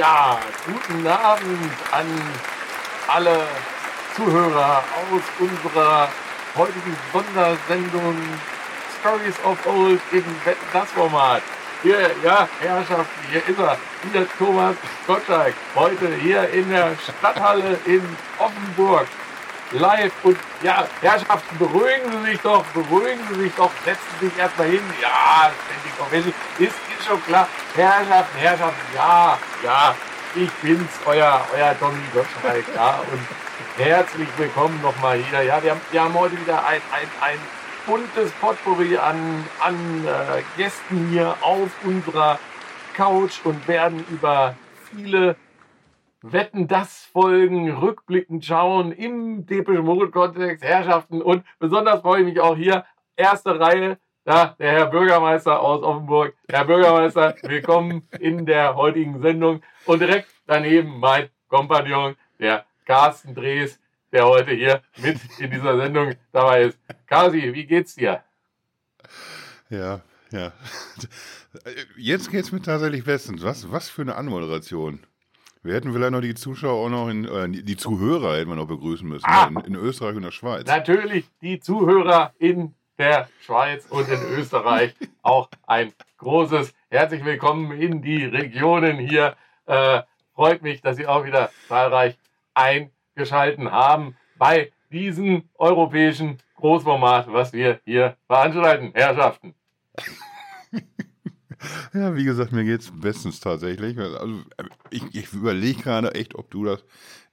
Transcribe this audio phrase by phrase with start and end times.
[0.00, 2.06] Ja, guten Abend an
[3.06, 3.46] alle
[4.16, 6.08] Zuhörer aus unserer
[6.56, 8.16] heutigen Sondersendung
[8.98, 10.24] Stories of Old im
[10.72, 11.42] das Format.
[11.82, 13.76] Hier, ja, Herrschaften, hier ist er,
[14.10, 14.74] hier Thomas
[15.06, 18.02] Gottschalk, heute hier in der Stadthalle in
[18.38, 19.06] Offenburg.
[19.72, 24.38] Live und ja, Herrschaften, beruhigen Sie sich doch, beruhigen Sie sich doch, setzen Sie sich
[24.38, 24.82] erstmal hin.
[25.00, 27.46] Ja, Standing Convention ist, ist schon klar.
[27.76, 29.94] Herrschaften, Herrschaften, ja, ja,
[30.34, 35.42] ich bin's, euer, euer Tommy Gottschalk, ja, und herzlich willkommen nochmal jeder.
[35.42, 37.38] Ja, wir haben, wir haben heute wieder ein, ein, ein
[37.86, 42.40] buntes Potpourri an, an äh, Gästen hier auf unserer
[42.94, 44.56] Couch und werden über
[44.90, 45.36] viele
[46.22, 52.40] Wetten das Folgen rückblickend schauen im Depeche Mode Kontext, Herrschaften und besonders freue ich mich
[52.40, 52.84] auch hier,
[53.16, 56.34] erste Reihe, da der Herr Bürgermeister aus Offenburg.
[56.50, 63.80] Herr Bürgermeister, willkommen in der heutigen Sendung und direkt daneben mein Kompagnon, der Carsten Drees,
[64.12, 66.78] der heute hier mit in dieser Sendung dabei ist.
[67.06, 68.22] Kasi, wie geht's dir?
[69.70, 70.52] Ja, ja.
[71.96, 73.42] Jetzt geht's mir tatsächlich bestens.
[73.42, 75.00] Was, was für eine Anmoderation.
[75.62, 78.66] Wir hätten vielleicht noch die Zuschauer auch noch in, äh, die Zuhörer hätten wir noch
[78.66, 79.26] begrüßen müssen.
[79.26, 79.48] Ah.
[79.48, 80.66] In, in Österreich und der Schweiz.
[80.66, 84.94] Natürlich die Zuhörer in der Schweiz und in Österreich.
[85.20, 89.36] Auch ein großes herzlich willkommen in die Regionen hier.
[89.66, 90.00] Äh,
[90.34, 92.16] freut mich, dass Sie auch wieder zahlreich
[92.54, 98.92] eingeschalten haben bei diesem europäischen Großformat, was wir hier veranstalten.
[98.94, 99.54] Herrschaften.
[101.92, 103.98] Ja, wie gesagt, mir geht's bestens tatsächlich.
[103.98, 104.42] Also
[104.90, 106.84] ich, ich überlege gerade echt, ob du das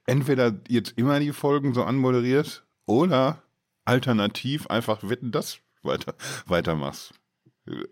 [0.06, 3.42] entweder jetzt immer die Folgen so anmoderierst oder
[3.84, 6.14] alternativ einfach wetten das weiter,
[6.46, 7.14] weitermachst.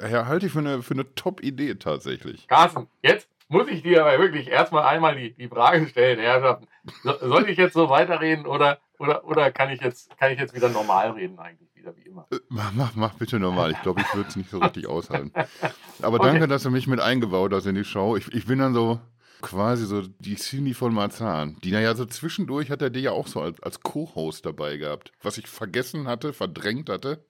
[0.00, 2.48] Ja, halte ich für eine, für eine Top-Idee tatsächlich.
[2.48, 6.66] Carsten, jetzt muss ich dir aber wirklich erstmal einmal die, die Frage stellen, Herrschaften.
[7.02, 10.54] So, soll ich jetzt so weiterreden oder, oder, oder kann, ich jetzt, kann ich jetzt
[10.54, 11.65] wieder normal reden eigentlich?
[11.86, 12.26] Wieder wie immer.
[12.32, 13.70] Äh, Mach, mach, mach bitte normal.
[13.72, 15.32] Ich glaube, ich würde es nicht so richtig aushalten.
[16.02, 16.26] Aber Okay.
[16.26, 18.16] danke, dass du mich mit eingebaut hast in die Show.
[18.16, 18.98] Ich, ich bin dann so
[19.40, 21.56] quasi so die Cindy von Marzahn.
[21.62, 25.12] Die, naja, so zwischendurch hat er die ja auch so als, als Co-Host dabei gehabt.
[25.22, 27.24] Was ich vergessen hatte, verdrängt hatte.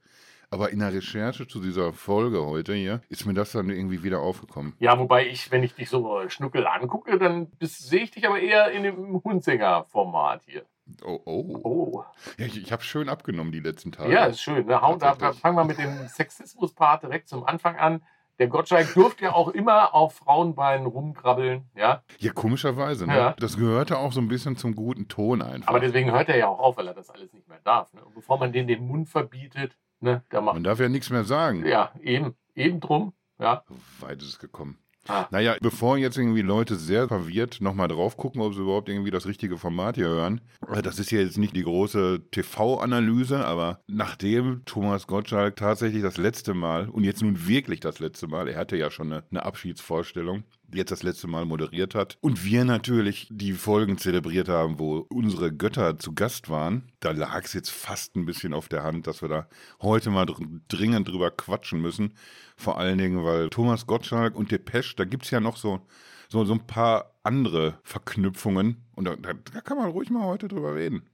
[0.48, 4.20] Aber in der Recherche zu dieser Folge heute hier ist mir das dann irgendwie wieder
[4.20, 4.74] aufgekommen.
[4.78, 8.38] Ja, wobei ich, wenn ich dich so äh, schnuckel angucke, dann sehe ich dich aber
[8.38, 10.64] eher in dem Hunzinger-Format hier.
[11.04, 11.60] Oh, oh.
[11.64, 12.04] Oh,
[12.38, 14.12] Ja, ich, ich habe schön abgenommen die letzten Tage.
[14.12, 14.66] ja, ist schön.
[14.66, 14.80] Ne?
[14.80, 18.02] Hauen, da, fangen wir mit dem Sexismus-Part direkt zum Anfang an.
[18.38, 22.02] Der Gottschalk durfte ja auch immer auf Frauenbeinen rumkrabbeln, ja.
[22.18, 23.06] Ja, komischerweise.
[23.06, 23.16] Ne?
[23.16, 23.34] Ja.
[23.38, 25.68] Das gehörte auch so ein bisschen zum guten Ton einfach.
[25.68, 27.92] Aber deswegen hört er ja auch auf, weil er das alles nicht mehr darf.
[27.94, 28.04] Ne?
[28.04, 31.24] Und bevor man den den Mund verbietet, ne, da macht Man darf ja nichts mehr
[31.24, 31.64] sagen.
[31.64, 33.64] ja eben, eben drum, ja.
[34.00, 34.78] Weit ist es gekommen.
[35.08, 35.26] Ah.
[35.30, 39.26] Naja, bevor jetzt irgendwie Leute sehr verwirrt nochmal drauf gucken, ob sie überhaupt irgendwie das
[39.26, 40.40] richtige Format hier hören.
[40.72, 46.16] äh, Das ist ja jetzt nicht die große TV-Analyse, aber nachdem Thomas Gottschalk tatsächlich das
[46.16, 49.44] letzte Mal, und jetzt nun wirklich das letzte Mal, er hatte ja schon eine, eine
[49.44, 50.44] Abschiedsvorstellung,
[50.74, 55.52] jetzt das letzte Mal moderiert hat, und wir natürlich die Folgen zelebriert haben, wo unsere
[55.52, 59.22] Götter zu Gast waren, da lag es jetzt fast ein bisschen auf der Hand, dass
[59.22, 59.48] wir da
[59.80, 62.14] heute mal dr dringend drüber quatschen müssen.
[62.56, 65.80] Vor allen Dingen, weil Thomas Gottschalk und Depeche, da gibt es ja noch so,
[66.28, 68.84] so, so ein paar andere Verknüpfungen.
[68.94, 71.08] Und da, da, kann man ruhig mal heute drüber reden.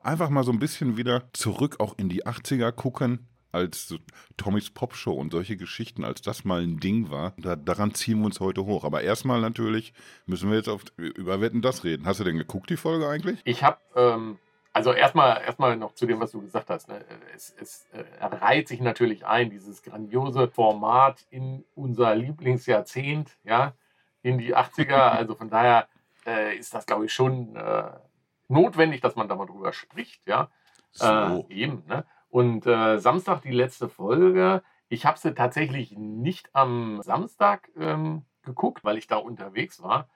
[0.00, 3.98] Einfach mal so ein bisschen wieder zurück auch in die 80er gucken, als so
[4.36, 7.34] Tommys Popshow und solche Geschichten, als das mal ein Ding war.
[7.38, 8.84] Da, daran ziehen wir uns heute hoch.
[8.84, 9.92] Aber erstmal natürlich
[10.26, 12.06] müssen wir jetzt auf, über Wetten das reden.
[12.06, 13.40] Hast du denn geguckt, die Folge eigentlich?
[13.44, 14.38] Ich habe, ähm,
[14.76, 16.88] also erstmal erstmal noch zu dem, was du gesagt hast.
[16.88, 17.02] Ne?
[17.34, 23.72] Es, es äh, reiht sich natürlich ein, dieses grandiose Format in unser Lieblingsjahrzehnt, ja,
[24.20, 25.12] in die 80er.
[25.16, 25.88] Also von daher
[26.26, 27.84] äh, ist das, glaube ich, schon äh,
[28.48, 30.50] notwendig, dass man da mal drüber spricht, ja.
[31.00, 32.04] Äh, eben, ne?
[32.28, 34.62] Und äh, Samstag die letzte Folge.
[34.90, 40.06] Ich habe sie tatsächlich nicht am Samstag ähm, geguckt, weil ich da unterwegs war.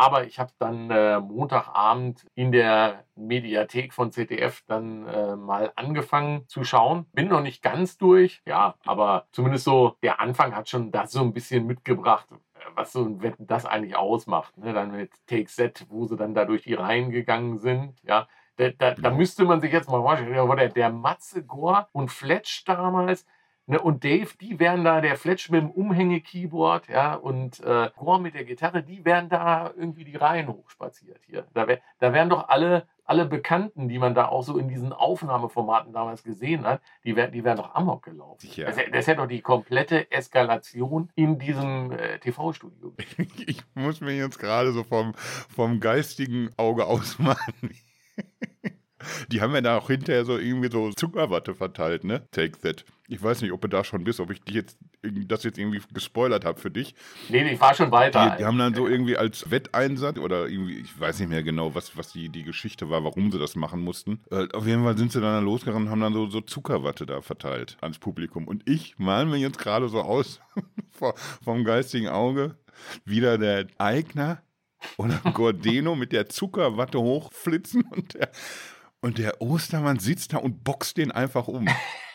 [0.00, 6.48] Aber ich habe dann äh, Montagabend in der Mediathek von ZDF dann äh, mal angefangen
[6.48, 7.04] zu schauen.
[7.12, 11.20] Bin noch nicht ganz durch, ja, aber zumindest so der Anfang hat schon das so
[11.20, 14.56] ein bisschen mitgebracht, äh, was so ein Wetten das eigentlich ausmacht.
[14.56, 14.72] Ne?
[14.72, 18.26] Dann mit Take Set, wo sie dann da durch die Reihen gegangen sind, ja.
[18.56, 22.64] Da, da, da müsste man sich jetzt mal vorstellen, der, der Matze Gore und Fletch
[22.64, 23.26] damals,
[23.70, 28.20] Ne, und Dave, die wären da, der Fletch mit dem Umhänge-Keyboard, ja, und äh, Gore
[28.20, 31.46] mit der Gitarre, die wären da irgendwie die Reihen hochspaziert hier.
[31.54, 34.92] Da, wär, da wären doch alle, alle Bekannten, die man da auch so in diesen
[34.92, 38.40] Aufnahmeformaten damals gesehen hat, die wären die wär doch amok gelaufen.
[38.40, 38.64] Sicher.
[38.64, 42.92] Das, das hätte doch die komplette Eskalation in diesem äh, TV-Studio.
[43.46, 47.38] Ich muss mir jetzt gerade so vom, vom geistigen Auge ausmalen.
[49.28, 52.26] Die haben ja da auch hinterher so irgendwie so Zuckerwatte verteilt, ne?
[52.30, 52.84] Take that.
[53.08, 55.80] Ich weiß nicht, ob du da schon bist, ob ich dich jetzt das jetzt irgendwie
[55.92, 56.94] gespoilert habe für dich.
[57.28, 58.30] Nee, nee, ich war schon weiter.
[58.30, 61.74] Die, die haben dann so irgendwie als Wetteinsatz oder irgendwie, ich weiß nicht mehr genau,
[61.74, 64.20] was, was die, die Geschichte war, warum sie das machen mussten.
[64.30, 67.22] Äh, auf jeden Fall sind sie dann losgerannt und haben dann so, so Zuckerwatte da
[67.22, 68.46] verteilt ans Publikum.
[68.46, 70.40] Und ich mal mir jetzt gerade so aus
[71.42, 72.56] vom geistigen Auge
[73.04, 74.42] wieder der Eigner
[74.96, 78.30] oder Gordeno mit der Zuckerwatte hochflitzen und der,
[79.00, 81.66] und der Ostermann sitzt da und boxt den einfach um.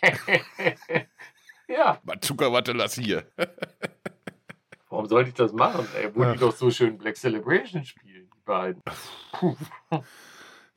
[1.68, 2.00] ja.
[2.04, 3.26] Mal Zuckerwatte lass hier.
[4.90, 5.88] Warum sollte ich das machen?
[5.98, 8.82] Ey, wo die doch so schön Black Celebration spielen, die beiden.
[9.34, 9.56] Puh.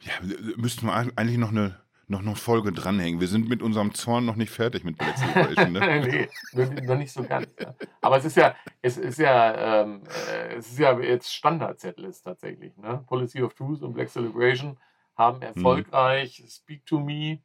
[0.00, 0.12] Ja,
[0.56, 3.20] müssten wir eigentlich noch eine, noch eine Folge dranhängen.
[3.20, 5.72] Wir sind mit unserem Zorn noch nicht fertig mit Black Celebration.
[5.72, 6.28] Ne?
[6.52, 7.46] nee, noch nicht so ganz.
[7.60, 7.74] Ja.
[8.00, 10.02] Aber es ist ja, es ist ja, ähm,
[10.32, 12.76] äh, es ist ja jetzt Standard-Setlist tatsächlich.
[12.76, 13.04] Ne?
[13.06, 14.78] Policy of Truth und Black Celebration
[15.18, 16.48] haben erfolgreich hm.
[16.48, 17.40] Speak to Me,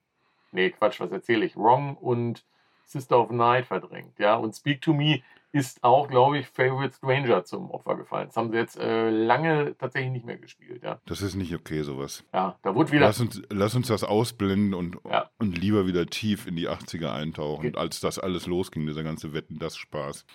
[0.51, 2.45] nee, Quatsch, was erzähle ich, Wrong und
[2.85, 4.19] Sister of Night verdrängt.
[4.19, 4.35] Ja?
[4.35, 5.21] Und Speak to Me
[5.51, 8.27] ist auch, glaube ich, Favorite Stranger zum Opfer gefallen.
[8.27, 10.83] Das haben sie jetzt äh, lange tatsächlich nicht mehr gespielt.
[10.83, 10.99] Ja?
[11.05, 12.23] Das ist nicht okay, sowas.
[12.33, 13.05] Ja, da wurde wieder.
[13.05, 15.29] Lass uns, lass uns das ausblenden und, ja.
[15.37, 19.33] und lieber wieder tief in die 80er eintauchen, Ge als das alles losging, dieser ganze
[19.33, 20.25] Wetten, das Spaß.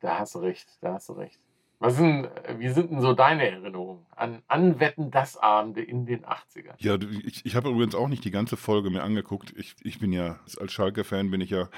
[0.00, 1.40] Da hast du recht, da hast du recht.
[1.82, 2.28] Was sind,
[2.58, 6.74] wie sind denn so deine Erinnerungen an Anwetten das Abende in den 80ern?
[6.76, 9.54] Ja, ich, ich habe übrigens auch nicht die ganze Folge mir angeguckt.
[9.56, 11.70] Ich, ich bin ja, als Schalke-Fan bin ich ja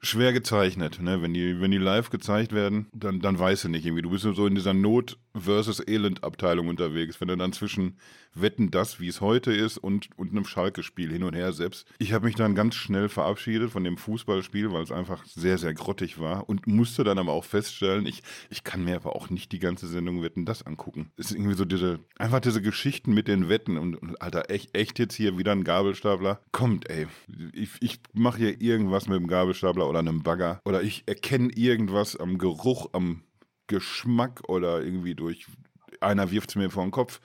[0.00, 1.02] schwer gezeichnet.
[1.02, 1.20] Ne?
[1.20, 4.00] Wenn, die, wenn die live gezeigt werden, dann, dann weißt du nicht irgendwie.
[4.02, 7.20] Du bist so in dieser Not- versus Elend-Abteilung unterwegs.
[7.20, 7.96] Wenn du dann zwischen
[8.40, 11.86] Wetten das, wie es heute ist, und, und einem Schalke-Spiel hin und her selbst.
[11.98, 15.74] Ich habe mich dann ganz schnell verabschiedet von dem Fußballspiel, weil es einfach sehr, sehr
[15.74, 19.52] grottig war und musste dann aber auch feststellen, ich, ich kann mir aber auch nicht
[19.52, 21.10] die ganze Sendung Wetten das angucken.
[21.16, 24.76] Es ist irgendwie so diese, einfach diese Geschichten mit den Wetten und, und Alter, echt,
[24.76, 26.40] echt jetzt hier wieder ein Gabelstapler.
[26.52, 27.06] Kommt, ey.
[27.52, 32.16] Ich, ich mache hier irgendwas mit dem Gabelstapler oder einem Bagger oder ich erkenne irgendwas
[32.16, 33.22] am Geruch, am
[33.66, 35.46] Geschmack oder irgendwie durch
[36.00, 37.20] einer wirft es mir vor den Kopf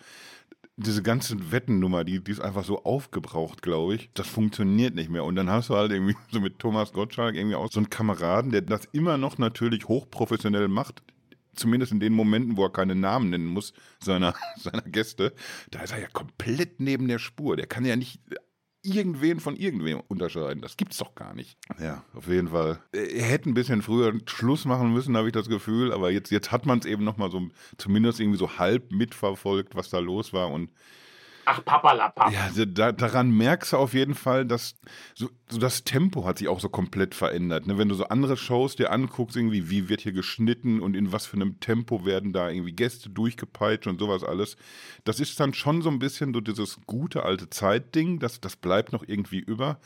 [0.77, 4.09] diese ganze Wettennummer, die, die ist einfach so aufgebraucht, glaube ich.
[4.13, 5.23] Das funktioniert nicht mehr.
[5.23, 8.51] Und dann hast du halt irgendwie so mit Thomas Gottschalk irgendwie auch so einen Kameraden,
[8.51, 11.03] der das immer noch natürlich hochprofessionell macht.
[11.53, 15.33] Zumindest in den Momenten, wo er keine Namen nennen muss, seiner, seiner Gäste.
[15.69, 17.57] Da ist er ja komplett neben der Spur.
[17.57, 18.21] Der kann ja nicht
[18.83, 20.61] irgendwen von irgendwem unterscheiden.
[20.61, 21.57] Das gibt's doch gar nicht.
[21.79, 22.79] Ja, auf jeden Fall.
[22.91, 26.51] Er hätte ein bisschen früher Schluss machen müssen, habe ich das Gefühl, aber jetzt, jetzt
[26.51, 27.47] hat man es eben nochmal so,
[27.77, 30.71] zumindest irgendwie so halb mitverfolgt, was da los war und
[31.45, 32.31] Ach, papalapap.
[32.31, 34.75] Ja, also da, daran merkst du auf jeden Fall, dass
[35.13, 37.67] so, so, das Tempo hat sich auch so komplett verändert.
[37.67, 37.77] Ne?
[37.77, 41.25] Wenn du so andere Shows dir anguckst, irgendwie, wie wird hier geschnitten und in was
[41.25, 44.55] für einem Tempo werden da irgendwie Gäste durchgepeitscht und sowas alles.
[45.03, 48.93] Das ist dann schon so ein bisschen so dieses gute alte Zeitding, das, das bleibt
[48.93, 49.79] noch irgendwie über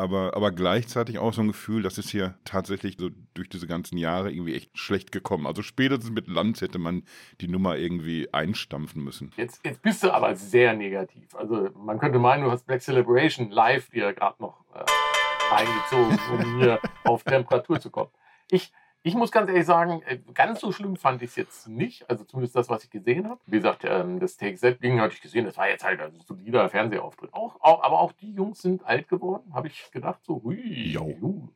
[0.00, 3.98] aber, aber gleichzeitig auch so ein Gefühl, das ist hier tatsächlich so durch diese ganzen
[3.98, 5.46] Jahre irgendwie echt schlecht gekommen.
[5.46, 7.02] Also spätestens mit Lanz hätte man
[7.40, 9.30] die Nummer irgendwie einstampfen müssen.
[9.36, 11.34] Jetzt, jetzt bist du aber sehr negativ.
[11.34, 16.58] Also man könnte meinen, du hast Black Celebration live dir gerade noch äh, eingezogen, um
[16.58, 18.10] hier auf Temperatur zu kommen.
[18.50, 22.08] Ich, ich muss ganz ehrlich sagen, äh, ganz so schlimm fand ich es jetzt nicht.
[22.10, 23.40] Also zumindest das, was ich gesehen habe.
[23.46, 25.46] Wie gesagt, ähm, das Take-Set-Ding hatte ich gesehen.
[25.46, 27.32] Das war jetzt halt ein solider Fernsehauftritt.
[27.32, 30.20] Auch, auch, aber auch die Jungs sind alt geworden, habe ich gedacht.
[30.24, 30.58] So, hui,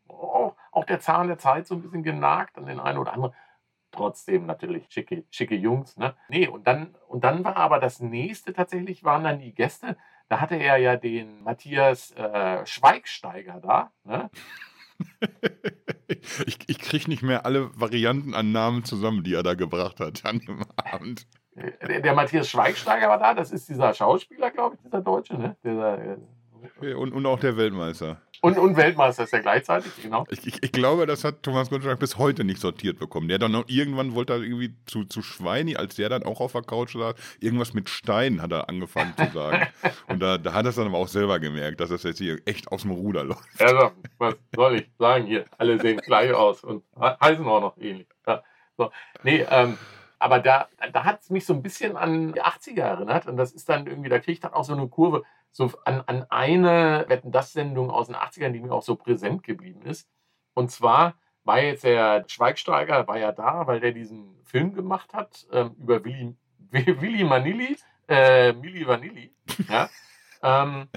[0.08, 3.34] auch, auch der Zahn der Zeit so ein bisschen genagt an den einen oder anderen.
[3.90, 5.96] Trotzdem natürlich schicke, schicke Jungs.
[5.96, 6.14] Ne?
[6.28, 9.96] Nee, und dann, und dann war aber das nächste tatsächlich, waren dann die Gäste.
[10.28, 13.92] Da hatte er ja den Matthias äh, Schweigsteiger da.
[14.04, 14.30] Ne?
[16.46, 20.24] ich ich kriege nicht mehr alle Varianten an Namen zusammen, die er da gebracht hat
[20.24, 21.26] an dem Abend.
[21.86, 25.56] Der, der Matthias Schweigsteiger war da, das ist dieser Schauspieler, glaube ich, dieser Deutsche, ne?
[25.62, 26.18] Dieser,
[26.82, 28.20] äh, und, und auch der Weltmeister.
[28.44, 30.26] Und, und Weltmeister ist er gleichzeitig, genau.
[30.28, 33.26] Ich, ich, ich, glaube, das hat Thomas Gottschalk bis heute nicht sortiert bekommen.
[33.26, 36.52] Der dann noch irgendwann wollte er irgendwie zu, zu Schweini, als der dann auch auf
[36.52, 39.66] der Couch saß, irgendwas mit Stein hat er angefangen zu sagen.
[40.08, 42.38] und da, da hat er es dann aber auch selber gemerkt, dass das jetzt hier
[42.44, 43.48] echt aus dem Ruder läuft.
[43.58, 45.46] Also, was soll ich sagen hier?
[45.56, 48.08] Alle sehen gleich aus und heißen auch noch ähnlich.
[48.26, 48.42] Ja,
[48.76, 48.90] so.
[49.22, 49.78] Nee, ähm,
[50.18, 53.26] aber da, da hat es mich so ein bisschen an die 80er erinnert.
[53.26, 55.22] Und das ist dann irgendwie, da kriegt dann auch so eine Kurve
[55.54, 59.44] so an, an eine Wetten das Sendung aus den 80ern, die mir auch so präsent
[59.44, 60.08] geblieben ist.
[60.52, 65.46] Und zwar war jetzt der Schweigsteiger, war ja da, weil der diesen Film gemacht hat
[65.52, 66.34] ähm, über Willi,
[66.70, 67.76] Willi Manilli,
[68.08, 69.32] äh, Milli Vanilli.
[69.68, 69.88] Ja?
[70.46, 70.88] Ähm,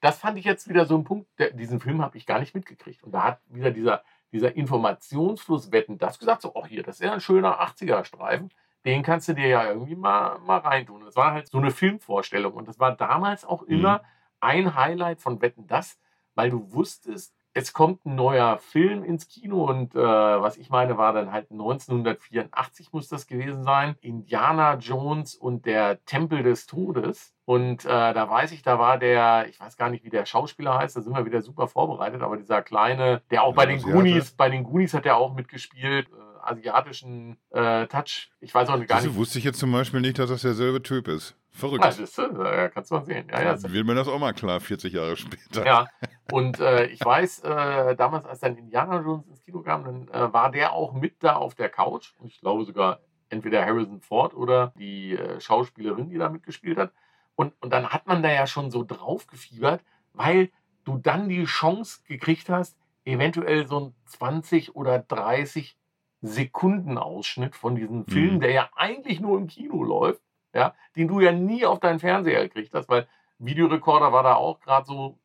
[0.00, 2.54] das fand ich jetzt wieder so ein Punkt, der, diesen Film habe ich gar nicht
[2.54, 3.02] mitgekriegt.
[3.02, 7.04] Und da hat wieder dieser, dieser Informationsfluss Wetten das gesagt, so, oh hier, das ist
[7.04, 8.50] ja ein schöner 80er-Streifen,
[8.86, 11.04] den kannst du dir ja irgendwie mal, mal reintun.
[11.04, 12.54] Das war halt so eine Filmvorstellung.
[12.54, 14.04] Und das war damals auch immer mhm.
[14.40, 15.98] ein Highlight von Wetten das,
[16.34, 20.98] weil du wusstest, es kommt ein neuer Film ins Kino und äh, was ich meine,
[20.98, 23.96] war dann halt 1984 muss das gewesen sein.
[24.02, 27.34] Indiana Jones und der Tempel des Todes.
[27.46, 30.76] Und äh, da weiß ich, da war der, ich weiß gar nicht, wie der Schauspieler
[30.78, 33.80] heißt, da sind wir wieder super vorbereitet, aber dieser kleine, der auch ja, bei den
[33.80, 36.08] Goonies, bei den Goonies hat er auch mitgespielt.
[36.46, 38.30] Asiatischen äh, Touch.
[38.40, 39.16] Ich weiß auch gar das nicht.
[39.16, 41.36] wusste ich jetzt zum Beispiel nicht, dass das derselbe Typ ist.
[41.50, 41.84] Verrückt.
[41.84, 43.28] Ja, das, äh, kannst du mal sehen.
[43.30, 45.64] Ja, ja, wird mir das auch mal klar, 40 Jahre später.
[45.64, 45.86] Ja,
[46.30, 50.32] und äh, ich weiß, äh, damals, als dann Indiana Jones ins Kino kam, dann äh,
[50.32, 52.12] war der auch mit da auf der Couch.
[52.18, 53.00] Und ich glaube sogar
[53.30, 56.92] entweder Harrison Ford oder die äh, Schauspielerin, die da mitgespielt hat.
[57.36, 60.50] Und, und dann hat man da ja schon so drauf gefiebert, weil
[60.84, 65.76] du dann die Chance gekriegt hast, eventuell so ein 20 oder 30
[66.22, 68.40] Sekundenausschnitt von diesem Film, mhm.
[68.40, 70.22] der ja eigentlich nur im Kino läuft,
[70.54, 73.06] ja, den du ja nie auf deinen Fernseher gekriegt hast, weil
[73.38, 75.18] Videorekorder war da auch gerade so,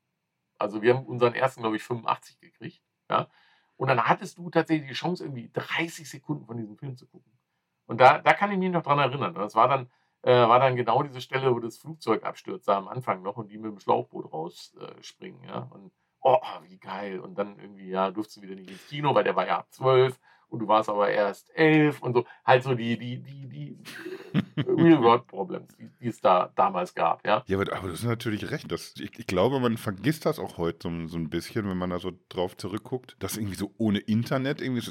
[0.57, 3.27] also wir haben unseren ersten, glaube ich, 85 gekriegt, ja.
[3.77, 7.31] Und dann hattest du tatsächlich die Chance, irgendwie 30 Sekunden von diesem Film zu gucken.
[7.87, 9.33] Und da, da kann ich mich noch dran erinnern.
[9.33, 9.89] Das war dann,
[10.21, 13.49] äh, war dann genau diese Stelle, wo das Flugzeug abstürzt, da am Anfang noch und
[13.49, 15.67] die mit dem Schlauchboot rausspringen, äh, ja.
[15.71, 17.19] Und oh, wie geil.
[17.19, 19.67] Und dann irgendwie, ja, durfst du wieder nicht ins Kino, weil der war ja ab
[19.71, 20.19] 12
[20.51, 22.25] und du warst aber erst elf und so.
[22.45, 23.77] Halt so die, die, die, die
[24.57, 27.43] Real-World-Problems, die, die, es da damals gab, ja.
[27.47, 28.71] Ja, aber, aber du hast natürlich recht.
[28.71, 31.89] Das, ich, ich, glaube, man vergisst das auch heute so, so ein bisschen, wenn man
[31.89, 34.81] da so drauf zurückguckt, dass irgendwie so ohne Internet irgendwie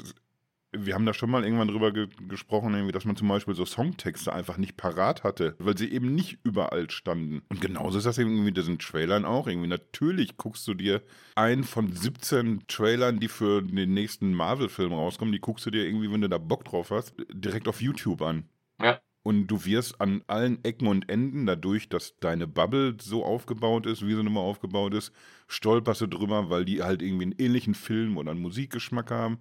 [0.71, 3.65] wir haben da schon mal irgendwann drüber ge gesprochen, irgendwie, dass man zum Beispiel so
[3.65, 7.41] Songtexte einfach nicht parat hatte, weil sie eben nicht überall standen.
[7.49, 9.47] Und genauso ist das irgendwie mit diesen Trailern auch.
[9.47, 11.01] Irgendwie natürlich guckst du dir
[11.35, 16.11] einen von 17 Trailern, die für den nächsten Marvel-Film rauskommen, die guckst du dir irgendwie,
[16.11, 18.45] wenn du da Bock drauf hast, direkt auf YouTube an.
[18.81, 18.99] Ja.
[19.23, 24.01] Und du wirst an allen Ecken und Enden, dadurch, dass deine Bubble so aufgebaut ist,
[24.01, 25.11] wie sie nun mal aufgebaut ist,
[25.47, 29.37] stolperst du drüber, weil die halt irgendwie einen ähnlichen Film oder einen Musikgeschmack haben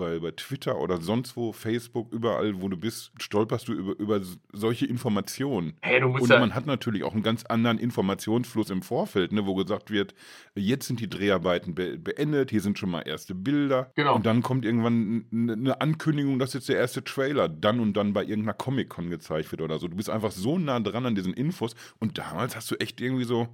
[0.00, 4.20] bei, bei Twitter oder sonst wo, Facebook, überall, wo du bist, stolperst du über, über
[4.52, 5.74] solche Informationen.
[5.82, 9.90] Hey, und man hat natürlich auch einen ganz anderen Informationsfluss im Vorfeld, ne, wo gesagt
[9.90, 10.14] wird,
[10.56, 13.92] jetzt sind die Dreharbeiten be beendet, hier sind schon mal erste Bilder.
[13.94, 14.16] Genau.
[14.16, 18.22] Und dann kommt irgendwann eine Ankündigung, dass jetzt der erste Trailer dann und dann bei
[18.22, 19.86] irgendeiner Comic-Con gezeigt wird oder so.
[19.86, 23.24] Du bist einfach so nah dran an diesen Infos und damals hast du echt irgendwie
[23.24, 23.48] so,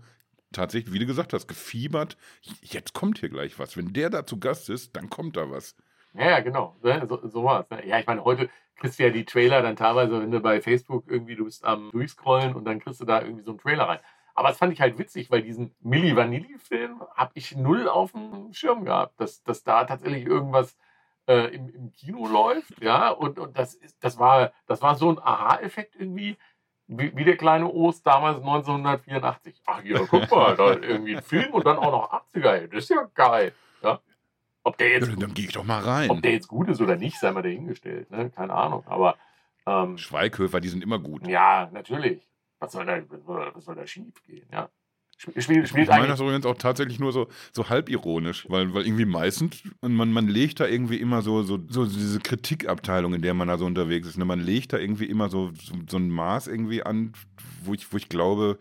[0.53, 2.17] tatsächlich, wie du gesagt hast, gefiebert.
[2.63, 3.77] Jetzt kommt hier gleich was.
[3.77, 5.75] Wenn der da zu Gast ist, dann kommt da was.
[6.19, 6.77] Ja, genau.
[6.83, 7.71] Ne, so, so war es.
[7.71, 7.87] Ne?
[7.87, 11.05] Ja, ich meine, heute kriegst du ja die Trailer dann teilweise, wenn du bei Facebook
[11.09, 14.01] irgendwie, du bist am Durchscrollen und dann kriegst du da irgendwie so einen Trailer rein.
[14.35, 18.53] Aber das fand ich halt witzig, weil diesen Milli Vanilli-Film habe ich null auf dem
[18.53, 20.77] Schirm gehabt, dass, dass da tatsächlich irgendwas
[21.27, 22.83] äh, im, im Kino läuft.
[22.83, 26.37] Ja, und, und das, ist, das, war, das war so ein Aha-Effekt irgendwie,
[26.87, 29.63] wie, wie, der kleine Ost damals 1984.
[29.65, 32.69] Ach ja, guck mal, da irgendwie ein Film und dann auch noch 80er.
[32.69, 33.55] Das ist ja geil.
[34.67, 36.11] Ob der jetzt, ja, dann gehe ich doch mal rein.
[36.11, 38.11] Ob der jetzt gut ist oder nicht, sei mal dahingestellt.
[38.11, 38.31] Ne?
[38.31, 38.83] Keine Ahnung.
[38.87, 39.17] Aber
[39.65, 41.25] ähm, Schweighöfer, die sind immer gut.
[41.29, 42.27] Ja, natürlich.
[42.59, 43.01] Was soll da,
[43.55, 44.45] was soll da schief gehen?
[44.51, 44.69] Ja.
[45.19, 49.05] Spiel, spielt ich meine das übrigens auch tatsächlich nur so, so halbironisch, weil, weil irgendwie
[49.05, 53.47] meistens, man, man legt da irgendwie immer so, so, so diese Kritikabteilung, in der man
[53.47, 54.19] da so unterwegs ist.
[54.19, 54.25] Ne?
[54.25, 57.13] Man legt da irgendwie immer so, so, so ein Maß irgendwie an,
[57.63, 58.59] wo ich, wo ich glaube,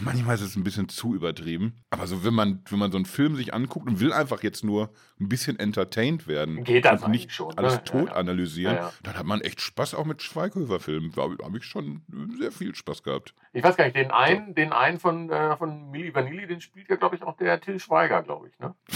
[0.00, 1.76] manchmal ist es ein bisschen zu übertrieben.
[1.90, 4.64] Aber so, wenn man, wenn man so einen Film sich anguckt und will einfach jetzt
[4.64, 7.84] nur ein bisschen entertained werden Geht das und nicht schon, alles ne?
[7.84, 8.92] tot ja, analysieren, ja, ja.
[9.02, 11.12] dann hat man echt Spaß auch mit Schweighöfer-Filmen.
[11.12, 12.02] Da habe ich schon
[12.38, 13.34] sehr viel Spaß gehabt.
[13.52, 16.88] Ich weiß gar nicht, den einen, den einen von, äh, von Milli Vanilli, den spielt
[16.88, 18.74] ja, glaube ich, auch der Till Schweiger, glaube ich, ne?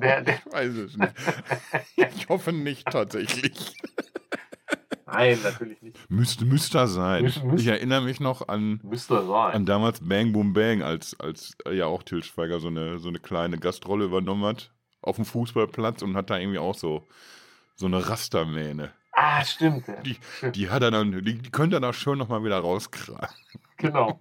[0.00, 1.12] Der, der ich weiß es nicht.
[2.16, 3.76] ich hoffe nicht tatsächlich.
[5.06, 6.10] Nein, natürlich nicht.
[6.10, 7.22] Müsste, müsste sein.
[7.22, 7.62] Müsste, müsste.
[7.62, 8.80] Ich erinnere mich noch an,
[9.28, 13.20] an damals Bang Boom Bang, als, als ja auch Til Schweiger so eine, so eine
[13.20, 14.72] kleine Gastrolle übernommen hat
[15.02, 17.06] auf dem Fußballplatz und hat da irgendwie auch so,
[17.76, 18.92] so eine Rastermähne.
[19.12, 19.86] Ah, stimmt.
[19.86, 20.00] Ja.
[20.02, 20.18] Die,
[20.52, 23.30] die, hat er dann, die, die könnte er dann schön nochmal wieder rauskramen.
[23.78, 24.20] Genau.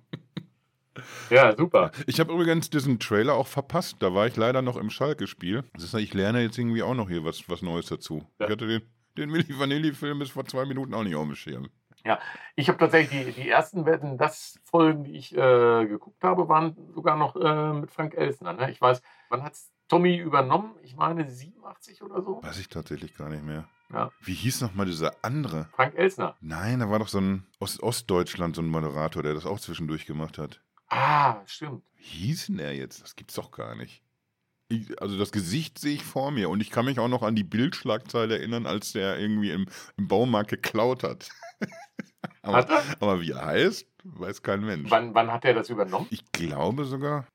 [1.30, 1.92] Ja, super.
[2.08, 3.98] Ich habe übrigens diesen Trailer auch verpasst.
[4.00, 5.64] Da war ich leider noch im Schalke-Spiel.
[5.74, 8.26] Das ist, ich lerne jetzt irgendwie auch noch hier was, was Neues dazu.
[8.40, 8.46] Ja.
[8.46, 8.82] Ich hatte den
[9.18, 11.70] den Milli Vanilli-Film ist vor zwei Minuten auch nicht auf dem Schirm.
[12.06, 12.20] Ja,
[12.56, 16.76] ich habe tatsächlich die, die ersten Wetten, das Folgen, die ich äh, geguckt habe, waren
[16.94, 18.54] sogar noch äh, mit Frank Elsner.
[18.54, 18.70] Ne?
[18.70, 20.76] Ich weiß, wann hat es Tommy übernommen?
[20.84, 22.44] Ich meine 87 oder so.
[22.44, 23.68] Weiß ich tatsächlich gar nicht mehr.
[23.92, 24.12] Ja.
[24.22, 25.68] Wie hieß nochmal dieser andere?
[25.74, 26.36] Frank Elsner.
[26.42, 30.06] Nein, da war doch so ein Ost Ostdeutschland, so ein Moderator, der das auch zwischendurch
[30.06, 30.62] gemacht hat.
[30.90, 31.84] Ah, stimmt.
[31.98, 33.02] Wie hieß denn er jetzt?
[33.02, 34.04] Das gibt's doch gar nicht.
[34.76, 37.36] Ich, also das Gesicht sehe ich vor mir und ich kann mich auch noch an
[37.36, 39.68] die Bildschlagzeile erinnern, als der irgendwie im,
[39.98, 41.30] im Baumarkt geklaut hat.
[42.42, 42.84] aber, Hat er?
[43.00, 44.90] aber wie er heißt, weiß kein Mensch.
[44.92, 46.08] Wann, wann hat er das übernommen?
[46.10, 47.28] Ich glaube sogar.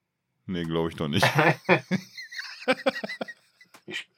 [0.47, 1.26] Nee, glaube ich doch nicht.
[3.87, 4.09] Ich,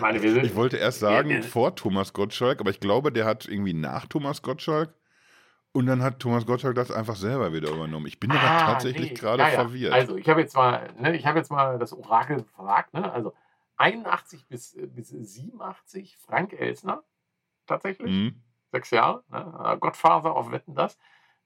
[0.00, 0.46] meine, wir sind.
[0.46, 1.42] Ich wollte erst sagen, Ja, ja.
[1.42, 4.94] vor Thomas Gottschalk, aber ich glaube, der hat irgendwie nach Thomas Gottschalk
[5.78, 8.06] und dann hat Thomas Gottschalk das einfach selber wieder übernommen.
[8.06, 9.14] Ich bin aber Ah, tatsächlich nee.
[9.14, 9.54] gerade Ja, ja.
[9.54, 9.92] verwirrt.
[9.92, 13.10] Also, ich habe jetzt mal, ne, ich habe jetzt mal das Orakel gefragt, ne?
[13.12, 13.32] Also
[13.76, 17.04] 81 bis, äh, bis 87 Frank Elsner,
[17.66, 18.42] tatsächlich, Hm?
[18.72, 19.54] sechs Jahre, ne?
[19.64, 20.98] Äh, Gottfaser auf Wetten das.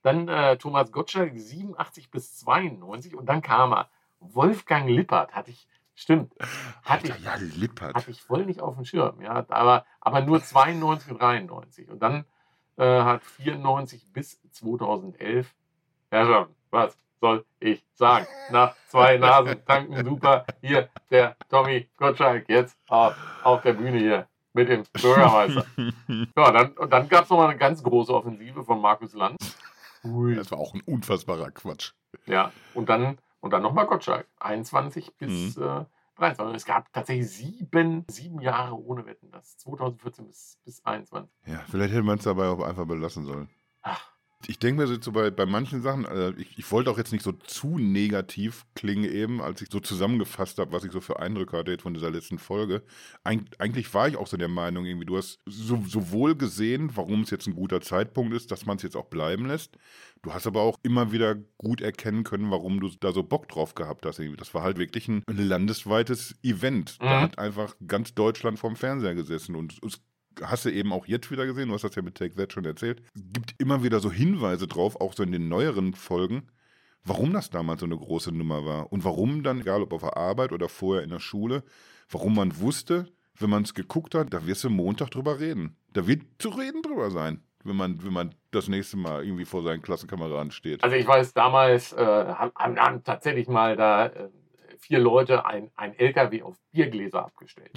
[0.02, 3.90] Dann äh, Thomas Gottschalk 87 bis 92 und dann kam er.
[4.18, 6.32] Wolfgang Lippert hatte ich, stimmt,
[6.84, 7.94] hatte Alter, ich, ja, Lippert.
[7.94, 11.90] hatte ich voll nicht auf dem Schirm, ja, aber, aber nur 92 und 93.
[11.90, 12.24] Und dann
[12.76, 15.54] äh, hat 94 bis 2011,
[16.10, 18.26] ja schon, was soll ich sagen?
[18.50, 24.28] Nach zwei Nasen tanken super, hier der Tommy Gottschalk jetzt auf, auf der Bühne hier
[24.52, 25.64] mit dem Bürgermeister.
[26.36, 29.56] Ja, dann, und dann gab es nochmal eine ganz große Offensive von Markus Lanz.
[30.04, 30.34] Ui.
[30.34, 31.92] das war auch ein unfassbarer Quatsch.
[32.26, 34.26] Ja, und dann, und dann nochmal Gottschalk.
[34.40, 35.84] 21 bis äh,
[36.22, 36.56] 23.
[36.56, 39.30] Es gab tatsächlich sieben, sieben Jahre ohne Wetten.
[39.30, 41.30] Das 2014 bis, bis 21.
[41.46, 43.48] Ja, vielleicht hätte man es dabei auch einfach belassen sollen.
[43.82, 44.11] Ach,
[44.48, 47.22] Ich denke mir so bei, bei manchen Sachen, äh, ich, ich wollte auch jetzt nicht
[47.24, 51.56] so zu negativ klingen eben, als ich so zusammengefasst habe, was ich so für Eindrücke
[51.56, 52.82] hatte jetzt von dieser letzten Folge.
[53.24, 57.22] Eig eigentlich war ich auch so der Meinung, irgendwie, du hast so, sowohl gesehen, warum
[57.22, 59.76] es jetzt ein guter Zeitpunkt ist, dass man es jetzt auch bleiben lässt.
[60.22, 63.74] Du hast aber auch immer wieder gut erkennen können, warum du da so Bock drauf
[63.74, 64.18] gehabt hast.
[64.20, 64.36] Irgendwie.
[64.36, 67.00] Das war halt wirklich ein landesweites Event.
[67.00, 67.22] Da Mhm.
[67.22, 70.00] hat einfach ganz Deutschland vorm Fernseher gesessen und es
[70.42, 72.64] hast du eben auch jetzt wieder gesehen, du hast das ja mit Take That schon
[72.64, 73.02] erzählt.
[73.14, 76.48] Gibt immer wieder so Hinweise drauf, auch so in den neueren Folgen,
[77.04, 78.92] warum das damals so eine große Nummer war.
[78.92, 81.64] Und warum dann, egal ob auf der Arbeit oder vorher in der Schule,
[82.10, 83.06] warum man wusste,
[83.38, 85.76] wenn man es geguckt hat, da wirst du Montag drüber reden.
[85.92, 89.62] Da wird zu reden drüber sein, wenn man, wenn man das nächste Mal irgendwie vor
[89.62, 90.82] seinen Klassenkameraden steht.
[90.84, 94.28] Also ich weiß, damals äh, haben, haben, haben tatsächlich mal da äh,
[94.78, 97.70] vier Leute ein, ein LKW auf Biergläser abgestellt.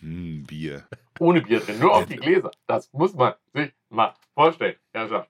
[0.00, 0.86] Hm, Bier.
[1.18, 2.50] Ohne Bier drin, nur auf die Gläser.
[2.66, 4.76] Das muss man sich mal vorstellen.
[4.94, 5.24] Ja, schon.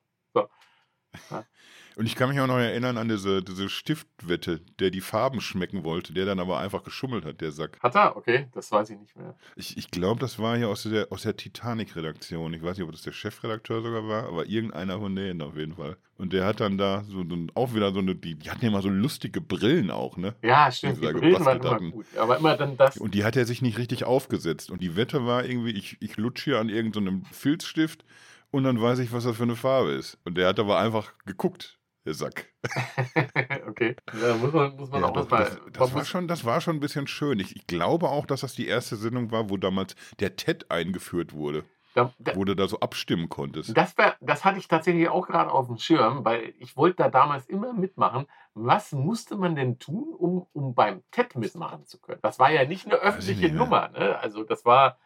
[1.97, 5.85] Und ich kann mich auch noch erinnern an diese, diese Stiftwette, der die Farben schmecken
[5.85, 7.79] wollte, der dann aber einfach geschummelt hat, der Sack.
[7.83, 8.17] Hat er?
[8.17, 9.35] Okay, das weiß ich nicht mehr.
[9.57, 12.55] Ich, ich glaube, das war hier aus der, aus der Titanic-Redaktion.
[12.55, 15.75] Ich weiß nicht, ob das der Chefredakteur sogar war, aber irgendeiner von denen auf jeden
[15.75, 15.97] Fall.
[16.17, 18.69] Und der hat dann da so, so auch wieder so eine, die, die hatten ja
[18.69, 20.35] immer so lustige Brillen auch, ne?
[20.43, 20.99] Ja, stimmt.
[20.99, 21.91] Die Die Brillen waren immer hatten.
[21.93, 22.07] gut.
[22.19, 22.99] Aber immer dann das.
[22.99, 24.71] Und die hat er sich nicht richtig aufgesetzt.
[24.71, 28.05] Und die Wette war irgendwie, ich, ich lutsche hier an irgendeinem Filzstift
[28.51, 30.19] und dann weiß ich, was das für eine Farbe ist.
[30.25, 32.53] Und der hat aber einfach geguckt, Sack.
[33.69, 33.95] okay.
[34.07, 35.57] Da muss man, muss man Ja, auch das, was bei.
[35.57, 37.39] das, das, war schon, das war schon ein bisschen schön.
[37.39, 41.33] Ich, ich glaube auch, dass das die erste Sendung war, wo damals der TED eingeführt
[41.35, 43.77] wurde, da, da, wo du da so abstimmen konntest.
[43.77, 47.09] das, wär, das hatte ich tatsächlich auch gerade auf dem Schirm, weil ich wollte da
[47.11, 48.27] damals immer mitmachen.
[48.55, 52.21] Was musste man denn tun, um, um beim TED mitmachen zu können?
[52.23, 53.55] Das war ja nicht eine öffentliche nicht.
[53.55, 53.89] Nummer.
[53.91, 54.19] Ne?
[54.19, 54.99] Also das war,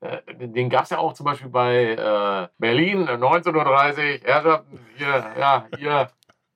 [0.00, 4.22] äh, den gab es ja auch zum Beispiel bei äh, Berlin äh, 1930.
[4.24, 6.10] Herrschaften, hier, ja, hier,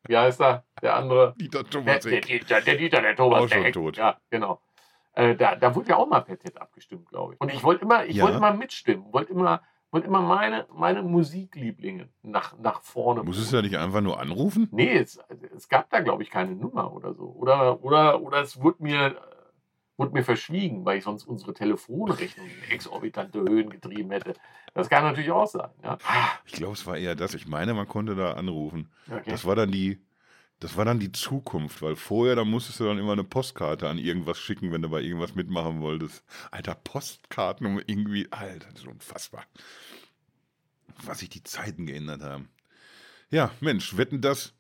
[0.08, 0.64] wie heißt er?
[0.82, 1.34] Der andere.
[1.38, 2.20] Dieter Der, Thomas der.
[2.20, 3.96] Dieter, der Dieter, der Thomas, Auch der schon tot.
[3.96, 4.60] Ja, genau.
[5.14, 7.40] Äh, da, da wurde ja auch mal per TED abgestimmt, glaube ich.
[7.40, 8.24] Und ich wollte immer, ich Ja.
[8.24, 13.22] wollte immer mitstimmen, wollte immer, wollte immer meine, meine Musiklieblinge nach, nach vorne.
[13.22, 14.68] Musstest du ja nicht einfach nur anrufen?
[14.72, 15.18] Nee, es,
[15.54, 17.34] es gab da, glaube ich, keine Nummer oder so.
[17.38, 19.16] Oder, oder, oder es wurde mir,
[19.96, 24.34] wurde mir verschwiegen, weil ich sonst unsere Telefonrechnung in exorbitante Höhen getrieben hätte.
[24.74, 25.70] Das kann natürlich auch sein.
[25.82, 25.98] Ja.
[26.44, 27.34] Ich glaube, es war eher das.
[27.34, 28.90] Ich meine, man konnte da anrufen.
[29.10, 29.30] Okay.
[29.30, 30.04] Das war dann die,
[30.60, 33.98] das war dann die Zukunft, weil vorher, da musstest du dann immer eine Postkarte an
[33.98, 36.24] irgendwas schicken, wenn du bei irgendwas mitmachen wolltest.
[36.50, 39.44] Alter, Postkarten um irgendwie, Alter, das ist unfassbar.
[41.04, 42.48] Was sich die Zeiten geändert haben.
[43.30, 44.55] Ja, Mensch, wetten das.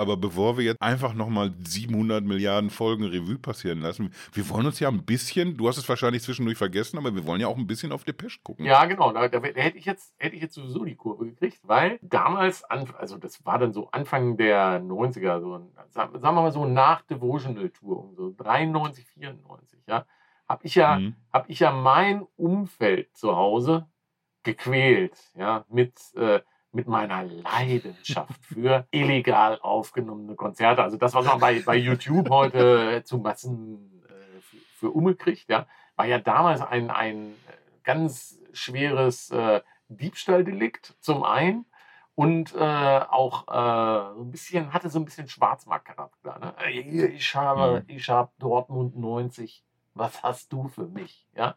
[0.00, 4.80] Aber bevor wir jetzt einfach nochmal 700 Milliarden Folgen Revue passieren lassen, wir wollen uns
[4.80, 7.66] ja ein bisschen, du hast es wahrscheinlich zwischendurch vergessen, aber wir wollen ja auch ein
[7.66, 8.64] bisschen auf Depeche gucken.
[8.64, 9.12] Ja, genau.
[9.12, 12.88] Da, da hätte ich jetzt hätte ich jetzt sowieso die Kurve gekriegt, weil damals, an,
[12.98, 17.02] also das war dann so Anfang der 90er, so ein- sagen wir mal so nach
[17.02, 20.06] Devotional Tour, um so 93, 94, ja,
[20.48, 21.14] habe ich ja Mhm.
[21.30, 23.86] habe ich ja mein Umfeld zu Hause
[24.44, 26.40] gequält, ja, mit, äh,
[26.72, 30.82] mit meiner Leidenschaft für illegal aufgenommene Konzerte.
[30.82, 35.48] Also das, was man bei, bei YouTube heute zu Massen äh, für, für Umme kriegt,
[35.50, 37.32] ja, war ja damals ein, ein äh,
[37.82, 41.66] ganz schweres äh, Diebstahldelikt zum einen
[42.14, 46.38] und äh, auch äh, so ein bisschen, hatte so ein bisschen Schwarzmarktcharakter.
[46.38, 46.54] Ne?
[46.70, 47.94] Ich habe, Mhm.
[47.96, 51.26] ich habe Dortmund 90, was hast du für mich?
[51.34, 51.56] Ja?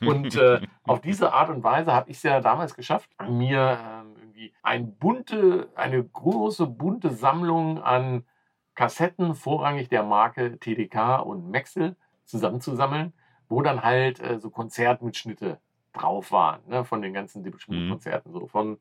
[0.00, 4.15] Und äh, auf diese Art und Weise habe ich es ja damals geschafft, mir ähm,
[4.36, 8.24] irgendwie ein bunte, eine große bunte Sammlung an
[8.74, 13.12] Kassetten, vorrangig der Marke TDK und Maxel, zusammenzusammeln,
[13.48, 15.58] wo dann halt äh, so Konzertmitschnitte
[15.92, 18.32] drauf waren, ne, von den ganzen Depeche Mode Mhm.
[18.32, 18.78] So von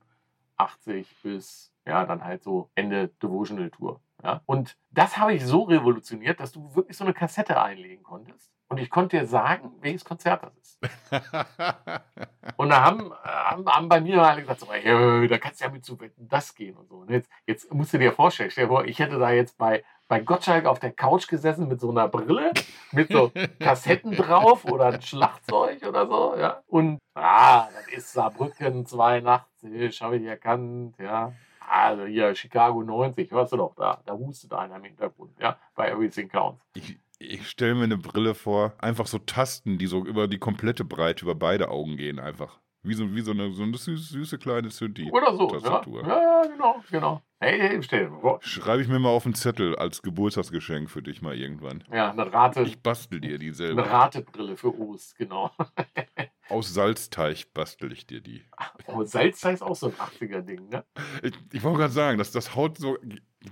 [0.57, 4.01] 80 bis ja dann halt so Ende Devotional Tour.
[4.23, 4.41] Ja.
[4.45, 8.51] Und das habe ich so revolutioniert, dass du wirklich so eine Kassette einlegen konntest.
[8.67, 10.79] Und ich konnte dir sagen, welches Konzert das ist.
[12.57, 15.71] Und da haben, haben, haben bei mir alle gesagt, so, ey, da kannst du ja
[15.71, 16.95] mit zu Wetten, das gehen und so.
[16.97, 18.51] Und jetzt, jetzt musst du dir vorstellen,
[18.85, 22.51] ich hätte da jetzt bei, bei Gottschalk auf der Couch gesessen mit so einer Brille,
[22.91, 26.61] mit so Kassetten drauf oder ein Schlagzeug oder so, ja.
[26.67, 31.33] Und, ah, das ist Saarbrücken 82, habe ich erkannt, ja.
[31.67, 35.89] Also hier Chicago 90, hörst du doch da, da hustet einer im Hintergrund, ja, bei
[35.89, 36.63] Everything Counts.
[36.75, 40.85] Ich, ich stelle mir eine Brille vor, einfach so Tasten, die so über die komplette
[40.85, 42.59] Breite, über beide Augen gehen, einfach.
[42.83, 45.09] Wie so, wie so eine, so eine süße, süße kleine Synthi.
[45.11, 45.59] Oder so, ja.
[45.59, 46.07] Tastatur.
[46.07, 47.21] Ja, genau, genau.
[47.39, 48.39] Hey, hey, stell dir mal vor.
[48.43, 51.83] Schreibe ich mir mal auf einen Zettel als Geburtstagsgeschenk für dich mal irgendwann.
[51.91, 53.89] Ja, eine Rate, Ich bastel dir die eine selber.
[53.89, 55.49] Ratebrille für Ost, genau.
[56.49, 58.43] Aus Salzteig bastel ich dir die.
[58.85, 60.85] Oh, Salzteig ist auch so ein 80er-Ding, ne?
[61.23, 62.99] Ich, ich wollte gerade sagen, das, das haut so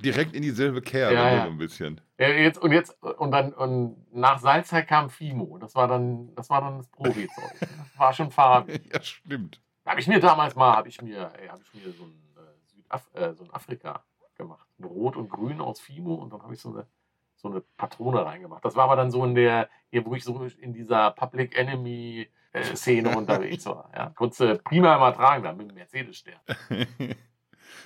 [0.01, 1.43] direkt in dieselbe Kerbe, Ja, ja.
[1.45, 2.01] so ein bisschen.
[2.17, 5.57] Ja, jetzt, und jetzt, und dann, und nach Salzteig kam Fimo.
[5.57, 7.53] Das war dann, das war dann das Profi-Zeug.
[7.93, 8.81] Das war schon Fabi.
[8.91, 9.61] ja, stimmt.
[9.85, 13.09] Habe ich mir damals mal, habe ich mir, habe ich mir so ein, äh, Südaf
[13.13, 14.03] äh, so ein Afrika
[14.35, 14.67] gemacht.
[14.79, 16.87] Ein Rot und Grün aus Fimo und dann habe ich so eine,
[17.35, 18.63] so eine Patrone reingemacht.
[18.65, 22.27] Das war aber dann so in der, hier, wo ich so in dieser Public Enemy
[22.53, 23.91] äh, Szene unterwegs war.
[23.95, 24.09] Ja.
[24.15, 26.39] Konntest du prima mal tragen, dann mit dem Mercedes-Stern.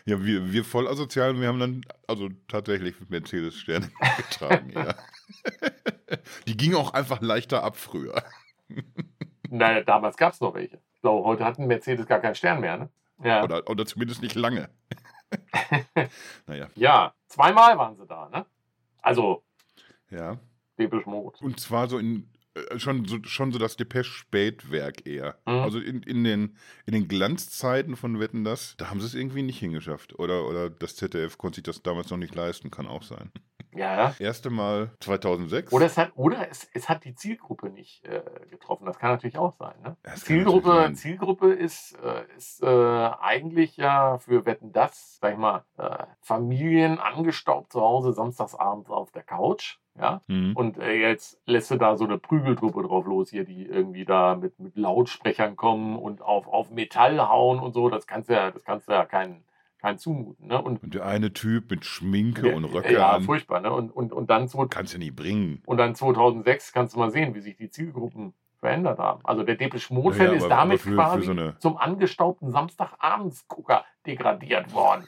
[0.05, 4.95] ja, wir, wir voll asozial, wir haben dann also tatsächlich Mercedes-Sterne getragen, ja.
[6.47, 8.23] Die ging auch einfach leichter ab früher.
[9.49, 10.79] Nein, damals gab es noch welche.
[10.93, 12.89] Ich glaube, heute hat ein Mercedes gar keinen Stern mehr, ne?
[13.23, 13.43] Ja.
[13.43, 14.69] Oder, oder zumindest nicht lange.
[16.47, 18.45] naja, ja, zweimal waren sie da, ne?
[19.01, 19.43] Also,
[20.09, 20.37] ja.
[21.05, 21.37] Mode.
[21.41, 22.29] Und zwar so in
[22.77, 25.37] schon so, schon so das Depeche-Spätwerk eher.
[25.45, 25.53] Mhm.
[25.53, 29.43] Also in, in, den, in den Glanzzeiten von Wetten das, da haben sie es irgendwie
[29.43, 30.17] nicht hingeschafft.
[30.19, 33.31] Oder, oder das ZDF konnte sich das damals noch nicht leisten, kann auch sein.
[33.77, 34.15] Ja.
[34.19, 35.71] Erste Mal 2006.
[35.71, 38.85] Oder es hat, oder es, es hat die Zielgruppe nicht äh, getroffen.
[38.85, 39.75] Das kann natürlich auch sein.
[39.83, 39.95] Ne?
[40.15, 40.95] Zielgruppe, sein.
[40.95, 46.99] Zielgruppe ist, äh, ist äh, eigentlich ja für Wetten das, sag ich mal, äh, Familien
[46.99, 49.77] angestaubt zu Hause samstagsabends auf der Couch.
[49.99, 50.21] Ja?
[50.27, 50.55] Mhm.
[50.55, 54.35] Und äh, jetzt lässt du da so eine Prügeltruppe drauf los, hier, die irgendwie da
[54.35, 57.89] mit, mit Lautsprechern kommen und auf, auf Metall hauen und so.
[57.89, 59.43] Das kannst du ja, das kannst du ja keinen
[59.79, 60.47] kein zumuten.
[60.47, 60.61] Ne?
[60.61, 63.61] Und Und der eine Typ mit Schminke und Röcke ja, an, furchtbar.
[63.61, 63.71] Ne?
[63.71, 65.61] Und, und, und dann kannst du nicht bringen.
[65.65, 69.21] und dann 2006 kannst du mal sehen, wie sich die Zielgruppen verändert haben.
[69.23, 72.51] Also der Depeche Mode-Fan Ja, ja, ist damit für- für quasi so eine- zum angestaubten
[72.51, 75.05] Samstagabendsgucker degradiert worden.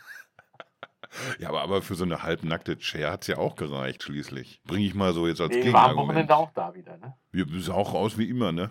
[1.39, 4.61] Ja, aber, aber für so eine halbnackte Chair hat es ja auch gereicht, schließlich.
[4.65, 6.07] Bringe ich mal so jetzt als Die war am Gegenargument.
[6.09, 6.97] Wochenende auch da wieder.
[6.97, 7.15] Ne?
[7.31, 8.69] Wir sah auch aus wie immer, ne?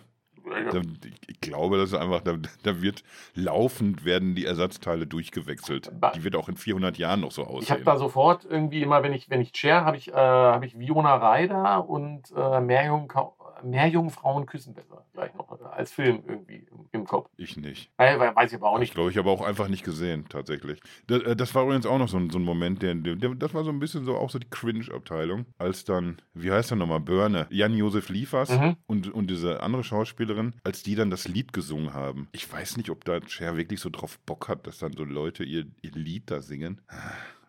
[0.72, 0.80] Da,
[1.26, 3.02] ich, glaube, das ist einfach, da, da wird
[3.34, 5.90] laufend werden die Ersatzteile durchgewechselt.
[6.14, 7.84] Die wird auch in 400 Jahren noch so Ich habe aussehen.
[7.84, 11.34] da sofort irgendwie immer, wenn ich, wenn ich chair, habe ich, äh, habe ich Viona
[11.34, 12.60] Ryder und äh,
[13.62, 13.70] Meerjung,
[14.06, 17.30] Meerjungfrauen küssen besser gleich noch äh, als Film irgendwie im, im Kopf.
[17.36, 17.90] ich nicht.
[17.96, 18.94] Äh, weiß ich aber auch Ich nicht.
[18.94, 20.80] glaube, ich habe auch einfach nicht gesehen, tatsächlich.
[21.06, 23.54] Das, äh, das war übrigens auch noch so ein, so ein Moment, der, der, das
[23.54, 27.00] war so ein bisschen so auch so die Cringe-Abteilung, als dann, wie heißt er nochmal,
[27.00, 28.76] Börne, Jan-Josef Liefers Mhm.
[28.86, 32.28] und, und diese andere Schauspielerin, als die dann das Lied gesungen haben.
[32.32, 35.44] Ich weiß nicht, ob da Cher wirklich so drauf Bock hat, dass dann so Leute
[35.44, 36.80] ihr, ihr Lied da singen.
[36.88, 36.94] Ah,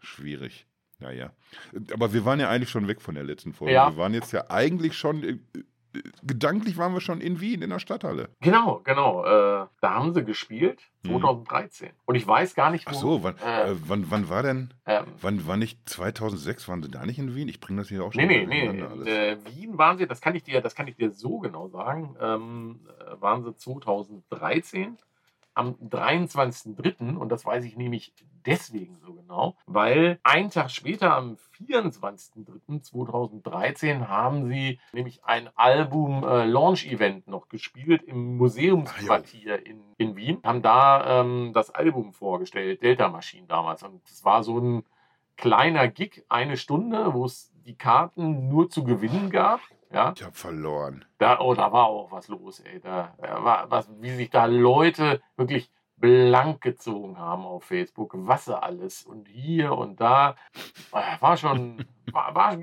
[0.02, 0.66] Schwierig.
[1.00, 1.32] Naja.
[1.94, 3.74] Aber wir waren ja eigentlich schon weg von der letzten Folge.
[3.74, 3.90] Ja.
[3.92, 5.64] Wir waren jetzt ja eigentlich schon, äh, äh,
[6.24, 8.30] gedanklich waren wir schon in Wien, in der Stadthalle.
[8.42, 9.24] Genau, genau.
[9.26, 11.12] Äh, da haben sie gespielt, Mhm.
[11.22, 11.92] 2013.
[12.06, 12.90] Und ich weiß gar nicht, wo.
[12.92, 16.84] Ach so, wann, Äh, äh, wann, wann war denn, ähm, wann war nicht 2006, waren
[16.84, 17.48] sie da nicht in Wien?
[17.48, 18.82] Ich bringe das hier auch schon Nee, nee, nee.
[18.84, 19.08] alles.
[19.08, 22.16] äh, Wien waren sie, das kann ich dir, das kann ich dir so genau sagen,
[22.20, 24.98] ähm, äh, waren sie 2013
[25.54, 27.16] am 23.03.
[27.16, 34.48] und das weiß ich nämlich deswegen so genau, weil einen Tag später, am 24.03.2013, haben
[34.48, 41.70] sie nämlich ein Album-Launch-Event noch gespielt im Museumsquartier in, in Wien, haben da ähm, das
[41.70, 44.86] Album vorgestellt, Delta Machine damals und es war so ein
[45.36, 49.62] kleiner Gig, eine Stunde, wo es die Karten nur zu gewinnen gab.
[49.92, 51.06] Ja, Ich habe verloren.
[51.18, 52.80] da, oh, da war auch was los, ey.
[52.80, 58.46] Da, da war was, wie sich da Leute wirklich blank gezogen haben auf Facebook, was
[58.46, 60.36] sie alles und hier und da.
[60.94, 62.58] Äh, war schon, war, war,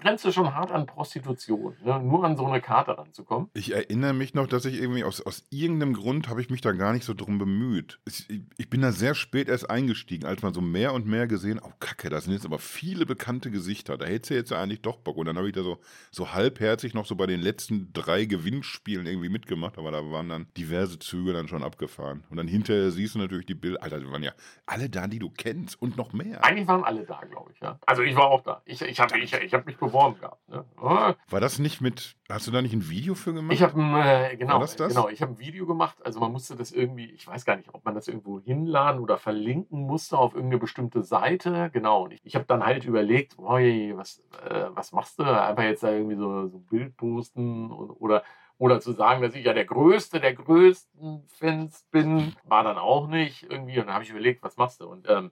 [0.00, 2.00] grenzte schon hart an Prostitution, ne?
[2.00, 3.50] nur an so eine Karte ranzukommen.
[3.54, 6.72] Ich erinnere mich noch, dass ich irgendwie aus, aus irgendeinem Grund habe ich mich da
[6.72, 8.00] gar nicht so drum bemüht.
[8.06, 11.60] Ich, ich bin da sehr spät erst eingestiegen, als man so mehr und mehr gesehen,
[11.62, 13.96] oh Kacke, da sind jetzt aber viele bekannte Gesichter.
[13.96, 15.16] Da hätte sie jetzt eigentlich doch Bock.
[15.16, 15.78] Und dann habe ich da so,
[16.10, 20.46] so halbherzig noch so bei den letzten drei Gewinnspielen irgendwie mitgemacht, aber da waren dann
[20.56, 22.24] diverse Züge dann schon abgefahren.
[22.30, 23.82] Und dann hinterher siehst du natürlich die Bilder.
[23.82, 24.32] Alter, die waren ja
[24.66, 26.44] alle da, die du kennst und noch mehr.
[26.44, 27.78] Eigentlich waren alle da, glaube ich, ja.
[27.86, 28.62] Also ich war auch da.
[28.64, 30.48] Ich, ich habe ich, ich hab mich beworben gehabt.
[30.48, 30.64] Ne?
[30.76, 33.54] War das nicht mit, hast du da nicht ein Video für gemacht?
[33.54, 34.88] Ich habe äh, genau, das das?
[34.88, 35.96] genau, ich habe ein Video gemacht.
[36.04, 39.18] Also man musste das irgendwie, ich weiß gar nicht, ob man das irgendwo hinladen oder
[39.18, 41.70] verlinken musste auf irgendeine bestimmte Seite.
[41.72, 42.04] Genau.
[42.04, 45.22] Und ich, ich habe dann halt überlegt, oi, was, äh, was machst du?
[45.22, 48.22] Einfach jetzt da irgendwie so, so ein Bild posten und, oder
[48.58, 53.06] oder zu sagen, dass ich ja der Größte der größten Fans bin, war dann auch
[53.06, 53.78] nicht irgendwie.
[53.80, 54.86] Und dann habe ich überlegt, was machst du?
[54.86, 55.30] Und ähm,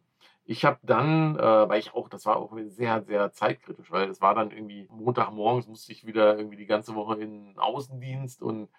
[0.49, 4.23] ich habe dann, äh, weil ich auch, das war auch sehr, sehr zeitkritisch, weil es
[4.23, 8.71] war dann irgendwie Montagmorgens musste ich wieder irgendwie die ganze Woche in Außendienst und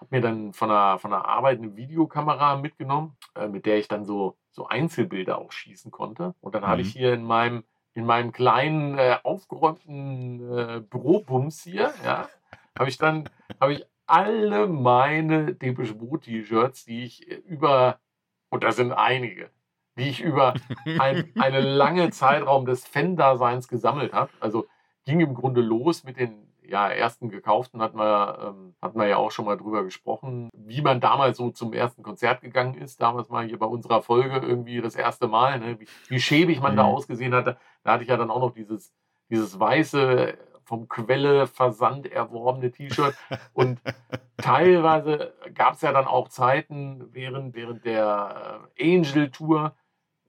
[0.00, 3.88] habe mir dann von der, von der Arbeit eine Videokamera mitgenommen, äh, mit der ich
[3.88, 6.34] dann so, so Einzelbilder auch schießen konnte.
[6.40, 6.68] Und dann mhm.
[6.68, 12.30] habe ich hier in meinem, in meinem kleinen, äh, aufgeräumten äh, Bürobums hier, ja,
[12.78, 13.28] habe ich dann,
[13.60, 18.00] habe ich alle meine Depeche Mode T-Shirts, die ich über,
[18.48, 19.50] und da sind einige,
[19.96, 20.54] die ich über
[20.98, 24.30] ein, eine lange Zeitraum des Fan-Daseins gesammelt habe.
[24.40, 24.66] Also
[25.04, 29.16] ging im Grunde los mit den ja, ersten gekauften, hatten wir, ähm, hatten wir ja
[29.16, 33.02] auch schon mal drüber gesprochen, wie man damals so zum ersten Konzert gegangen ist.
[33.02, 35.80] Damals mal hier bei unserer Folge irgendwie das erste Mal, ne?
[35.80, 36.76] wie, wie schäbig man mhm.
[36.76, 37.58] da ausgesehen hatte.
[37.82, 38.94] Da hatte ich ja dann auch noch dieses,
[39.28, 43.14] dieses weiße vom Quelle Versand erworbene T-Shirt.
[43.52, 43.80] Und
[44.38, 49.74] teilweise gab es ja dann auch Zeiten während, während der äh, Angel Tour,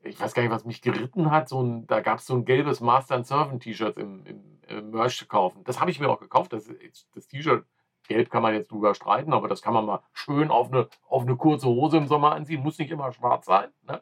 [0.04, 2.46] ich weiß gar nicht, was mich geritten hat, so ein, da gab es so ein
[2.46, 5.64] gelbes Master and Servant T-Shirt im, im, im, Merch zu kaufen.
[5.64, 6.54] Das habe ich mir auch gekauft.
[6.54, 6.70] Das,
[7.14, 7.66] das T-Shirt,
[8.08, 11.24] gelb kann man jetzt drüber streiten, aber das kann man mal schön auf eine, auf
[11.24, 12.62] eine kurze Hose im Sommer anziehen.
[12.62, 13.70] Muss nicht immer schwarz sein.
[13.84, 14.02] Ne?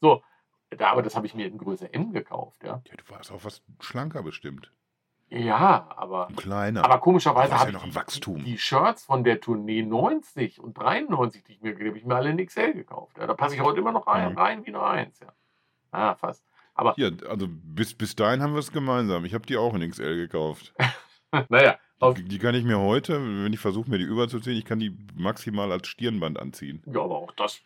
[0.00, 0.22] So,
[0.70, 2.62] da, aber das habe ich mir in Größe M gekauft.
[2.62, 2.82] Ja.
[2.86, 4.70] ja, du warst auch was schlanker bestimmt.
[5.30, 6.84] Ja, aber, Kleiner.
[6.84, 8.42] aber komischerweise ja habe noch ich Wachstum.
[8.44, 12.14] die Shirts von der Tournee 90 und 93, die ich mir gegeben habe, ich mir
[12.16, 13.18] alle in XL gekauft.
[13.18, 14.38] Ja, da passe ich heute immer noch rein, Mhm.
[14.38, 15.20] rein wie nur eins.
[15.20, 15.28] Ja.
[15.90, 16.42] Ah, fast.
[16.74, 19.24] Aber Hier, also bis, bis dahin haben wir es gemeinsam.
[19.26, 20.72] Ich habe die auch in XL gekauft.
[21.50, 21.76] naja,
[22.16, 24.96] Die, die kann ich mir heute, wenn ich versuche, mir die überzuziehen, ich kann die
[25.14, 26.82] maximal als Stirnband anziehen.
[26.86, 27.60] ja, aber auch das,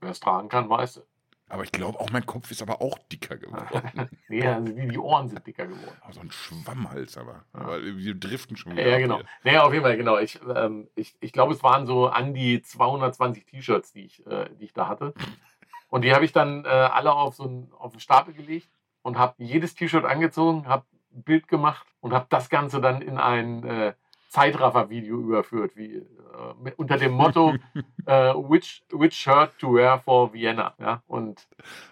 [0.00, 1.09] wer es tragen kann, weiß es.
[1.50, 4.08] Aber ich glaube, auch mein Kopf ist aber auch dicker geworden.
[4.28, 5.96] nee, also die, die Ohren sind dicker geworden.
[6.08, 7.44] Oh, so ein Schwammhals aber.
[7.52, 8.94] Aber wir driften schon Ja, wieder.
[8.94, 9.16] ab genau.
[9.16, 9.24] hier.
[9.42, 10.16] Naja, auf jeden Fall, genau.
[10.18, 14.48] Ich, ähm, ich, ich glaube, es waren so an die 220 T-Shirts, die, ich, äh,
[14.60, 15.12] die ich da hatte.
[15.88, 18.70] Und die habe ich dann äh, alle auf so einen, auf einen Stapel gelegt
[19.02, 23.18] und habe jedes T-Shirt angezogen, habe ein Bild gemacht und habe das Ganze dann in
[23.18, 23.94] ein äh,
[24.30, 27.54] Zeitraffer-Video überführt, wie, äh, unter dem Motto
[28.06, 30.74] äh, which, which Shirt to wear for Vienna.
[30.78, 31.02] Ja?
[31.08, 31.48] Und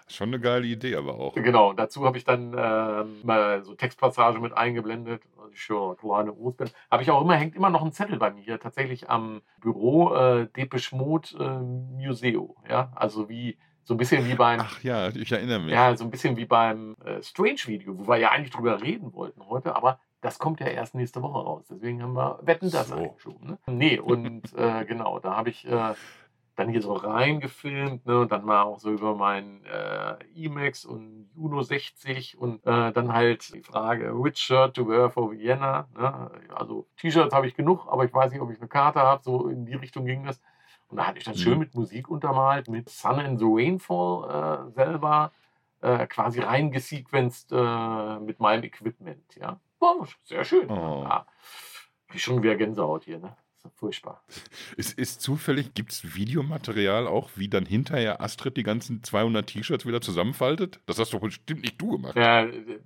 [0.06, 1.34] Schon eine geile Idee, aber auch.
[1.34, 5.22] Genau, dazu habe ich dann ähm, mal so Textpassage mit eingeblendet.
[5.54, 6.70] Sure, kleine Ostern.
[6.90, 10.14] Habe ich auch immer, hängt immer noch ein Zettel bei mir hier, tatsächlich am Büro
[10.14, 12.54] äh, Depeche Mode äh, Museo.
[12.68, 15.72] Ja, also wie, so ein bisschen wie beim, Ach ja, ich erinnere mich.
[15.72, 19.44] ja, so ein bisschen wie beim äh, Strange-Video, wo wir ja eigentlich drüber reden wollten
[19.48, 21.64] heute, aber das kommt ja erst nächste Woche raus.
[21.70, 22.96] Deswegen haben wir Wetten das So.
[22.96, 23.46] eingeschoben.
[23.48, 23.58] Ne?
[23.66, 25.94] Nee, und äh, genau, da habe ich äh,
[26.56, 31.30] dann hier so reingefilmt ne, und dann mal auch so über meinen äh, Emacs und
[31.36, 35.86] Juno 60 und äh, dann halt die Frage, which shirt to wear for Vienna?
[35.96, 36.30] Ne?
[36.54, 39.22] Also T-Shirts habe ich genug, aber ich weiß nicht, ob ich eine Karte habe.
[39.22, 40.40] So in die Richtung ging das.
[40.88, 41.40] Und da hatte ich das Mhm.
[41.40, 45.30] schön mit Musik untermalt, mit Sun and the Rainfall äh, selber
[45.80, 49.36] äh, quasi reingesequenzt äh, mit meinem Equipment.
[49.36, 50.70] Ja, War sehr schön.
[50.70, 51.04] Oh.
[51.04, 51.26] Ja.
[52.12, 53.36] Ich schon wieder Gänsehaut hier, ne?
[53.74, 54.22] Furchtbar.
[54.76, 59.84] Ist, ist zufällig, gibt es Videomaterial auch, wie dann hinterher Astrid die ganzen 200 T-Shirts
[59.84, 60.80] wieder zusammenfaltet?
[60.86, 62.16] Das hast doch bestimmt nicht du gemacht.
[62.16, 62.80] Ja, äh,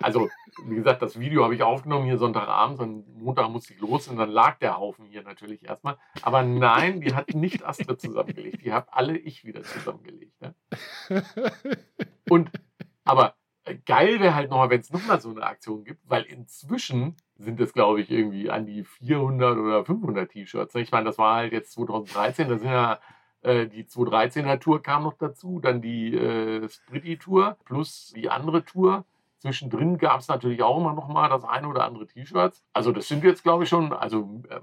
[0.00, 0.28] also,
[0.66, 4.16] wie gesagt, das Video habe ich aufgenommen hier Sonntagabend und Montag musste ich los und
[4.16, 5.96] dann lag der Haufen hier natürlich erstmal.
[6.22, 8.64] Aber nein, die hat nicht Astrid zusammengelegt.
[8.64, 10.34] Die habe alle ich wieder zusammengelegt.
[10.40, 10.54] Ne?
[12.28, 12.50] Und,
[13.04, 13.43] aber äh,
[13.86, 17.72] geil wäre halt nochmal, wenn es nochmal so eine Aktion gibt, weil inzwischen sind es,
[17.72, 20.74] glaube ich, irgendwie an die 400 oder 500 T-Shirts.
[20.74, 23.00] Ich meine, das war halt jetzt 2013, da sind ja
[23.42, 29.04] äh, die 2013er Tour kam noch dazu, dann die äh, Spritty-Tour plus die andere Tour.
[29.38, 32.64] Zwischendrin gab es natürlich auch immer noch mal das eine oder andere T-Shirts.
[32.72, 34.60] Also das sind jetzt, glaube ich, schon, also äh,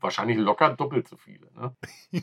[0.00, 1.50] wahrscheinlich locker doppelt so viele.
[1.52, 1.76] Ne?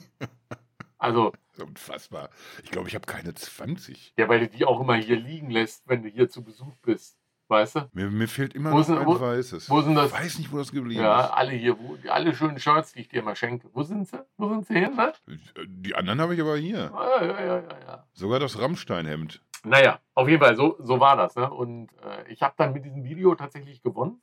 [0.99, 2.29] Also, Unfassbar.
[2.63, 4.13] Ich glaube, ich habe keine 20.
[4.17, 7.17] ja, weil du die auch immer hier liegen lässt, wenn du hier zu Besuch bist.
[7.47, 7.89] Weißt du?
[7.93, 9.69] Mir, mir fehlt immer Wo noch ein wo- weißes.
[9.71, 10.07] wo sind das?
[10.11, 11.29] Ich weiß nicht, wo das geblieben Ja, ist.
[11.31, 13.67] alle hier, wo, alle schönen Shirts, die ich dir mal schenke.
[13.73, 14.23] Wo sind sie?
[14.37, 15.13] Wo sind sie hin, ne?
[15.65, 16.91] Die anderen habe ich aber hier.
[16.93, 18.07] Ja, ja, ja, ja, ja.
[18.13, 19.41] Sogar das Rammstein-Hemd.
[19.63, 21.35] Naja, auf jeden Fall, so, so war das.
[21.35, 21.49] Ne?
[21.49, 24.21] Und äh, ich habe dann mit diesem Video tatsächlich gewonnen.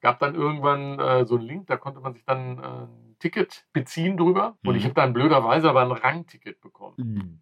[0.00, 4.16] Gab dann irgendwann äh, so einen Link, da konnte man sich dann äh, Ticket beziehen
[4.16, 4.56] drüber.
[4.64, 4.78] Und Mhm.
[4.78, 6.96] ich habe dann blöderweise aber ein Rangticket bekommen.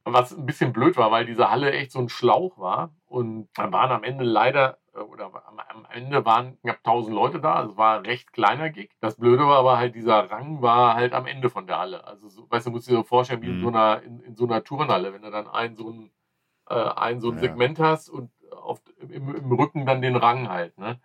[0.05, 2.95] Was ein bisschen blöd war, weil diese Halle echt so ein Schlauch war.
[3.07, 7.55] Und dann waren am Ende leider, äh, oder am, Ende waren knapp 1000 Leute da.
[7.55, 8.91] Also es war ein recht kleiner Gig.
[9.01, 12.07] Das Blöde war aber halt, dieser Rang war halt am Ende von der Halle.
[12.07, 13.61] Also, so, weißt du, musst du dir so vorstellen, wie in, Mhm.
[13.61, 16.11] so einer, in, in so einer Turnhalle, wenn du dann einen so ein,
[16.69, 17.41] äh, ein, so ein Ja.
[17.41, 20.77] Segment hast und auf, im, im Rücken dann den Rang halt.
[20.79, 21.01] Ne?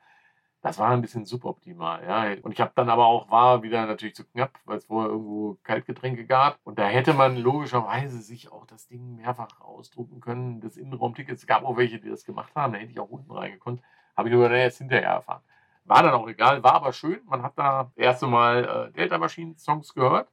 [0.65, 2.41] Das war ein bisschen suboptimal, ja.
[2.41, 5.59] Und ich habe dann aber auch, war wieder natürlich zu knapp, weil es vorher irgendwo
[5.61, 6.57] Kaltgetränke gab.
[6.63, 11.37] Und da hätte man logischerweise sich auch das Ding mehrfach ausdrucken können, das Innenraumticket.
[11.37, 13.83] Es gab auch welche, die das gemacht haben, da hätte ich auch unten reingekonnt.
[14.17, 15.43] Habe ich nur erst hinterher erfahren.
[15.83, 17.19] War dann auch egal, war aber schön.
[17.25, 20.29] Man hat da das erste Mal äh, Delta Machine Songs gehört.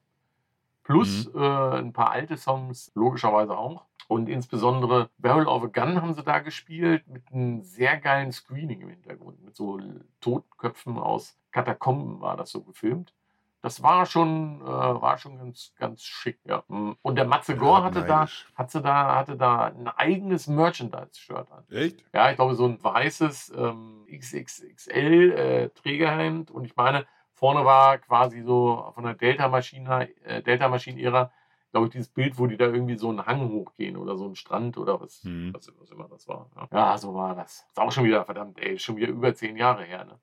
[0.84, 3.84] Plus äh, ein paar alte Songs, logischerweise auch.
[4.08, 8.82] Und insbesondere Barrel of a Gun haben sie da gespielt mit einem sehr geilen Screening
[8.82, 9.42] im Hintergrund.
[9.44, 9.80] Mit so
[10.20, 13.14] Totenköpfen aus Katakomben war das so gefilmt.
[13.62, 16.64] Das war schon, äh, war schon ganz, ganz schick, ja.
[16.66, 21.64] Und der Matze Gore hatte da, hatte da, hatte da ein eigenes Merchandise-Shirt an.
[21.70, 22.04] Echt?
[22.12, 26.50] Ja, ich glaube, so ein weißes ähm, XXXL äh.
[26.50, 31.32] Und ich meine, vorne war quasi so von der Delta-Maschine, äh, Delta-Maschinen-Ära,
[31.70, 34.36] glaube ich, dieses Bild, wo die da irgendwie so einen Hang hochgehen oder so einen
[34.36, 35.54] Strand oder was, Mhm.
[35.54, 36.50] was, was immer das war.
[36.56, 36.68] Ja.
[36.70, 37.66] ja, so war das.
[37.68, 40.20] Ist auch schon wieder, verdammt, ey, schon wieder über zehn Jahre her, ne?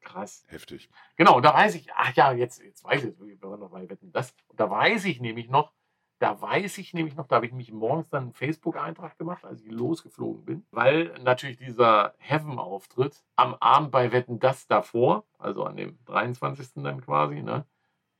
[0.00, 0.44] Krass.
[0.48, 0.88] Heftig.
[1.16, 3.88] Genau, und da weiß ich, ach ja, jetzt, jetzt weiß ich, wir waren noch bei
[3.90, 4.34] Wetten, das.
[4.48, 5.72] Und da weiß ich nämlich noch,
[6.18, 9.62] da weiß ich nämlich noch, da habe ich mich morgens dann einen Facebook-Eintrag gemacht, als
[9.62, 15.76] ich losgeflogen bin, weil natürlich dieser Heaven-Auftritt am Abend bei Wetten das davor, also an
[15.76, 16.82] dem 23.
[16.82, 17.64] dann quasi, ne,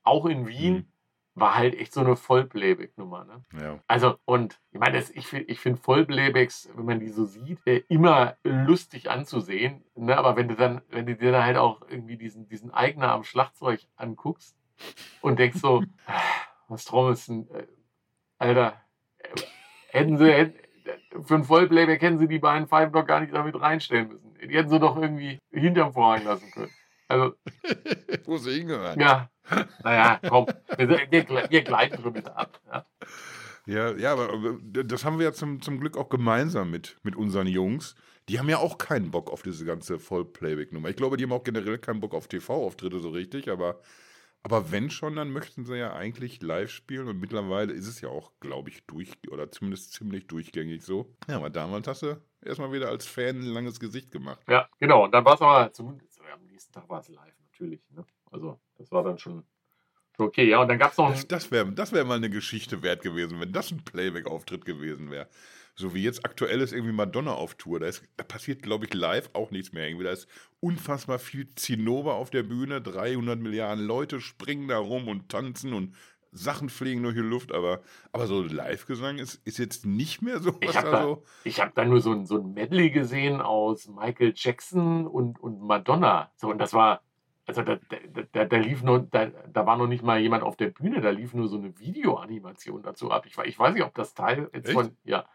[0.03, 0.85] auch in Wien, Mhm.
[1.35, 3.43] war halt echt so eine Vollplayback-Nummer, ne?
[3.61, 3.79] Ja.
[3.87, 7.59] Also, und ich meine, das- ich, find- ich finde Vollplaybacks, wenn man die so sieht,
[7.65, 9.83] äh, immer lustig anzusehen.
[9.95, 10.17] Ne?
[10.17, 13.23] Aber wenn du dann, wenn du dir dann halt auch irgendwie diesen, diesen Eigner am
[13.23, 14.57] Schlagzeug anguckst
[15.21, 16.21] und denkst so, ah,
[16.67, 17.47] was trommelst denn,
[18.39, 18.81] Alter,
[19.89, 20.55] hätten sie, hätten,
[21.25, 24.33] für ein Vollplayback hätten sie die beiden Pfeifen doch gar nicht damit reinstellen müssen.
[24.41, 26.71] Die hätten sie doch irgendwie hinterm Vorhang lassen können.
[27.07, 27.33] Also,
[28.25, 28.99] Wo sie hingehören.
[28.99, 29.29] ja,
[29.83, 30.47] naja, komm,
[30.77, 32.59] wir, wir, wir gleiten schon wieder ab.
[32.71, 32.85] Ja.
[33.65, 37.15] Ja, ja, aber äh, das haben wir ja zum, zum Glück auch gemeinsam mit, mit
[37.15, 37.95] unseren Jungs.
[38.27, 40.89] Die haben ja auch keinen Bock auf diese ganze Voll-Playback-Nummer.
[40.89, 43.79] Ich glaube, die haben auch generell keinen Bock auf TV-Auftritte so richtig, aber,
[44.43, 48.09] aber wenn schon, dann möchten sie ja eigentlich live spielen und mittlerweile ist es ja
[48.09, 51.13] auch, glaube ich, durch oder zumindest ziemlich durchgängig so.
[51.27, 54.39] Ja, aber damals hast du erstmal wieder als Fan ein langes Gesicht gemacht.
[54.47, 55.03] Ja, genau.
[55.03, 57.81] Und dann war es aber zumindest, am nächsten Tag war es live, natürlich.
[57.91, 58.05] Ne?
[58.31, 59.43] Also, das war dann schon,
[60.17, 60.49] okay.
[60.49, 63.01] Ja, und dann gab es noch Das, das wäre das wär mal eine Geschichte wert
[63.01, 65.27] gewesen, wenn das ein Playback-Auftritt gewesen wäre.
[65.79, 67.79] So wie jetzt aktuell ist irgendwie Madonna auf Tour.
[67.79, 69.87] Da, ist, da passiert, glaube ich, live auch nichts mehr.
[69.87, 70.03] Irgendwie.
[70.03, 70.27] Da ist
[70.59, 72.81] unfassbar viel Zinnober auf der Bühne.
[72.81, 75.95] 300 Milliarden Leute springen da rum und tanzen und
[76.33, 77.53] Sachen fliegen durch die Luft.
[77.53, 77.79] Aber,
[78.11, 80.53] aber so Live-Gesang ist, ist jetzt nicht mehr so.
[80.59, 83.39] Ich Was hab da so ich habe da nur so ein, so ein Medley gesehen
[83.39, 86.29] aus Michael Jackson und, und Madonna.
[86.35, 87.03] So, und das war,
[87.45, 90.57] also da, da, da, da lief nur, da, da war noch nicht mal jemand auf
[90.57, 93.25] der Bühne, da lief nur so eine Videoanimation dazu ab.
[93.25, 94.73] Ich, ich weiß nicht, ob das Teil jetzt Echt?
[94.73, 95.25] von, ja,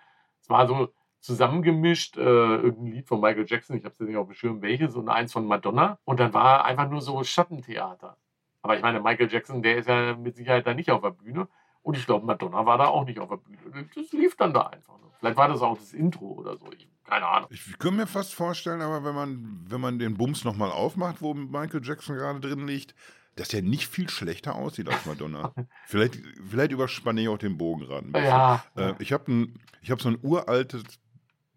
[0.45, 4.19] es war so zusammengemischt, äh, irgendein Lied von Michael Jackson, ich habe es jetzt nicht
[4.19, 5.99] auf dem Schirm welches, und eins von Madonna.
[6.05, 8.19] Und dann war einfach nur so Schattentheater.
[8.61, 11.49] Aber ich meine, Michael Jackson, der ist ja mit Sicherheit da nicht auf der Bühne.
[11.81, 13.89] Und ich glaube, Madonna war da auch nicht auf der Bühne.
[13.95, 15.13] Das lief dann da einfach nur.
[15.19, 16.71] Vielleicht war das auch das Intro oder so.
[16.77, 17.49] Ich, keine Ahnung.
[17.51, 21.33] Ich könnte mir fast vorstellen, aber wenn man, wenn man den Bums nochmal aufmacht, wo
[21.33, 22.95] Michael Jackson gerade drin liegt,
[23.37, 25.55] dass der nicht viel schlechter aussieht als Madonna.
[25.87, 26.19] vielleicht,
[26.49, 28.29] vielleicht überspanne ich auch den Bogen gerade ein bisschen.
[28.29, 30.83] Ja, Äh, ich habe ein, ich hab so ein uraltes,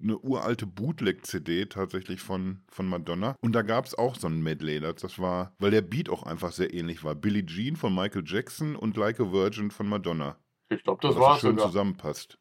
[0.02, 3.36] eine uralte Bootleg-CD tatsächlich von, von Madonna.
[3.42, 4.80] Und da gab es auch so ein Medley.
[4.80, 7.16] Das, das war, weil der Beat auch einfach sehr ähnlich war.
[7.16, 10.38] Billie Jean von Michael Jackson und Like a Virgin von Madonna.
[10.70, 11.68] ich glaube, das Was war schön sogar.
[11.68, 12.38] zusammenpasst.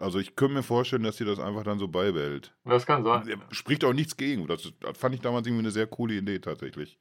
[0.00, 2.56] Also ich könnte mir vorstellen, dass sie das einfach dann so beibehält.
[2.64, 3.40] Das kann sein.
[3.50, 4.46] Spricht auch nichts gegen.
[4.46, 6.98] Das, das fand ich damals irgendwie eine sehr coole Idee tatsächlich.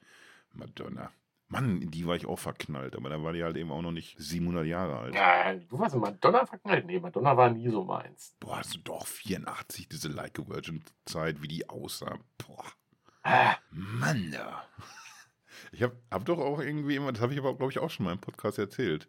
[0.53, 1.09] Madonna.
[1.51, 3.91] Mann, in die war ich auch verknallt, aber da war die halt eben auch noch
[3.91, 5.13] nicht 700 Jahre alt.
[5.15, 6.85] Ja, du warst in Madonna verknallt?
[6.85, 8.35] Nee, Madonna war nie so meins.
[8.39, 12.17] Boah, also doch 84, diese Like a Virgin Zeit, wie die aussah.
[12.37, 12.65] Boah,
[13.23, 14.65] Ah, Mann, da.
[15.71, 18.05] Ich habe hab doch auch irgendwie immer, das habe ich aber, glaube ich, auch schon
[18.05, 19.07] mal im Podcast erzählt.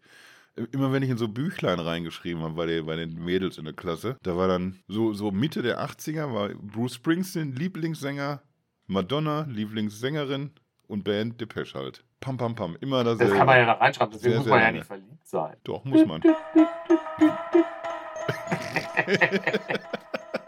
[0.73, 3.73] immer wenn ich in so Büchlein reingeschrieben habe bei, den, bei den Mädels in der
[3.73, 8.43] Klasse, da war dann so, so Mitte der 80er war Bruce Springsteen Lieblingssänger,
[8.87, 10.51] Madonna Lieblingssängerin
[10.89, 12.05] und Band Depeche halt.
[12.23, 12.77] Pam, pam, pam.
[12.81, 13.25] Immer dasselbe.
[13.31, 15.57] Das kann man ja da reinschreiben, deswegen Sehr, muss sehr man ja nicht verliebt sein.
[15.65, 16.23] Doch, muss man.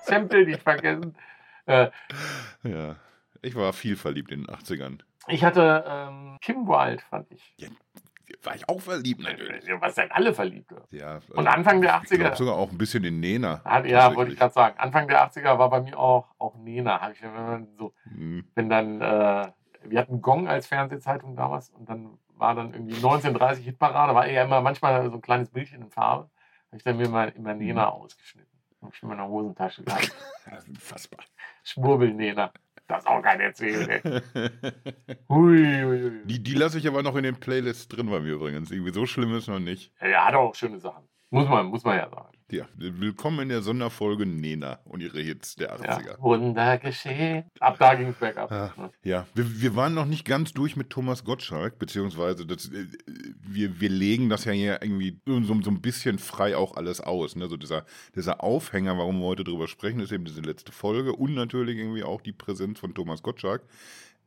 [0.04, 1.14] Sample nicht vergessen.
[1.66, 1.88] Äh,
[2.62, 2.96] Ja.
[3.42, 5.00] Ich war viel verliebt in den 80ern.
[5.28, 7.54] ich hatte ähm, Kim Wilde, fand ich.
[8.42, 9.64] War ich auch verliebt, natürlich.
[9.80, 10.82] Was sind alle Verliebte?
[10.90, 12.36] Ja, also Und Anfang der Ich glaube 80er.
[12.36, 13.60] sogar auch ein bisschen in Nena.
[13.64, 14.78] Hat, ja, wollte ich gerade sagen.
[14.78, 17.10] Anfang der 80er war bei mir auch, auch Nena.
[17.10, 18.44] Ich, wenn, man so, Hm.
[18.54, 19.48] wenn dann, äh,
[19.86, 24.44] wir hatten Gong als Fernsehzeitung damals und dann war dann irgendwie 1930 Hitparade, war eher
[24.44, 26.30] immer manchmal so ein kleines Bildchen in Farbe.
[26.68, 28.50] Habe ich dann mir mal immer Nena ausgeschnitten.
[28.82, 30.12] Hab ich in meiner Hosentasche gehabt.
[30.50, 31.24] Das ist unfassbar.
[31.62, 32.52] Schwurbel-Nena.
[32.86, 33.88] Das ist auch kein Erzählen.
[35.30, 36.24] Hui, hui, hui.
[36.26, 38.70] Die, die lasse ich aber noch in den Playlists drin bei mir übrigens.
[38.70, 39.90] Irgendwie so schlimm ist noch nicht.
[40.02, 41.08] Ja, hat auch schöne Sachen.
[41.34, 42.28] Muss man, muss man ja sagen.
[42.48, 45.98] Ja, willkommen in der Sonderfolge Nena und ihre Hits der Ja.
[45.98, 46.20] 80er.
[46.20, 47.50] Wunder geschehen.
[47.58, 48.52] Ab da ging es bergab.
[48.52, 48.72] Ah.
[49.02, 52.86] Ja, wir, wir waren noch nicht ganz durch mit Thomas Gottschalk, beziehungsweise das, äh,
[53.40, 57.34] wir, wir legen das ja hier irgendwie so, so ein bisschen frei auch alles aus.
[57.34, 57.48] Ne?
[57.48, 61.34] So dieser, dieser Aufhänger, warum wir heute drüber sprechen, ist eben diese letzte Folge und
[61.34, 63.64] natürlich irgendwie auch die Präsenz von Thomas Gottschalk.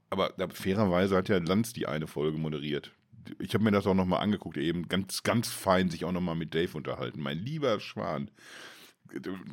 [0.10, 2.92] Aber da, fairerweise hat ja Lanz die eine Folge moderiert.
[3.40, 6.54] Ich habe mir das auch nochmal angeguckt, eben ganz, ganz fein sich auch nochmal mit
[6.54, 7.22] Dave unterhalten.
[7.22, 8.32] Mein lieber Schwan.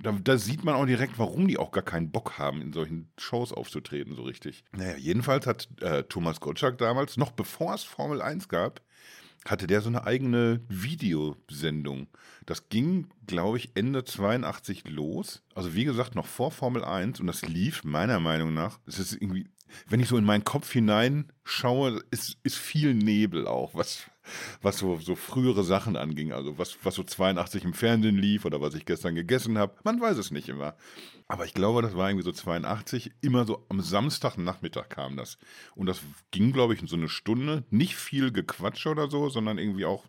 [0.03, 3.13] Da, da sieht man auch direkt, warum die auch gar keinen Bock haben, in solchen
[3.19, 4.65] Shows aufzutreten, so richtig.
[4.73, 8.81] Naja, jedenfalls hat äh, Thomas Gottschalk damals, noch bevor es Formel 1 gab,
[9.45, 12.09] hatte der so eine eigene Videosendung.
[12.47, 15.43] Das ging, glaube ich, Ende 82 los.
[15.55, 18.81] Also wie gesagt, noch vor Formel 1 und das lief meiner Meinung nach.
[18.87, 19.49] Es ist irgendwie,
[19.89, 24.05] wenn ich so in meinen Kopf hineinschaue, ist, ist viel Nebel auch, was,
[24.63, 26.33] was so, so frühere Sachen anging.
[26.33, 29.75] Also was, was so 82 im Fernsehen lief oder was ich gestern gegessen habe.
[29.85, 30.75] Man weiß es nicht immer.
[31.27, 33.13] Aber ich glaube, das war irgendwie so 82.
[33.21, 35.39] Immer so am Samstagnachmittag kam das.
[35.75, 36.01] Und das
[36.31, 37.65] ging, glaube ich, in so eine Stunde.
[37.71, 40.05] Nicht viel Gequatsche oder so, sondern irgendwie auch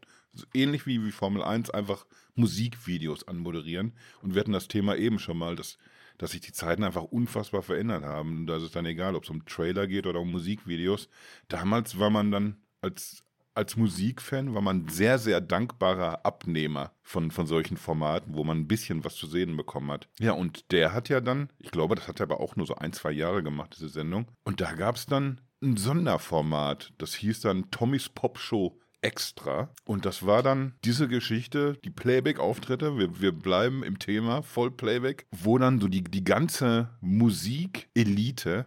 [0.54, 2.06] ähnlich wie, wie Formel 1 einfach
[2.36, 3.94] Musikvideos anmoderieren.
[4.22, 5.78] Und wir hatten das Thema eben schon mal, dass,
[6.18, 8.40] dass sich die Zeiten einfach unfassbar verändert haben.
[8.40, 11.10] Und da ist es dann egal, ob es um Trailer geht oder um Musikvideos.
[11.48, 17.48] Damals war man dann als, als Musikfan, war man sehr, sehr dankbarer Abnehmer von, von
[17.48, 20.08] solchen Formaten, wo man ein bisschen was zu sehen bekommen hat.
[20.20, 22.76] Ja, und der hat ja dann, ich glaube, das hat er aber auch nur so
[22.76, 24.28] ein, zwei Jahre gemacht, diese Sendung.
[24.44, 29.70] Und da gab es dann ein Sonderformat, das hieß dann Tommys Pop Show extra.
[29.86, 35.28] Und das war dann diese Geschichte, die Playback-Auftritte, wir, wir bleiben im Thema, voll Playback,
[35.32, 38.66] wo dann so die, die ganze Musikelite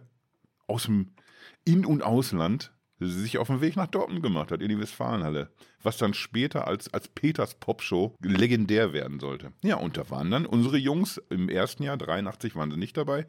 [0.67, 1.11] aus dem
[1.65, 5.49] In- und Ausland sich auf den Weg nach Dortmund gemacht hat, in die Westfalenhalle.
[5.81, 9.51] Was dann später als, als Peters Popshow legendär werden sollte.
[9.63, 13.25] Ja, und da waren dann unsere Jungs im ersten Jahr, 83 waren sie nicht dabei,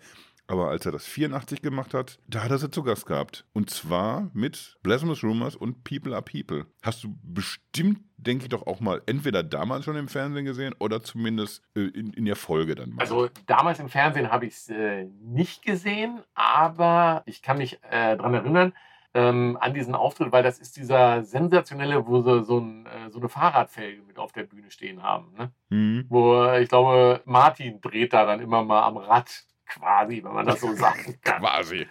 [0.51, 3.47] aber als er das 84 gemacht hat, da hat er sie zu Gast gehabt.
[3.53, 6.67] Und zwar mit Blasphemous Rumors und People are People.
[6.83, 11.03] Hast du bestimmt, denke ich doch auch mal, entweder damals schon im Fernsehen gesehen oder
[11.05, 13.01] zumindest äh, in, in der Folge dann mal.
[13.01, 18.17] Also damals im Fernsehen habe ich es äh, nicht gesehen, aber ich kann mich äh,
[18.17, 18.73] daran erinnern,
[19.15, 23.19] ähm, an diesen Auftritt, weil das ist dieser sensationelle, wo sie so, ein, äh, so
[23.19, 25.33] eine Fahrradfelge mit auf der Bühne stehen haben.
[25.37, 25.53] Ne?
[25.71, 26.07] Hm.
[26.09, 30.47] Wo äh, ich glaube, Martin dreht da dann immer mal am Rad quasi, wenn man
[30.47, 31.41] das so sagen kann.
[31.41, 31.87] Quasi.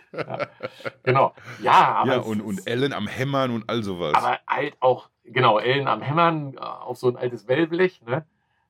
[1.03, 1.33] Genau.
[1.61, 4.13] Ja, aber, ja, und, und Ellen am Hämmern und all sowas.
[4.13, 8.01] aber halt auch, genau, Ellen am Hämmern äh, auf so ein altes Wellblech.
[8.03, 8.25] Ne?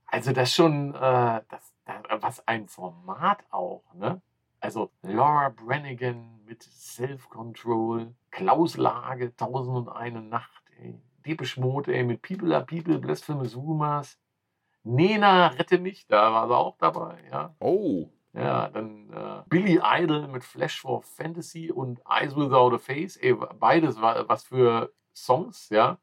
[0.06, 1.74] Also das schon, äh, das,
[2.10, 3.84] was ein Format auch.
[3.94, 4.22] Ne?
[4.60, 11.02] Also Laura Branigan mit Self-Control, Klaus Lage, 1001 Nacht, ey.
[11.26, 14.18] Depeche Mode, ey, mit People are People, Blasphemous Rumors.
[14.84, 17.54] Nena, rette mich, da war sie auch dabei, ja.
[17.60, 23.18] oh, Ja, dann äh, Billy Idol mit Flash for Fantasy und Eyes Without a Face.
[23.18, 25.98] Ey, beides war was für Songs, ja.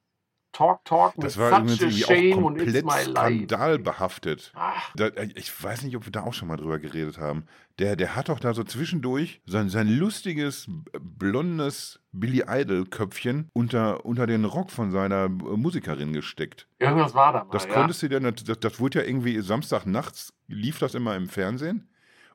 [0.56, 3.44] Talk Talk mit das war Such a Shame auch und It's komplett My Life.
[3.44, 4.54] skandalbehaftet.
[4.94, 7.44] Da, äh, ich weiß nicht, ob wir da auch schon mal drüber geredet haben.
[7.78, 10.66] Der, der hat doch da so zwischendurch sein, sein lustiges,
[10.98, 16.66] blondes Billy Idol-Köpfchen unter, unter den Rock von seiner äh, Musikerin gesteckt.
[16.78, 17.50] irgendwas war da mal.
[17.50, 17.74] Das ja.
[17.74, 21.90] konntest du dann, das, das wurde ja irgendwie Samstagnachts, lief das immer im Fernsehen.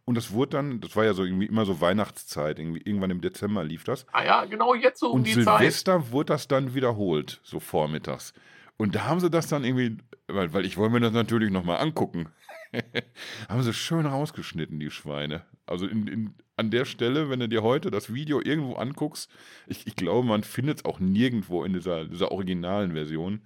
[0.05, 3.21] Und das wurde dann, das war ja so irgendwie immer so Weihnachtszeit, irgendwie, irgendwann im
[3.21, 4.05] Dezember lief das.
[4.11, 5.59] Ah ja, genau jetzt so um Und die Zeit.
[5.59, 8.33] Silvester wurde das dann wiederholt, so vormittags.
[8.77, 9.97] Und da haben sie das dann irgendwie,
[10.27, 12.29] weil, weil ich wollte mir das natürlich nochmal angucken,
[13.49, 15.45] haben sie schön rausgeschnitten, die Schweine.
[15.67, 19.29] Also in, in, an der Stelle, wenn du dir heute das Video irgendwo anguckst,
[19.67, 23.41] ich, ich glaube, man findet es auch nirgendwo in dieser, dieser originalen Version.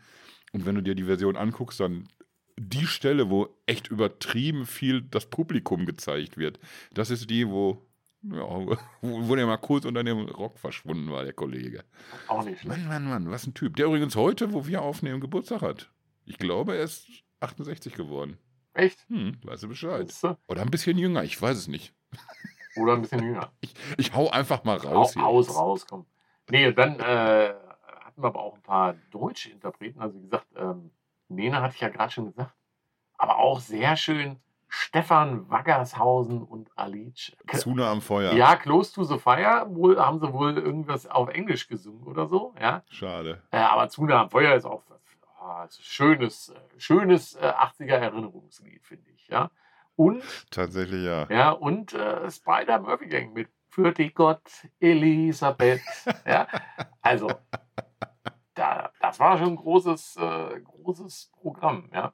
[0.53, 2.07] Und wenn du dir die Version anguckst, dann
[2.57, 6.59] die Stelle, wo echt übertrieben viel das Publikum gezeigt wird,
[6.93, 7.85] das ist die, wo,
[8.23, 11.83] ja, wo, wo der mal kurz unter dem Rock verschwunden war, der Kollege.
[12.27, 12.77] Auch nicht schlecht.
[12.77, 13.75] Mann, Mann, Mann, was ein Typ.
[13.75, 15.91] Der übrigens heute, wo wir aufnehmen, Geburtstag hat.
[16.25, 17.07] Ich glaube, er ist
[17.39, 18.37] 68 geworden.
[18.73, 19.05] Echt?
[19.09, 20.13] Hm, weißt du Bescheid.
[20.47, 21.93] Oder ein bisschen jünger, ich weiß es nicht.
[22.75, 23.51] Oder ein bisschen jünger.
[23.61, 25.13] Ich, ich hau einfach mal raus.
[25.13, 25.23] hier.
[25.23, 26.05] Raus, raus, komm.
[26.49, 29.99] Nee, dann äh, hatten wir aber auch ein paar deutsche Interpreten.
[29.99, 30.91] Also wie gesagt, ähm,
[31.27, 32.53] Nena hatte ich ja gerade schon gesagt.
[33.17, 37.31] Aber auch sehr schön Stefan Waggershausen und Alice.
[37.53, 38.33] Zune am Feuer.
[38.33, 42.53] Ja, Close to the Fire wohl, haben sie wohl irgendwas auf Englisch gesungen oder so.
[42.59, 43.41] Ja, Schade.
[43.51, 44.83] äh, aber Zune am Feuer ist auch
[45.45, 49.27] ah, ist ein schönes, äh, schönes äh, 80er Erinnerungslied, finde ich.
[49.27, 49.51] Ja,
[49.95, 51.27] und Tatsächlich ja.
[51.29, 54.43] ja, und äh, Spider Murphy Gang mit Für die Gott
[54.79, 55.81] Elisabeth.
[56.25, 56.47] ja,
[57.01, 57.29] also,
[58.55, 61.89] da, das war schon ein großes, äh, großes Programm.
[61.93, 62.13] Ja,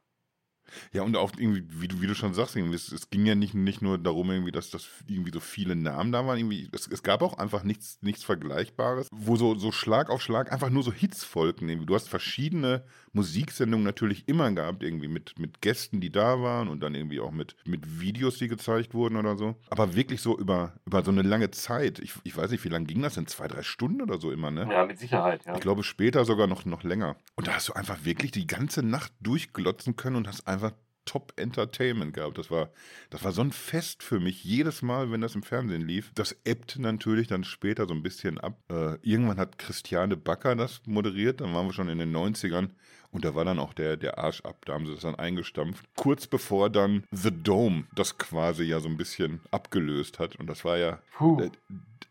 [0.94, 3.54] Ja, und auch irgendwie, wie du, wie du schon sagst, es, es ging ja nicht,
[3.54, 6.38] nicht nur darum, irgendwie, dass das irgendwie so viele Namen da waren.
[6.38, 10.52] Irgendwie, es, es gab auch einfach nichts, nichts Vergleichbares, wo so, so Schlag auf Schlag
[10.52, 11.68] einfach nur so Hits folgten.
[11.70, 11.86] Irgendwie.
[11.86, 16.82] Du hast verschiedene Musiksendungen natürlich immer gehabt, irgendwie mit, mit Gästen, die da waren und
[16.82, 19.55] dann irgendwie auch mit, mit Videos, die gezeigt wurden oder so.
[19.70, 21.99] Aber wirklich so über, über so eine lange Zeit.
[21.99, 23.28] Ich, ich weiß nicht, wie lange ging das denn?
[23.28, 24.68] Zwei, drei Stunden oder so immer, ne?
[24.70, 25.45] ja mit Sicherheit.
[25.45, 25.53] Ja.
[25.55, 27.16] Ich glaube später sogar noch, noch länger.
[27.36, 30.72] Und da hast du einfach wirklich die ganze Nacht durchglotzen können und hast einfach
[31.05, 32.38] Top Entertainment gehabt.
[32.38, 32.70] Das war,
[33.09, 36.12] das war so ein Fest für mich, jedes Mal, wenn das im Fernsehen lief.
[36.14, 38.57] Das ebbte natürlich dann später so ein bisschen ab.
[38.70, 42.70] Äh, irgendwann hat Christiane Backer das moderiert, dann waren wir schon in den 90ern.
[43.12, 45.86] Und da war dann auch der, der Arsch ab, da haben sie das dann eingestampft.
[45.95, 50.38] Kurz bevor dann The Dome das quasi ja so ein bisschen abgelöst hat.
[50.38, 51.41] Und das war ja, Puh.
[51.41, 51.51] äh,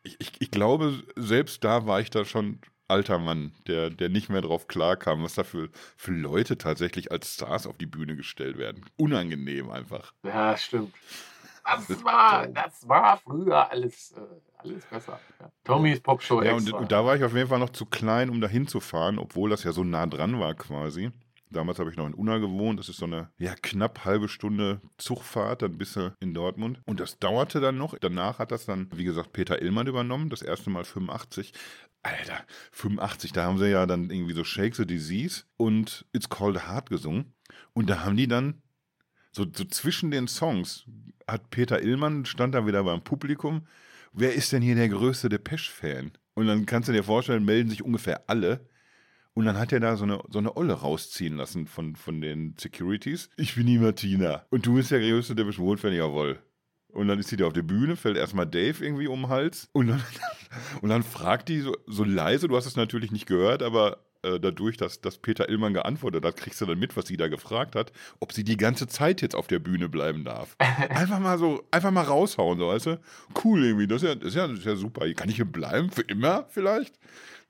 [0.03, 4.29] ich, ich, ich glaube, selbst da war ich da schon alter Mann, der, der nicht
[4.29, 8.59] mehr drauf klarkam, was da für, für Leute tatsächlich als Stars auf die Bühne gestellt
[8.59, 8.85] werden.
[8.97, 10.13] Unangenehm einfach.
[10.25, 10.93] Ja, stimmt.
[11.77, 14.21] Das war, das war früher alles, äh,
[14.59, 15.21] alles besser.
[15.41, 15.51] Ja.
[15.65, 18.41] Tommys Popshow Ja, und, und da war ich auf jeden Fall noch zu klein, um
[18.41, 21.11] da hinzufahren, obwohl das ja so nah dran war quasi.
[21.53, 22.79] Damals habe ich noch in Unna gewohnt.
[22.79, 26.81] Das ist so eine ja, knapp halbe Stunde Zugfahrt, dann bis äh, in Dortmund.
[26.87, 27.99] Und das dauerte dann noch.
[27.99, 30.31] Danach hat das dann, wie gesagt, Peter Illmann übernommen.
[30.31, 31.53] Das erste Mal 85.
[32.03, 32.41] Alter,
[32.73, 36.89] 85, da haben sie ja dann irgendwie so Shake the Disease und It's Called Heart
[36.89, 37.35] gesungen.
[37.75, 38.63] Und da haben die dann
[39.33, 40.85] so, so zwischen den Songs
[41.27, 43.67] hat Peter Illmann, stand da wieder beim Publikum,
[44.13, 46.13] wer ist denn hier der größte Depeche-Fan?
[46.35, 48.69] Und dann kannst du dir vorstellen, melden sich ungefähr alle.
[49.35, 52.57] Und dann hat er da so eine, so eine Olle rausziehen lassen von, von den
[52.59, 53.31] Securities.
[53.37, 54.45] Ich bin die Martina.
[54.51, 56.41] Und du bist der größte Depeche Mode-Fan, jawohl.
[56.89, 59.69] Und dann ist sie da auf der Bühne, fällt erstmal Dave irgendwie um den Hals.
[59.73, 60.03] Und dann,
[60.83, 64.39] und dann fragt die so, so leise, du hast es natürlich nicht gehört, aber äh,
[64.41, 67.75] dadurch, dass, dass Peter Illmann geantwortet hat, kriegst du dann mit, was sie da gefragt
[67.75, 70.57] hat, ob sie die ganze Zeit jetzt auf der Bühne bleiben darf.
[70.91, 73.01] Einfach mal so, einfach mal raushauen, so, weißt du?
[73.45, 75.11] Cool irgendwie, das ist ja, das ist ja, das ist ja super.
[75.15, 75.91] Kann ich hier bleiben?
[75.91, 76.99] Für immer vielleicht?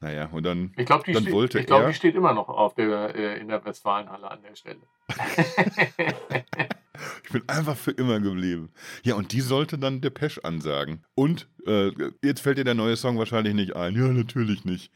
[0.00, 2.32] Naja, und dann, ich glaube, die, dann steht- wollte ich glaub, er- die steht immer
[2.32, 4.80] noch auf der, äh, in der Westfalenhalle an der Stelle.
[7.24, 8.70] Ich bin einfach für immer geblieben.
[9.05, 11.05] Ja, und die sollte dann Depeche ansagen.
[11.14, 13.95] Und äh, jetzt fällt dir der neue Song wahrscheinlich nicht ein.
[13.95, 14.91] Ja, natürlich nicht.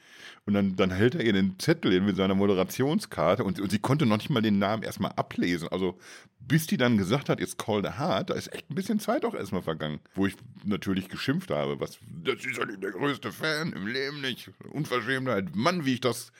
[0.44, 3.78] Und dann, dann hält er ihr den Zettel hin mit seiner Moderationskarte und, und sie
[3.78, 5.68] konnte noch nicht mal den Namen erstmal ablesen.
[5.68, 5.96] Also
[6.40, 9.24] bis die dann gesagt hat, it's called a heart, da ist echt ein bisschen Zeit
[9.24, 10.00] auch erstmal vergangen.
[10.14, 10.34] Wo ich
[10.64, 14.50] natürlich geschimpft habe, was, das ist ja nicht der größte Fan, im Leben nicht.
[14.70, 15.54] Unverschämtheit.
[15.54, 16.32] Mann, wie ich das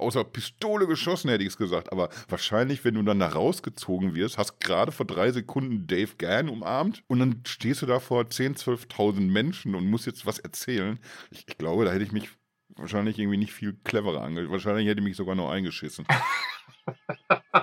[0.00, 1.92] außer Pistole geschossen, hätte ich es gesagt.
[1.92, 6.48] Aber wahrscheinlich, wenn du dann da rausgezogen wirst, hast gerade vor drei Sekunden Dave Gann
[6.48, 10.98] umarmt und dann stehst du da vor 10.000, 12.000 Menschen und musst jetzt was erzählen.
[11.30, 12.28] Ich, ich glaube, da hätte ich mich
[12.76, 14.50] wahrscheinlich irgendwie nicht viel cleverer ange...
[14.50, 16.06] Wahrscheinlich hätte ich mich sogar noch eingeschissen.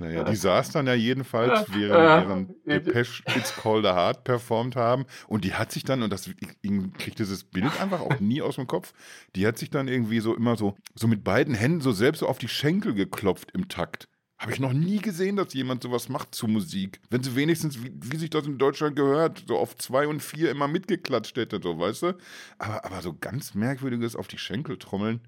[0.00, 4.74] Naja, die saß dann ja jedenfalls, während, Äh, während äh, Depeche It's a Heart performt
[4.74, 5.04] haben.
[5.28, 8.40] Und die hat sich dann, und das ich, ich krieg dieses Bild einfach auch nie
[8.40, 8.92] aus dem Kopf,
[9.36, 12.28] die hat sich dann irgendwie so immer so, so mit beiden Händen so selbst so
[12.28, 14.08] auf die Schenkel geklopft im Takt.
[14.38, 17.02] Habe ich noch nie gesehen, dass jemand sowas macht zu Musik.
[17.10, 20.50] Wenn sie wenigstens, wie, wie sich das in Deutschland gehört, so auf zwei und vier
[20.50, 22.16] immer mitgeklatscht hätte, so, weißt du?
[22.56, 25.20] Aber, aber so ganz merkwürdiges auf die Schenkel trommeln.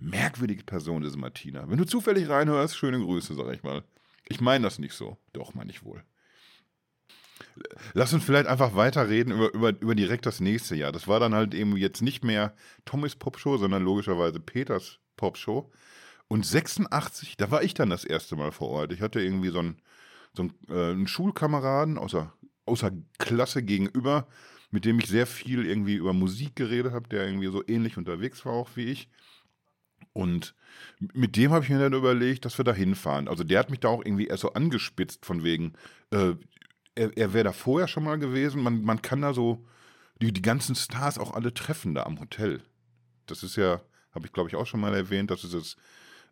[0.00, 1.68] Merkwürdige Person, diese Martina.
[1.68, 3.84] Wenn du zufällig reinhörst, schöne Grüße, sag ich mal.
[4.28, 5.18] Ich meine das nicht so.
[5.32, 6.02] Doch, meine ich wohl.
[7.94, 10.92] Lass uns vielleicht einfach weiterreden über, über, über direkt das nächste Jahr.
[10.92, 15.70] Das war dann halt eben jetzt nicht mehr Tommys Popshow, sondern logischerweise Peters Popshow.
[16.28, 18.92] Und 86, da war ich dann das erste Mal vor Ort.
[18.92, 19.82] Ich hatte irgendwie so einen,
[20.32, 22.32] so einen, äh, einen Schulkameraden außer,
[22.66, 24.28] außer Klasse gegenüber,
[24.70, 28.44] mit dem ich sehr viel irgendwie über Musik geredet habe, der irgendwie so ähnlich unterwegs
[28.46, 29.08] war auch wie ich.
[30.12, 30.54] Und
[30.98, 33.28] mit dem habe ich mir dann überlegt, dass wir da hinfahren.
[33.28, 35.74] Also der hat mich da auch irgendwie erst so angespitzt von wegen,
[36.10, 36.34] äh,
[36.94, 38.62] er, er wäre da vorher schon mal gewesen.
[38.62, 39.64] Man, man kann da so
[40.20, 42.62] die, die ganzen Stars auch alle treffen da am Hotel.
[43.26, 43.80] Das ist ja,
[44.12, 45.76] habe ich glaube ich auch schon mal erwähnt, das ist das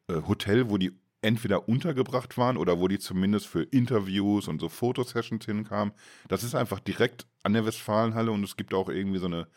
[0.09, 4.69] äh, Hotel, wo die entweder untergebracht waren oder wo die zumindest für Interviews und so
[4.69, 5.93] Fotosessions hinkamen.
[6.29, 9.49] Das ist einfach direkt an der Westfalenhalle und es gibt auch irgendwie so eine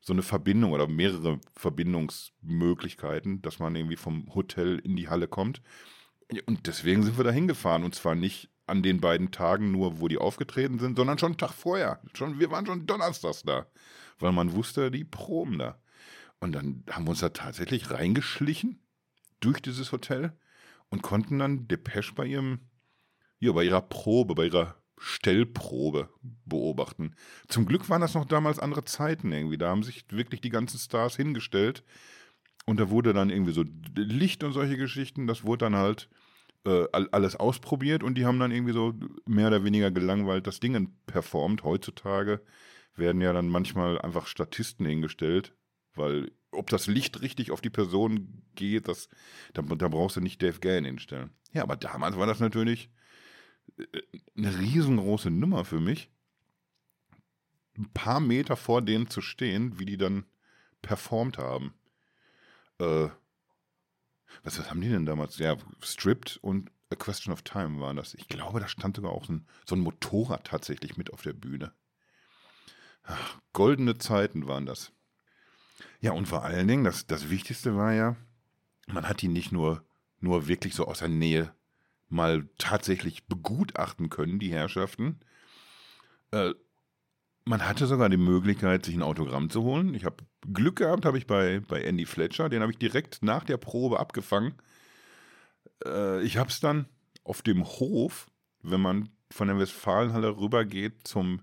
[0.00, 5.60] so eine Verbindung oder mehrere Verbindungsmöglichkeiten, dass man irgendwie vom Hotel in die Halle kommt.
[6.46, 7.84] Und deswegen sind wir da hingefahren.
[7.84, 11.38] Und zwar nicht an den beiden Tagen nur, wo die aufgetreten sind, sondern schon einen
[11.38, 12.00] Tag vorher.
[12.14, 13.66] Schon, wir waren schon donnerstags da,
[14.18, 15.78] weil man wusste, die Proben da.
[16.38, 18.80] Und dann haben wir uns da tatsächlich reingeschlichen
[19.40, 20.32] durch dieses Hotel
[20.88, 22.60] und konnten dann Depeche bei ihrem,
[23.38, 26.10] ja, bei ihrer Probe, bei ihrer Stellprobe
[26.44, 27.14] beobachten.
[27.48, 29.56] Zum Glück waren das noch damals andere Zeiten irgendwie.
[29.56, 31.82] Da haben sich wirklich die ganzen Stars hingestellt
[32.66, 33.64] und da wurde dann irgendwie so
[33.96, 36.10] Licht und solche Geschichten, das wurde dann halt
[36.66, 38.94] äh, alles ausprobiert und die haben dann irgendwie so
[39.24, 41.64] mehr oder weniger gelangweilt das Ding performt.
[41.64, 42.42] Heutzutage
[42.94, 45.54] werden ja dann manchmal einfach Statisten hingestellt,
[45.94, 49.08] weil ob das Licht richtig auf die Person geht, das,
[49.54, 51.30] da, da brauchst du nicht Dave Gann hinstellen.
[51.52, 52.90] Ja, aber damals war das natürlich
[54.36, 56.10] eine riesengroße Nummer für mich,
[57.76, 60.24] ein paar Meter vor denen zu stehen, wie die dann
[60.82, 61.74] performt haben.
[62.78, 63.08] Äh,
[64.42, 65.38] was, was haben die denn damals?
[65.38, 68.14] Ja, Stripped und A Question of Time waren das.
[68.14, 71.32] Ich glaube, da stand sogar auch so ein, so ein Motorrad tatsächlich mit auf der
[71.32, 71.72] Bühne.
[73.02, 74.92] Ach, goldene Zeiten waren das.
[76.00, 78.16] Ja, und vor allen Dingen, das, das Wichtigste war ja,
[78.86, 79.84] man hat die nicht nur,
[80.18, 81.54] nur wirklich so aus der Nähe
[82.10, 85.20] mal tatsächlich begutachten können, die Herrschaften.
[86.32, 86.52] Äh,
[87.44, 89.94] man hatte sogar die Möglichkeit, sich ein Autogramm zu holen.
[89.94, 93.44] Ich habe Glück gehabt, habe ich bei, bei Andy Fletcher, den habe ich direkt nach
[93.44, 94.54] der Probe abgefangen.
[95.84, 96.86] Äh, ich habe es dann
[97.24, 98.26] auf dem Hof,
[98.62, 101.40] wenn man von der Westfalenhalle rübergeht zum,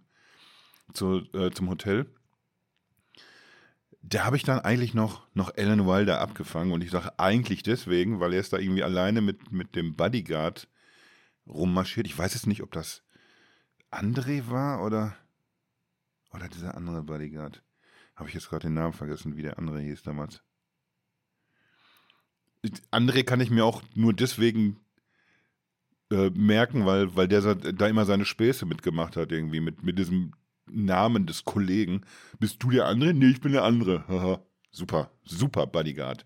[0.94, 2.06] zu, äh, zum Hotel,
[4.02, 8.20] da habe ich dann eigentlich noch, noch Alan Wilder abgefangen und ich sage eigentlich deswegen,
[8.20, 10.68] weil er ist da irgendwie alleine mit, mit dem Bodyguard
[11.46, 12.08] rummarschiert.
[12.08, 13.04] Ich weiß jetzt nicht, ob das
[13.92, 15.16] André war oder,
[16.32, 17.64] oder dieser andere Bodyguard.
[18.16, 20.42] Habe ich jetzt gerade den Namen vergessen, wie der andere hieß damals.
[22.92, 24.80] André kann ich mir auch nur deswegen
[26.12, 30.34] äh, merken, weil, weil der da immer seine Späße mitgemacht hat, irgendwie mit, mit diesem
[30.70, 32.02] Namen des Kollegen.
[32.40, 33.14] Bist du der andere?
[33.14, 34.42] Nee, ich bin der andere.
[34.72, 36.26] super, super Bodyguard.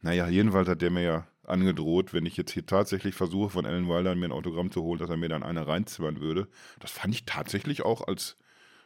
[0.00, 3.88] Naja, jedenfalls hat der mir ja angedroht, wenn ich jetzt hier tatsächlich versuche, von Alan
[3.88, 6.48] Wilder mir ein Autogramm zu holen, dass er mir dann eine reinzimmern würde.
[6.78, 8.36] Das fand ich tatsächlich auch als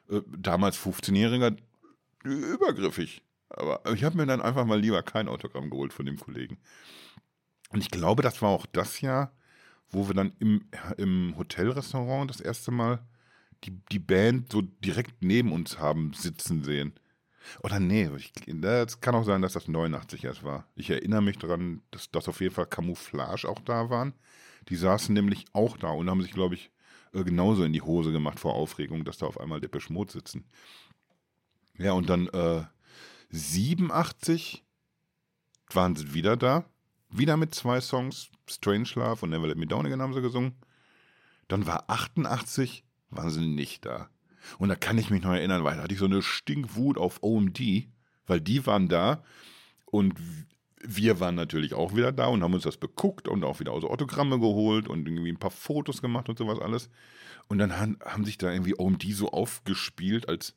[0.09, 1.57] äh, damals 15-Jähriger
[2.25, 3.23] übergriffig.
[3.49, 6.59] Aber ich habe mir dann einfach mal lieber kein Autogramm geholt von dem Kollegen.
[7.71, 9.33] Und ich glaube, das war auch das Jahr,
[9.91, 13.01] wo wir dann im, im Hotelrestaurant das erste Mal
[13.65, 16.95] die, die Band so direkt neben uns haben sitzen sehen.
[17.63, 20.67] Oder nee, es kann auch sein, dass das 89 erst war.
[20.77, 24.15] Ich erinnere mich daran, dass, dass auf jeden Fall Camouflage auch da waren.
[24.69, 26.71] Die saßen nämlich auch da und haben sich, glaube ich,
[27.13, 30.45] äh, genauso in die Hose gemacht vor Aufregung, dass da auf einmal der Mode sitzen.
[31.79, 32.65] Ja, und dann äh,
[33.31, 34.65] 87
[35.71, 36.65] waren sie wieder da.
[37.11, 40.55] Wieder mit zwei Songs, Strange Love und Never Let Me Down Again haben sie gesungen.
[41.49, 44.09] Dann war 88 waren sie nicht da.
[44.59, 47.23] Und da kann ich mich noch erinnern, weil da hatte ich so eine Stinkwut auf
[47.23, 47.61] OMD,
[48.27, 49.23] weil die waren da
[49.87, 50.15] und
[50.85, 53.89] wir waren natürlich auch wieder da und haben uns das beguckt und auch wieder so
[53.89, 56.91] Autogramme geholt und irgendwie ein paar Fotos gemacht und sowas alles.
[57.49, 60.57] Und dann haben, haben sich da irgendwie OMD so aufgespielt, als,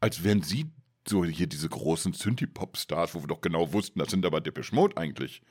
[0.00, 0.70] als wären sie
[1.08, 4.96] so hier diese großen Synthie-Pop-Stars, wo wir doch genau wussten, das sind aber Depeche Mode
[4.96, 5.42] eigentlich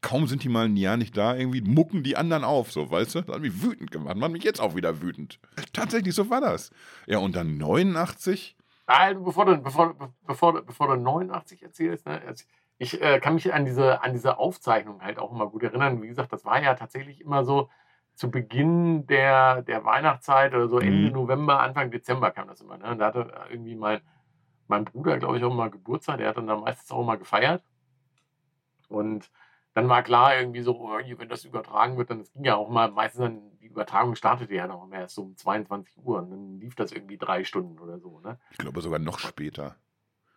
[0.00, 3.14] kaum sind die mal ein Jahr nicht da, irgendwie mucken die anderen auf, so, weißt
[3.14, 3.20] du?
[3.22, 5.40] Das hat mich wütend gemacht, macht mich jetzt auch wieder wütend.
[5.72, 6.70] Tatsächlich, so war das.
[7.06, 8.56] Ja, und dann 89.
[8.86, 9.94] Also, bevor du, bevor,
[10.26, 12.22] bevor, bevor du 89 erzählst, ne,
[12.78, 16.00] ich äh, kann mich an diese, an diese Aufzeichnung halt auch immer gut erinnern.
[16.00, 17.68] Wie gesagt, das war ja tatsächlich immer so
[18.14, 21.12] zu Beginn der, der Weihnachtszeit oder so Ende mhm.
[21.12, 22.78] November, Anfang Dezember kam das immer.
[22.78, 22.90] Ne?
[22.90, 24.00] Und da hatte irgendwie mein,
[24.68, 26.18] mein Bruder, glaube ich, auch mal Geburtstag.
[26.18, 27.62] Der hat dann da meistens auch mal gefeiert.
[28.88, 29.30] Und
[29.78, 32.90] dann war klar irgendwie so, oh, wenn das übertragen wird, dann ging ja auch mal,
[32.90, 36.58] meistens dann, die Übertragung startete ja noch mehr erst so um 22 Uhr und dann
[36.58, 38.18] lief das irgendwie drei Stunden oder so.
[38.18, 38.40] Ne?
[38.50, 39.76] Ich glaube sogar noch später.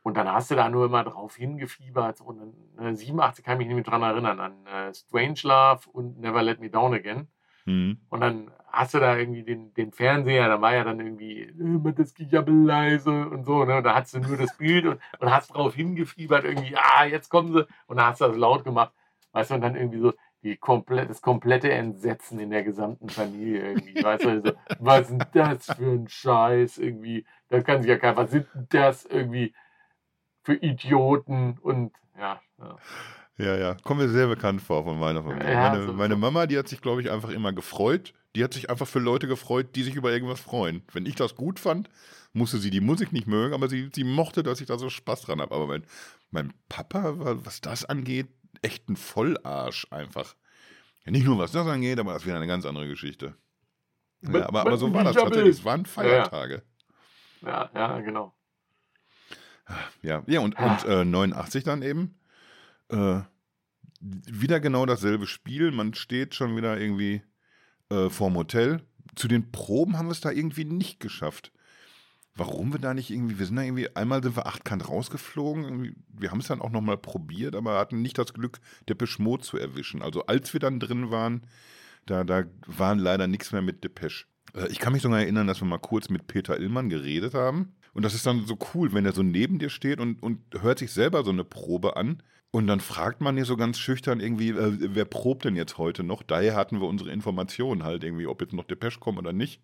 [0.04, 2.22] Und dann hast du da nur immer drauf hingefiebert.
[2.22, 5.90] Und dann, äh, 87 kann ich mich nicht mehr dran erinnern, an äh, Strange Love
[5.92, 7.28] und Never Let Me Down Again.
[7.66, 7.98] Mhm.
[8.10, 11.94] Und dann hast du da irgendwie den, den Fernseher, da war ja dann irgendwie, äh,
[11.94, 13.66] das geht ja leise und so.
[13.66, 13.78] Ne?
[13.78, 17.30] Und da hast du nur das Bild und, und hast drauf hingefiebert, irgendwie, ah, jetzt
[17.30, 17.66] kommen sie.
[17.88, 18.92] Und dann hast du das laut gemacht.
[19.34, 20.14] Weißt du, und dann irgendwie so
[20.44, 24.02] die komplett, das komplette Entsetzen in der gesamten Familie irgendwie.
[24.02, 27.26] Weißt du, so, was ist denn das für ein Scheiß irgendwie?
[27.50, 29.54] Da kann sich ja keiner, was sind denn das irgendwie
[30.44, 32.42] für Idioten und ja.
[32.60, 32.78] ja.
[33.38, 35.52] Ja, ja, kommt mir sehr bekannt vor von meiner Familie.
[35.52, 36.16] Ja, meine, so- meine.
[36.16, 38.14] Mama, die hat sich, glaube ich, einfach immer gefreut.
[38.36, 40.84] Die hat sich einfach für Leute gefreut, die sich über irgendwas freuen.
[40.94, 41.90] Wenn ich das gut fand,
[42.34, 45.22] musste sie die Musik nicht mögen, aber sie, sie mochte, dass ich da so Spaß
[45.24, 45.56] dran habe.
[45.56, 45.84] Aber mein,
[46.30, 48.28] mein Papa was das angeht,
[48.62, 50.36] echt ein Vollarsch einfach.
[51.06, 53.36] Nicht nur was das angeht, aber das wäre eine ganz andere Geschichte.
[54.22, 55.58] Ja, aber, aber so war das tatsächlich.
[55.58, 56.62] Es waren Feiertage.
[57.42, 58.36] Ja, ja, genau.
[60.04, 62.20] Ja, ja und, und äh, 89 dann eben.
[62.90, 63.22] Äh,
[64.00, 65.72] wieder genau dasselbe Spiel.
[65.72, 67.24] Man steht schon wieder irgendwie
[67.90, 68.82] äh, vorm Hotel.
[69.16, 71.52] Zu den Proben haben wir es da irgendwie nicht geschafft.
[72.36, 76.32] Warum wir da nicht irgendwie, wir sind da irgendwie, einmal sind wir achtkant rausgeflogen, wir
[76.32, 80.02] haben es dann auch nochmal probiert, aber hatten nicht das Glück, Depeche Mode zu erwischen.
[80.02, 81.46] Also als wir dann drin waren,
[82.06, 84.26] da, da waren leider nichts mehr mit Depeche.
[84.56, 87.76] Äh, Ich kann mich sogar erinnern, dass wir mal kurz mit Peter Illmann geredet haben.
[87.94, 90.80] Und das ist dann so cool, wenn er so neben dir steht und, und hört
[90.80, 92.24] sich selber so eine Probe an.
[92.52, 96.04] Und dann fragt man hier so ganz schüchtern irgendwie, äh, wer probt denn jetzt heute
[96.04, 96.24] noch?
[96.24, 99.62] Daher hatten wir unsere Informationen halt irgendwie, ob jetzt noch Depeche kommen oder nicht.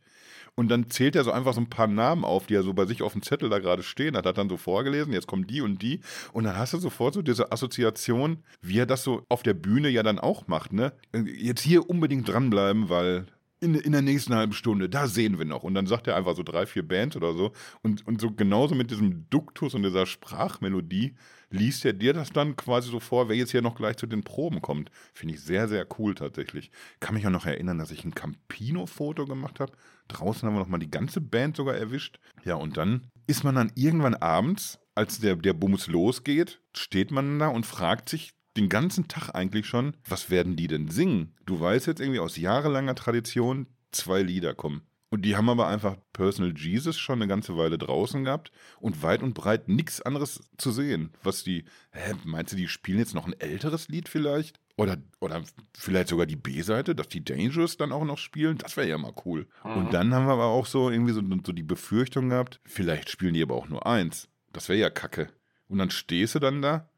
[0.60, 2.86] Und dann zählt er so einfach so ein paar Namen auf, die er so bei
[2.86, 5.62] sich auf dem Zettel da gerade stehen hat, hat dann so vorgelesen, jetzt kommen die
[5.62, 6.02] und die.
[6.34, 9.90] Und dann hast du sofort so diese Assoziation, wie er das so auf der Bühne
[9.90, 10.94] ja dann auch macht, ne?
[11.14, 13.28] Jetzt hier unbedingt dranbleiben, weil
[13.60, 15.64] in, in der nächsten halben Stunde, da sehen wir noch.
[15.64, 17.52] Und dann sagt er einfach so drei, vier Bands oder so.
[17.82, 21.16] Und, und so genauso mit diesem Duktus und dieser Sprachmelodie
[21.50, 24.24] liest er dir das dann quasi so vor, wer jetzt hier noch gleich zu den
[24.24, 24.92] Proben kommt.
[25.14, 26.72] Finde ich sehr, sehr cool tatsächlich.
[27.00, 29.72] Kann mich auch noch erinnern, dass ich ein Campino-Foto gemacht habe.
[30.08, 32.20] Draußen haben wir noch mal die ganze Band sogar erwischt.
[32.44, 37.40] Ja, und dann ist man dann irgendwann abends, als der, der Bums losgeht, steht man
[37.40, 41.36] da und fragt sich den ganzen Tag eigentlich schon, was werden die denn singen?
[41.46, 44.82] Du weißt jetzt irgendwie aus jahrelanger Tradition, zwei Lieder kommen.
[45.10, 49.24] Und die haben aber einfach Personal Jesus schon eine ganze Weile draußen gehabt und weit
[49.24, 51.14] und breit nichts anderes zu sehen.
[51.24, 54.60] Was die, hä, meinst du, die spielen jetzt noch ein älteres Lied vielleicht?
[54.76, 55.44] Oder, oder
[55.76, 58.58] vielleicht sogar die B-Seite, dass die Dangerous dann auch noch spielen?
[58.58, 59.48] Das wäre ja mal cool.
[59.64, 59.72] Mhm.
[59.72, 63.34] Und dann haben wir aber auch so irgendwie so, so die Befürchtung gehabt, vielleicht spielen
[63.34, 64.28] die aber auch nur eins.
[64.52, 65.30] Das wäre ja kacke.
[65.70, 66.90] Und dann stehst du dann da,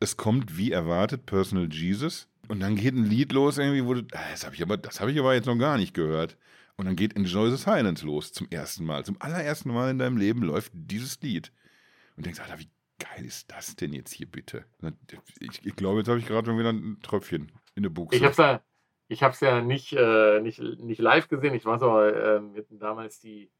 [0.00, 4.30] es kommt wie erwartet Personal Jesus und dann geht ein Lied los irgendwie, wo ah,
[4.30, 6.36] das habe ich aber, habe ich aber jetzt noch gar nicht gehört.
[6.76, 9.04] Und dann geht Enjoy the Silence los zum ersten Mal.
[9.04, 11.52] Zum allerersten Mal in deinem Leben läuft dieses Lied.
[12.16, 12.68] Und denkst, Alter, wie
[13.00, 14.64] geil ist das denn jetzt hier bitte?
[15.40, 18.16] Ich, ich glaube, jetzt habe ich gerade schon wieder ein Tröpfchen in der Buchse.
[18.16, 18.62] Ich hab's ja,
[19.08, 21.54] ich hab's ja nicht, äh, nicht, nicht live gesehen.
[21.54, 23.50] Ich ähm, wir hatten damals die,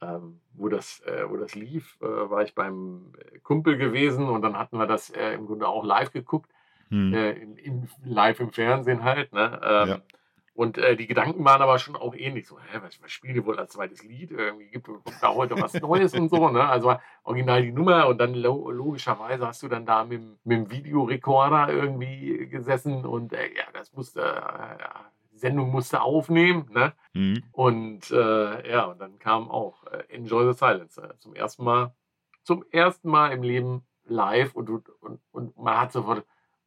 [0.00, 4.58] ähm, wo, das, äh, wo das lief, äh, war ich beim Kumpel gewesen und dann
[4.58, 6.50] hatten wir das äh, im Grunde auch live geguckt.
[6.90, 7.12] hm.
[7.12, 9.32] äh, in, in, live im Fernsehen halt.
[9.32, 9.60] Ne?
[9.62, 10.00] Ähm, Ja.
[10.54, 12.48] Und äh, die Gedanken waren aber schon auch ähnlich.
[12.48, 14.32] So, hä, was, was spielen die wohl als zweites Lied?
[14.32, 16.48] Irgendwie gibt kommt da heute was Neues und so.
[16.48, 16.66] Ne?
[16.68, 20.56] Also original die Nummer und dann lo logischerweise hast du dann da mit, dem- mit
[20.58, 24.78] dem Videorekorder irgendwie gesessen und äh, ja, das musste, äh,
[25.17, 26.68] die Sendung musste aufnehmen.
[26.72, 26.92] Ne?
[27.14, 27.42] Hm.
[27.52, 31.94] Und äh, ja, und dann kam auch äh, Enjoy the Silence äh, zum ersten Mal,
[32.42, 36.26] zum ersten Mal im Leben live und, und, und man hat sofort,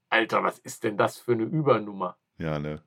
[0.09, 2.17] Alter, was ist denn das für eine Übernummer?
[2.38, 2.82] Ja, ne?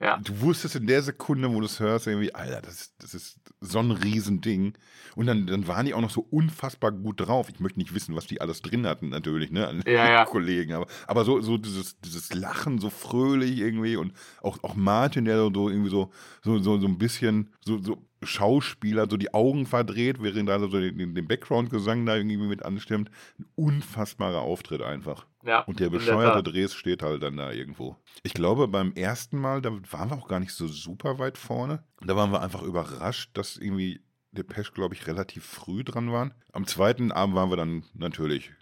[0.00, 0.18] Ja.
[0.18, 3.38] Du wusstest in der Sekunde, wo du es hörst, irgendwie, Alter, das, ist- das ist
[3.60, 4.74] so ein Riesending.
[5.16, 7.48] Und dann, dann waren die auch noch so unfassbar gut drauf.
[7.48, 9.68] Ich möchte nicht wissen, was die alles drin hatten, natürlich, ne?
[9.68, 10.24] An Ja, ja.
[10.26, 10.72] Kollegen.
[10.72, 13.96] Aber, aber so, so dieses, dieses Lachen, so fröhlich irgendwie.
[13.96, 16.10] Und auch, auch Martin, der so irgendwie so,
[16.42, 20.68] so, so, so ein bisschen so, so Schauspieler, so die Augen verdreht, während er so
[20.68, 23.10] den, den Background-Gesang da irgendwie mit anstimmt.
[23.38, 25.26] Ein unfassbarer Auftritt einfach.
[25.44, 26.42] Ja, Und der bescheuerte.
[26.42, 27.96] Dres steht halt dann da irgendwo.
[28.22, 31.82] Ich glaube, beim ersten Mal, da waren wir auch gar nicht so super weit vorne.
[32.00, 34.00] Da waren wir einfach überrascht, dass irgendwie
[34.32, 36.34] Depeche, glaube ich, relativ früh dran waren.
[36.52, 38.52] Am zweiten Abend waren wir dann natürlich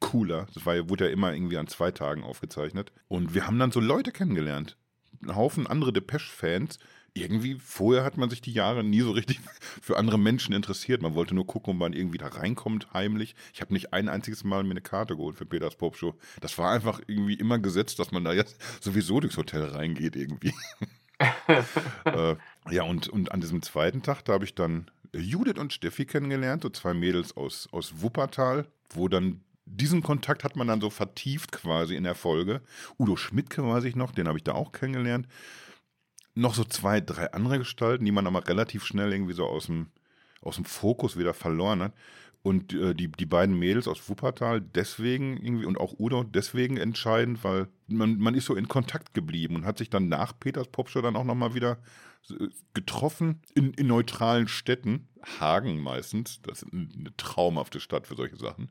[0.00, 0.46] cooler.
[0.54, 2.92] Das war, wurde ja immer irgendwie an zwei Tagen aufgezeichnet.
[3.08, 4.76] Und wir haben dann so Leute kennengelernt.
[5.22, 6.78] Ein Haufen andere Depeche-Fans.
[7.14, 9.40] Irgendwie, vorher hat man sich die Jahre nie so richtig
[9.82, 11.02] für andere Menschen interessiert.
[11.02, 13.34] Man wollte nur gucken, ob man irgendwie da reinkommt, heimlich.
[13.52, 16.14] Ich habe nicht ein einziges Mal mir eine Karte geholt für Peters Popshow.
[16.40, 20.54] Das war einfach irgendwie immer gesetzt, dass man da jetzt sowieso durchs Hotel reingeht irgendwie.
[22.04, 22.36] äh,
[22.70, 26.62] ja, und, und an diesem zweiten Tag, da habe ich dann Judith und Steffi kennengelernt,
[26.62, 31.52] so zwei Mädels aus, aus Wuppertal, wo dann diesen Kontakt hat man dann so vertieft
[31.52, 32.60] quasi in der Folge.
[32.98, 35.26] Udo Schmidtke weiß ich noch, den habe ich da auch kennengelernt.
[36.40, 39.88] Noch so zwei, drei andere Gestalten, die man aber relativ schnell irgendwie so aus dem,
[40.40, 41.92] aus dem Fokus wieder verloren hat.
[42.42, 47.44] Und äh, die, die beiden Mädels aus Wuppertal deswegen irgendwie und auch Udo deswegen entscheidend,
[47.44, 51.02] weil man, man ist so in Kontakt geblieben und hat sich dann nach Peters Popshow
[51.02, 51.76] dann auch nochmal wieder
[52.30, 55.08] äh, getroffen in, in neutralen Städten.
[55.38, 58.70] Hagen meistens, das ist eine traumhafte Stadt für solche Sachen.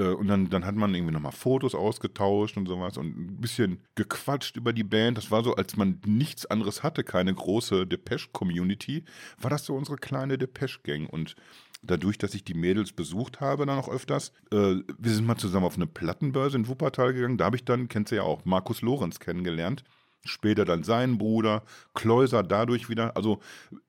[0.00, 3.80] Äh, und dann, dann hat man irgendwie nochmal Fotos ausgetauscht und sowas und ein bisschen
[3.94, 5.18] gequatscht über die Band.
[5.18, 9.04] Das war so, als man nichts anderes hatte, keine große Depeche-Community,
[9.40, 11.06] war das so unsere kleine Depeche-Gang.
[11.06, 11.36] Und
[11.82, 15.66] dadurch, dass ich die Mädels besucht habe, dann auch öfters, äh, wir sind mal zusammen
[15.66, 17.38] auf eine Plattenbörse in Wuppertal gegangen.
[17.38, 19.84] Da habe ich dann, kennt ihr ja auch, Markus Lorenz kennengelernt.
[20.22, 21.62] Später dann seinen Bruder,
[21.94, 23.16] Kläuser dadurch wieder.
[23.16, 23.40] Also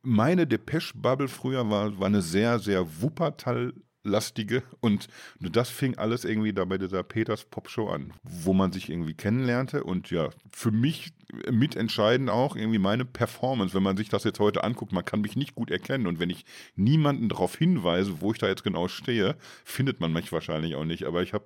[0.01, 3.73] meine Depeche-Bubble früher war, war eine sehr, sehr Wuppertal
[4.03, 4.63] lastige.
[4.79, 5.07] Und
[5.39, 9.83] das fing alles irgendwie da bei dieser Peters Popshow an, wo man sich irgendwie kennenlernte
[9.83, 11.13] und ja, für mich
[11.49, 15.35] mitentscheidend auch irgendwie meine Performance, wenn man sich das jetzt heute anguckt, man kann mich
[15.35, 16.07] nicht gut erkennen.
[16.07, 16.45] Und wenn ich
[16.75, 21.05] niemanden darauf hinweise, wo ich da jetzt genau stehe, findet man mich wahrscheinlich auch nicht,
[21.05, 21.45] aber ich habe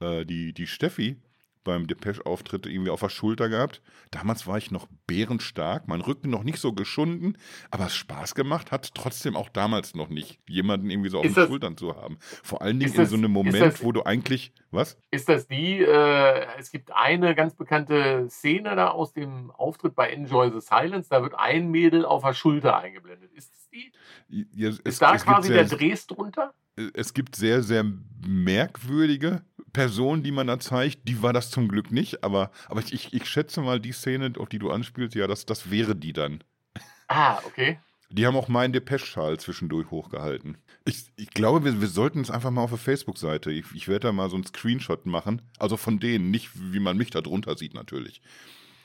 [0.00, 1.16] äh, die, die Steffi
[1.64, 3.82] beim Depeche-Auftritt irgendwie auf der Schulter gehabt.
[4.10, 7.36] Damals war ich noch bärenstark, mein Rücken noch nicht so geschunden,
[7.70, 11.36] aber es Spaß gemacht hat trotzdem auch damals noch nicht, jemanden irgendwie so auf ist
[11.36, 12.18] den das, Schultern zu haben.
[12.20, 14.98] Vor allen Dingen in das, so einem Moment, das, wo du eigentlich, was?
[15.10, 20.10] Ist das die, äh, es gibt eine ganz bekannte Szene da aus dem Auftritt bei
[20.10, 23.32] Enjoy the Silence, da wird ein Mädel auf der Schulter eingeblendet.
[23.32, 23.92] Ist das die?
[24.28, 26.52] Ja, es, ist da quasi der Drehs drunter?
[26.94, 27.84] Es gibt sehr, sehr
[28.26, 29.42] merkwürdige
[29.74, 33.26] Person, die man da zeigt, die war das zum Glück nicht, aber, aber ich, ich
[33.26, 36.42] schätze mal, die Szene, auf die du anspielst, ja, das, das wäre die dann.
[37.08, 37.78] Ah, okay.
[38.08, 40.56] Die haben auch meinen Depeche-Schal zwischendurch hochgehalten.
[40.84, 43.50] Ich, ich glaube, wir, wir sollten es einfach mal auf der Facebook-Seite.
[43.50, 45.42] Ich, ich werde da mal so einen Screenshot machen.
[45.58, 48.22] Also von denen, nicht wie man mich da drunter sieht, natürlich.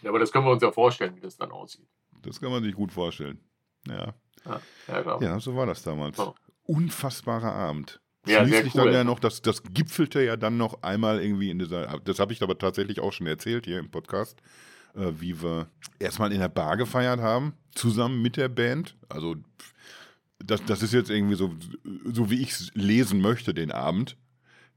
[0.02, 1.88] Ja, aber das können wir uns ja vorstellen, wie das dann aussieht.
[2.24, 3.40] Das kann man sich gut vorstellen.
[3.88, 4.16] Ja.
[4.46, 6.18] Ja, ja, ja so war das damals.
[6.18, 6.34] Oh.
[6.64, 8.02] Unfassbarer Abend.
[8.26, 8.86] Ja, Schließlich cool.
[8.86, 12.34] dann ja noch, das, das gipfelte ja dann noch einmal irgendwie in dieser, das habe
[12.34, 14.42] ich aber tatsächlich auch schon erzählt hier im Podcast,
[14.96, 18.98] äh, wie wir erstmal in der Bar gefeiert haben, zusammen mit der Band.
[19.08, 19.36] Also
[20.40, 21.56] das, das ist jetzt irgendwie so,
[22.06, 24.18] so wie ich es lesen möchte, den Abend.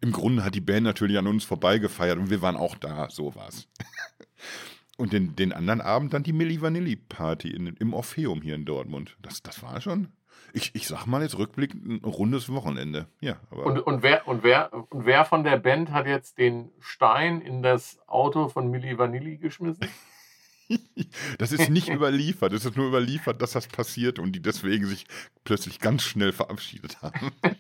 [0.01, 3.35] Im Grunde hat die Band natürlich an uns vorbeigefeiert und wir waren auch da, so
[3.35, 3.69] war's.
[4.99, 8.67] Und den, den anderen Abend dann die Milli Vanilli Party in, im Orpheum hier in
[8.67, 9.17] Dortmund.
[9.23, 10.09] Das, das war schon
[10.55, 13.07] ich, ich sag mal jetzt rückblickend ein rundes Wochenende.
[13.21, 16.71] Ja, aber und, und, wer, und, wer, und wer von der Band hat jetzt den
[16.81, 19.89] Stein in das Auto von Milli Vanilli geschmissen?
[21.39, 22.53] das ist nicht überliefert.
[22.53, 25.07] Es ist nur überliefert, dass das passiert und die deswegen sich
[25.45, 27.33] plötzlich ganz schnell verabschiedet haben.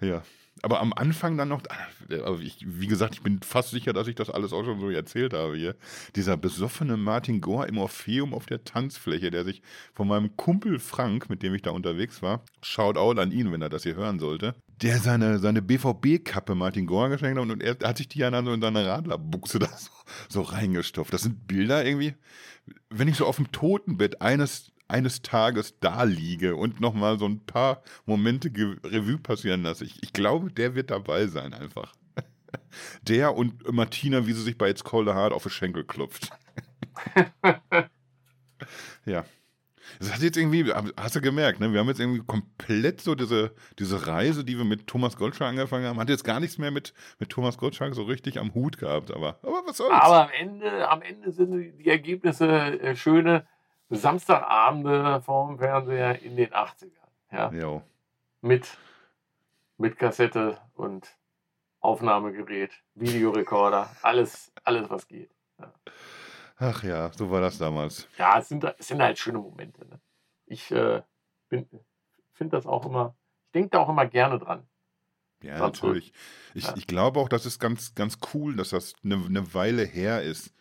[0.00, 0.22] ja
[0.62, 1.62] aber am Anfang dann noch,
[2.08, 4.90] also ich, wie gesagt, ich bin fast sicher, dass ich das alles auch schon so
[4.90, 5.74] erzählt habe hier.
[6.14, 11.28] Dieser besoffene Martin Gore im Orpheum auf der Tanzfläche, der sich von meinem Kumpel Frank,
[11.28, 14.20] mit dem ich da unterwegs war, schaut out an ihn, wenn er das hier hören
[14.20, 18.30] sollte, der seine, seine BVB-Kappe Martin Gore geschenkt hat und er hat sich die ja
[18.30, 19.90] dann so in seine Radlerbuchse da so,
[20.28, 21.12] so reingestopft.
[21.12, 22.14] Das sind Bilder irgendwie,
[22.88, 27.44] wenn ich so auf dem Totenbett eines eines Tages da liege und nochmal so ein
[27.44, 28.48] paar Momente
[28.84, 29.84] Revue passieren lasse.
[29.84, 31.94] Ich, ich glaube, der wird dabei sein einfach.
[33.02, 36.30] Der und Martina, wie sie sich bei It's Cold Hard auf den Schenkel klopft.
[39.06, 39.24] ja.
[39.98, 41.72] Das hat jetzt irgendwie, hast du gemerkt, ne?
[41.72, 45.86] wir haben jetzt irgendwie komplett so diese, diese Reise, die wir mit Thomas Goldschlag angefangen
[45.86, 49.10] haben, hat jetzt gar nichts mehr mit, mit Thomas Goldschlag so richtig am Hut gehabt,
[49.10, 49.92] aber, aber was soll's.
[49.92, 53.46] Aber am Ende, am Ende sind die Ergebnisse äh, schöne.
[53.96, 56.90] Samstagabende vorm Fernseher in den 80ern.
[57.30, 57.50] Ja.
[57.52, 57.82] Jo.
[58.40, 58.76] Mit,
[59.76, 61.08] mit Kassette und
[61.80, 65.30] Aufnahmegerät, Videorekorder, alles, alles was geht.
[65.58, 65.72] Ja.
[66.58, 68.06] Ach ja, so war das damals.
[68.18, 69.86] Ja, es sind, es sind halt schöne Momente.
[69.86, 70.00] Ne?
[70.46, 71.02] Ich äh,
[71.48, 73.14] finde das auch immer,
[73.46, 74.66] ich denke da auch immer gerne dran.
[75.42, 76.12] Ja, natürlich.
[76.54, 76.74] Ich, ja.
[76.76, 80.54] ich glaube auch, das ist ganz, ganz cool, dass das eine, eine Weile her ist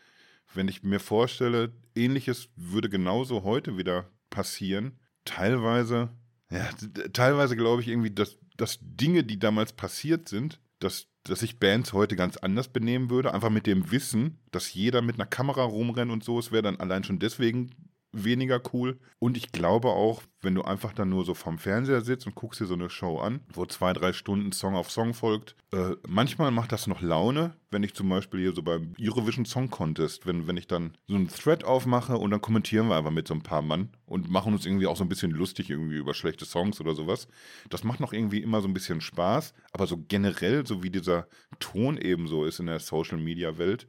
[0.54, 6.10] wenn ich mir vorstelle, ähnliches würde genauso heute wieder passieren, teilweise,
[6.50, 6.70] ja,
[7.14, 11.94] teilweise glaube ich irgendwie, dass, dass Dinge, die damals passiert sind, dass, dass sich Bands
[11.94, 16.12] heute ganz anders benehmen würde, einfach mit dem Wissen, dass jeder mit einer Kamera rumrennt
[16.12, 17.72] und so, es wäre dann allein schon deswegen
[18.12, 19.00] weniger cool.
[19.20, 22.60] Und ich glaube auch, wenn du einfach dann nur so vom Fernseher sitzt und guckst
[22.60, 26.52] dir so eine Show an, wo zwei, drei Stunden Song auf Song folgt, äh, manchmal
[26.52, 30.48] macht das noch Laune, wenn ich zum Beispiel hier so beim Eurovision Song Contest, wenn,
[30.48, 33.44] wenn ich dann so einen Thread aufmache und dann kommentieren wir einfach mit so ein
[33.44, 36.82] paar Mann und machen uns irgendwie auch so ein bisschen lustig irgendwie über schlechte Songs
[36.82, 37.28] oder sowas.
[37.70, 41.28] Das macht noch irgendwie immer so ein bisschen Spaß, aber so generell, so wie dieser
[41.60, 43.88] Ton eben so ist in der Social Media Welt,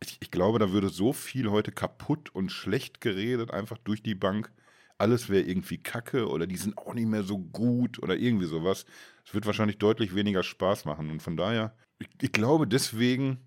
[0.00, 4.14] ich, ich glaube, da würde so viel heute kaputt und schlecht geredet, einfach durch die
[4.14, 4.52] Bank.
[4.96, 8.86] alles wäre irgendwie kacke oder die sind auch nicht mehr so gut oder irgendwie sowas.
[9.26, 11.10] Es wird wahrscheinlich deutlich weniger Spaß machen.
[11.10, 13.38] Und von daher, ich, ich glaube, deswegen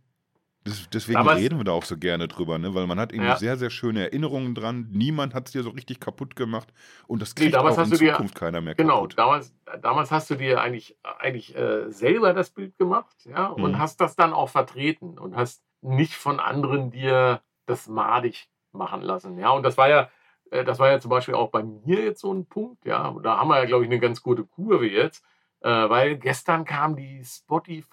[0.93, 2.75] deswegen Damals- reden wir da auch so gerne drüber, ne?
[2.75, 3.37] weil man hat irgendwie Ja.
[3.37, 4.89] sehr, sehr schöne Erinnerungen dran.
[4.91, 6.73] Niemand hat es dir so richtig kaputt gemacht
[7.07, 9.17] und das Nee, kriegt damals auch in hast du dir- Zukunft keiner mehr Genau, kaputt.
[9.17, 13.77] damals, damals hast du dir eigentlich, eigentlich äh, selber das Bild gemacht ja, und Mhm.
[13.79, 19.37] hast das dann auch vertreten und hast nicht von anderen dir das madig machen lassen.
[19.39, 20.09] Ja, und das war ja,
[20.51, 22.85] äh, das war ja zum Beispiel auch bei mir jetzt so ein Punkt.
[22.85, 25.23] Ja, da haben wir ja, glaube ich, eine ganz gute Kurve jetzt,
[25.61, 27.23] äh, weil gestern kamen die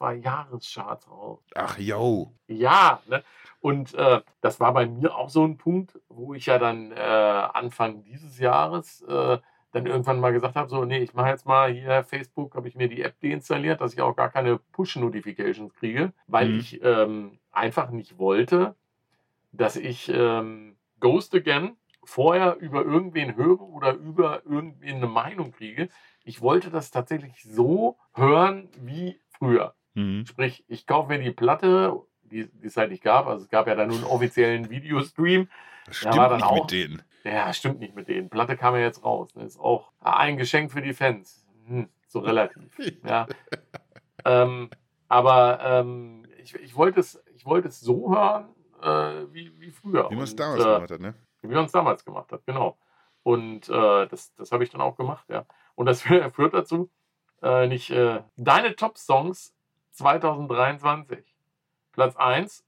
[0.05, 1.41] Spotify-Jahrescharts raus.
[1.55, 2.33] Ach, yo.
[2.47, 3.23] Ja, ne?
[3.61, 6.97] und äh, das war bei mir auch so ein Punkt, wo ich ja dann äh,
[7.01, 9.39] Anfang dieses Jahres äh,
[9.73, 12.77] dann irgendwann mal gesagt habe, so, nee, ich mache jetzt mal hier Facebook, habe ich
[12.77, 16.59] mir die App deinstalliert, dass ich auch gar keine Push-Notifications kriege, weil Mhm.
[16.61, 18.75] ich ähm, einfach nicht wollte,
[19.53, 25.89] dass ich ähm, Ghost Again vorher über irgendwen höre oder über irgendwen eine Meinung kriege.
[26.25, 29.75] Ich wollte das tatsächlich so hören wie früher.
[29.95, 30.27] Mhm.
[30.27, 33.27] Sprich, ich kaufe mir die Platte, die, die es halt nicht gab.
[33.27, 35.49] Also es gab ja dann nur einen offiziellen Videostream.
[35.87, 37.03] Das Ja, stimmt dann nicht auch- mit denen.
[37.25, 38.29] Ja, stimmt nicht mit denen.
[38.29, 39.35] Platte kam ja jetzt raus.
[39.35, 39.45] Ne?
[39.45, 41.47] Ist auch ein Geschenk für die Fans.
[41.67, 42.77] Hm, so relativ.
[43.07, 43.27] Ja.
[44.27, 44.69] ähm,
[45.09, 48.47] aber ähm, ich, ich wollte es, ich wollte es so hören,
[48.81, 50.11] äh, wie, wie früher.
[50.11, 51.15] Wie man es damals äh, gemacht hat, ne?
[51.43, 52.79] wie man es damals gemacht hat, genau.
[53.23, 55.45] Und äh, das, das habe ich dann auch gemacht, ja.
[55.75, 56.01] Und das
[56.33, 56.91] führt dazu,
[57.43, 59.55] äh, nicht äh, deine Top-Songs
[59.91, 61.23] 2023.
[61.93, 62.65] Platz 1,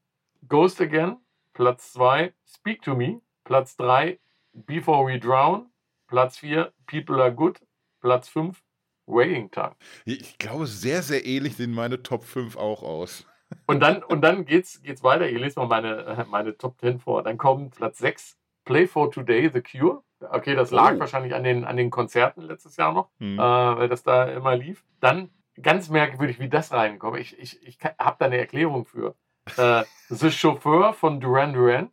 [0.46, 1.16] Ghost Again.
[1.54, 3.22] Platz 2, Speak to Me.
[3.44, 4.20] Platz 3,
[4.52, 5.70] Before We Drown.
[6.06, 7.60] Platz 4, People Are Good.
[8.02, 8.62] Platz 5,
[9.06, 9.74] Waiting Time.
[10.04, 13.26] Ich glaube, sehr, sehr ähnlich sehen meine Top 5 auch aus.
[13.66, 15.28] Und dann, und dann geht's, geht's weiter.
[15.28, 17.22] Ich lese mal meine, meine Top 10 vor.
[17.22, 20.02] Dann kommt Platz 6, Play for Today, The Cure.
[20.20, 20.98] Okay, das lag Oh.
[21.00, 23.38] wahrscheinlich an den, an den Konzerten letztes Jahr noch, Hm.
[23.38, 24.84] äh, weil das da immer lief.
[25.00, 25.30] Dann
[25.62, 27.18] ganz merkwürdig, wie das reinkommt.
[27.18, 29.14] Ich, ich, ich habe da eine Erklärung für.
[29.56, 31.90] Äh, The Chauffeur von Duran Duran.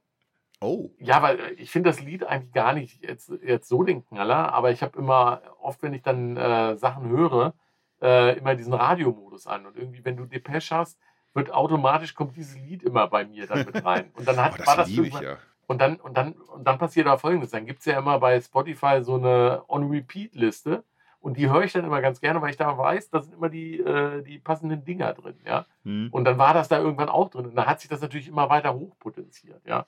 [0.62, 0.90] Oh.
[0.98, 4.54] Ja, weil äh, ich finde das Lied eigentlich gar nicht jetzt, jetzt so den Knaller,
[4.54, 7.54] aber ich habe immer, oft wenn ich dann äh, Sachen höre,
[8.02, 9.66] äh, immer diesen Radiomodus an.
[9.66, 10.98] Und irgendwie, wenn du Depeche hast,
[11.34, 14.12] wird automatisch, kommt dieses Lied immer bei mir dann mit rein.
[14.16, 15.38] Und dann Oh, hat, das, war das liebe ich ja.
[15.68, 17.52] und dann, und dann, und dann passiert da folgendes.
[17.52, 20.84] Dann gibt es ja immer bei Spotify so eine On-Repeat-Liste.
[21.20, 23.48] Und die höre ich dann immer ganz gerne, weil ich da weiß, da sind immer
[23.48, 25.66] die, äh, die passenden Dinger drin, ja.
[25.86, 26.10] Hm.
[26.12, 27.46] Und dann war das da irgendwann auch drin.
[27.46, 29.86] Und dann hat sich das natürlich immer weiter hochpotenziert, ja.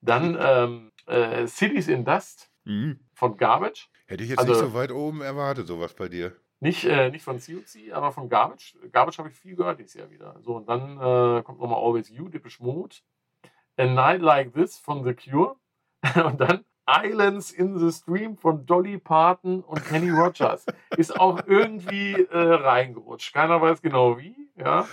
[0.00, 3.00] Dann ähm, äh, Cities in Dust Hm.
[3.14, 3.88] von Garbage.
[4.06, 6.36] Hätte ich jetzt Also- nicht so weit oben erwartet, sowas bei dir.
[6.60, 8.76] Nicht, äh, nicht von COC, aber von Garbage.
[8.90, 10.36] Garbage habe ich viel gehört dieses Jahr wieder.
[10.40, 12.96] So, und dann äh, kommt nochmal Always You, Depeche Mode.
[13.76, 15.56] A Night Like This von The Cure.
[16.24, 20.64] und dann Islands in the Stream von Dolly Parton und Kenny Rogers.
[20.96, 23.34] Ist auch irgendwie äh, reingerutscht.
[23.34, 24.34] Keiner weiß genau wie.
[24.56, 24.86] Ja.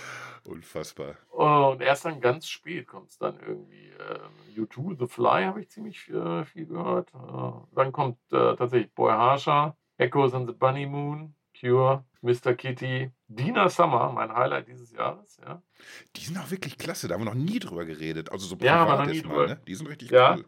[0.46, 1.14] Unfassbar.
[1.30, 3.88] Und erst dann ganz spät kommt es dann irgendwie.
[3.88, 7.12] Äh, U2, The Fly habe ich ziemlich äh, viel gehört.
[7.14, 11.34] Äh, dann kommt äh, tatsächlich Boy Harsha, Echoes on the Bunny Moon,
[11.64, 12.54] Cure, Mr.
[12.54, 15.38] Kitty, Dina Summer, mein Highlight dieses Jahres.
[15.42, 15.62] Ja,
[16.16, 18.30] Die sind auch wirklich klasse, da haben wir noch nie drüber geredet.
[18.30, 19.60] Also so Ja, privat jetzt mal, ne?
[19.66, 20.34] Die sind richtig Ja.
[20.36, 20.44] cool.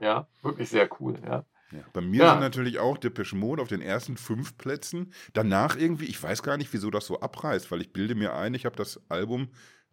[0.00, 1.18] ja wirklich sehr cool.
[1.24, 1.44] Ja.
[1.72, 1.80] Ja.
[1.92, 2.30] Bei mir Ja.
[2.30, 5.12] sind natürlich auch Depeche Mode auf den ersten fünf Plätzen.
[5.34, 8.54] Danach irgendwie, ich weiß gar nicht, wieso das so abreißt, weil ich bilde mir ein,
[8.54, 9.48] ich habe das Album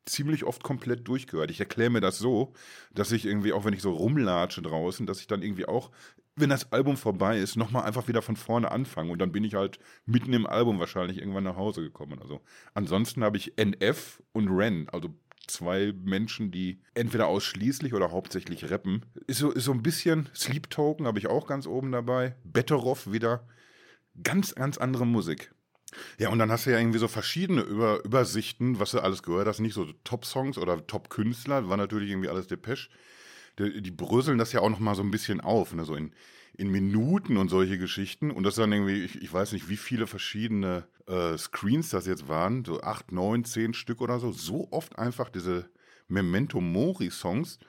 [0.05, 1.51] ziemlich oft komplett durchgehört.
[1.51, 2.53] Ich erkläre mir das so,
[2.93, 5.91] dass ich irgendwie, auch wenn ich so rumlatsche draußen, dass ich dann irgendwie auch,
[6.35, 9.11] wenn das Album vorbei ist, nochmal einfach wieder von vorne anfange.
[9.11, 12.19] Und dann bin ich halt mitten im Album wahrscheinlich irgendwann nach Hause gekommen.
[12.21, 12.41] Also
[12.73, 15.09] ansonsten habe ich NF und Ren, also
[15.47, 19.05] zwei Menschen, die entweder ausschließlich oder hauptsächlich rappen.
[19.27, 22.35] Ist so, ist so ein bisschen Sleep Token, habe ich auch ganz oben dabei.
[22.43, 23.47] Betteroff wieder.
[24.23, 25.53] Ganz, ganz andere Musik.
[26.17, 29.47] Ja, und dann hast du ja irgendwie so verschiedene Über Übersichten, was du alles gehört
[29.47, 29.59] hast.
[29.59, 32.89] Nicht so Top-Songs oder Top-Künstler, war natürlich irgendwie alles Depeche.
[33.69, 35.85] Die, bröseln das ja auch nochmal so ein bisschen auf, ne?
[35.85, 36.13] so in,
[36.57, 38.31] in Minuten und solche Geschichten.
[38.31, 42.27] Und das dann irgendwie, ich, ich weiß nicht, wie viele verschiedene äh, Screens das jetzt
[42.27, 44.31] waren, so acht, neun, zehn Stück oder so.
[44.31, 45.69] So oft einfach diese
[46.07, 47.59] Memento Mori-Songs.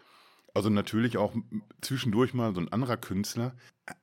[0.55, 1.35] Also natürlich auch
[1.81, 3.55] zwischendurch mal so ein anderer Künstler.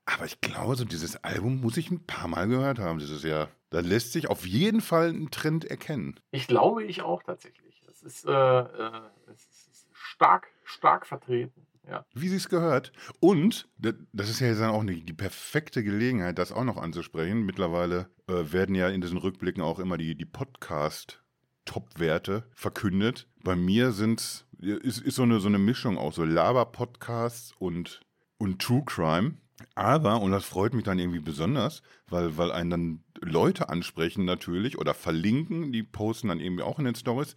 [0.05, 3.49] Aber ich glaube, so dieses Album muss ich ein paar Mal gehört haben dieses Jahr.
[3.69, 6.19] Da lässt sich auf jeden Fall ein Trend erkennen.
[6.31, 7.83] Ich glaube, ich auch tatsächlich.
[7.87, 11.67] Es ist, äh, äh, es ist stark, stark vertreten.
[11.89, 12.05] Ja.
[12.13, 12.91] Wie sie es gehört.
[13.19, 17.43] Und, da- das ist ja dann auch die perfekte Gelegenheit, das auch noch anzusprechen.
[17.45, 23.27] Mittlerweile äh, werden ja in diesen Rückblicken auch immer die, die Podcast-Top-Werte verkündet.
[23.43, 28.01] Bei mir sind's, ist, ist so, eine, so eine Mischung aus so Laber-Podcasts und,
[28.37, 29.37] und True Crime.
[29.75, 34.77] Aber, und das freut mich dann irgendwie besonders, weil, weil einen dann Leute ansprechen natürlich
[34.77, 37.35] oder verlinken, die posten dann irgendwie auch in den Stories,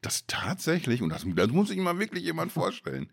[0.00, 3.10] dass tatsächlich, und das, das muss sich mal wirklich jemand vorstellen,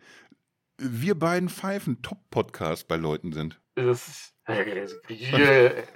[0.77, 3.59] wir beiden Pfeifen Top-Podcast bei Leuten sind.
[3.75, 4.33] Das ist,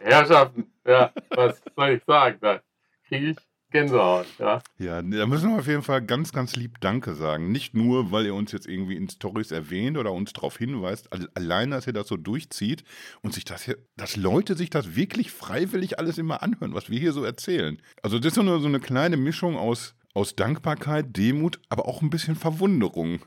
[0.02, 2.38] Herrschaften, ja, was soll ich sagen?
[2.42, 2.62] Da
[3.08, 3.38] kriege ich
[3.72, 4.62] Gänsehaut, ja.
[4.80, 7.52] Ja, da müssen wir auf jeden Fall ganz, ganz lieb Danke sagen.
[7.52, 11.76] Nicht nur, weil ihr uns jetzt irgendwie in Stories erwähnt oder uns darauf hinweist, alleine,
[11.76, 12.84] dass ihr das so durchzieht
[13.22, 17.00] und sich das hier, dass Leute sich das wirklich freiwillig alles immer anhören, was wir
[17.00, 17.80] hier so erzählen.
[18.02, 22.10] Also das ist eine, so eine kleine Mischung aus, aus Dankbarkeit, Demut, aber auch ein
[22.10, 23.20] bisschen Verwunderung.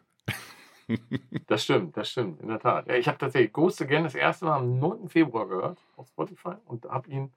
[1.47, 2.87] Das stimmt, das stimmt, in der Tat.
[2.87, 5.09] Ja, ich habe tatsächlich Ghost Again das erste Mal am 9.
[5.09, 7.33] Februar gehört auf Spotify und habe ihn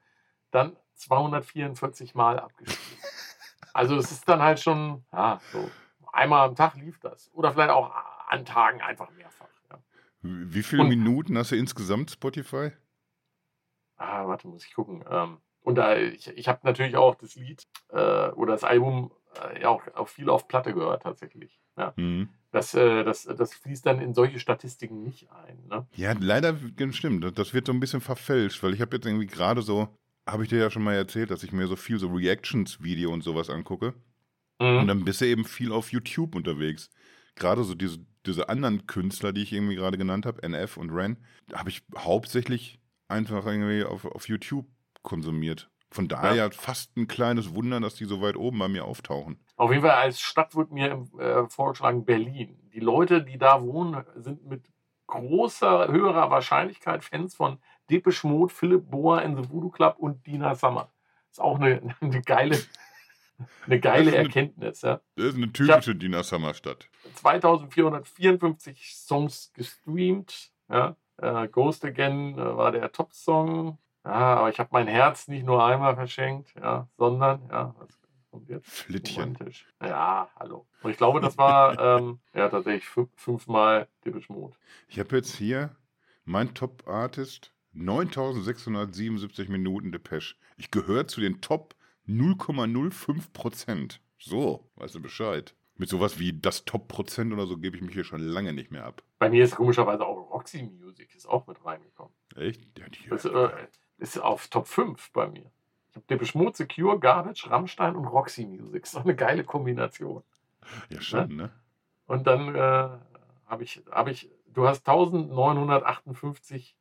[0.50, 3.00] dann 244 Mal abgespielt.
[3.74, 5.70] Also es ist dann halt schon, ja, so
[6.12, 7.30] einmal am Tag lief das.
[7.34, 7.92] Oder vielleicht auch
[8.28, 9.48] an Tagen einfach mehrfach.
[9.70, 9.78] Ja.
[10.22, 12.70] Wie viele und, Minuten hast du insgesamt Spotify?
[13.96, 15.04] Ah, warte, muss ich gucken.
[15.10, 19.10] Ähm, und da, ich, ich habe natürlich auch das Lied äh, oder das Album
[19.42, 21.60] äh, ja auch, auch viel auf Platte gehört tatsächlich.
[21.76, 21.92] Ja.
[21.96, 22.28] Mhm.
[22.56, 25.58] Das, äh, das, das fließt dann in solche Statistiken nicht ein.
[25.68, 25.86] Ne?
[25.94, 26.56] Ja, leider
[26.90, 27.38] stimmt.
[27.38, 29.88] Das wird so ein bisschen verfälscht, weil ich habe jetzt irgendwie gerade so,
[30.26, 33.22] habe ich dir ja schon mal erzählt, dass ich mir so viel so Reactions-Video und
[33.22, 33.92] sowas angucke.
[34.58, 34.78] Mhm.
[34.78, 36.88] Und dann bist du eben viel auf YouTube unterwegs.
[37.34, 41.18] Gerade so diese, diese anderen Künstler, die ich irgendwie gerade genannt habe, NF und Ren,
[41.52, 44.66] habe ich hauptsächlich einfach irgendwie auf, auf YouTube
[45.02, 45.68] konsumiert.
[45.90, 46.50] Von daher ja.
[46.50, 49.38] fast ein kleines Wunder, dass die so weit oben bei mir auftauchen.
[49.56, 52.58] Auf jeden Fall als Stadt wird mir äh, vorgeschlagen Berlin.
[52.74, 54.64] Die Leute, die da wohnen, sind mit
[55.06, 57.58] großer, höherer Wahrscheinlichkeit Fans von
[57.88, 60.92] Depeche Mode, Philipp Boa in The Voodoo Club und Dina Summer.
[61.30, 62.58] Ist auch eine, eine geile,
[63.64, 64.84] eine geile das Erkenntnis.
[64.84, 65.00] Eine, ja.
[65.16, 66.88] Das ist eine typische Dina Summer Stadt.
[67.14, 70.50] 2454 Songs gestreamt.
[70.68, 70.96] Ja.
[71.18, 73.78] Äh, Ghost Again äh, war der Top-Song.
[74.06, 77.98] Ja, aber ich habe mein Herz nicht nur einmal verschenkt, ja, sondern, ja, was
[78.30, 78.70] kommt jetzt?
[78.70, 79.36] Flittchen.
[79.82, 80.64] Ja, hallo.
[80.82, 84.54] Und ich glaube, das war ähm, ja tatsächlich fünfmal Depeche Mode.
[84.86, 85.74] Ich habe jetzt hier
[86.24, 90.36] mein Top-Artist 9677 Minuten Depeche.
[90.56, 91.74] Ich gehöre zu den Top
[92.06, 94.00] 0,05 Prozent.
[94.18, 95.56] So, weißt du Bescheid.
[95.74, 98.86] Mit sowas wie das Top-Prozent oder so gebe ich mich hier schon lange nicht mehr
[98.86, 99.02] ab.
[99.18, 102.14] Bei mir ist komischerweise auch Roxy Music ist auch mit reingekommen.
[102.36, 102.78] Echt?
[102.78, 103.48] Ja, die das, äh,
[103.98, 105.50] ist auf Top 5 bei mir.
[105.90, 108.86] Ich habe Depeche Mode, Secure, Garbage, Rammstein und Roxy Music.
[108.86, 110.22] So eine geile Kombination.
[110.90, 111.34] Ja, schon, ne?
[111.34, 111.50] ne?
[112.06, 112.88] Und dann äh,
[113.46, 116.76] habe ich, hab ich, du hast 1958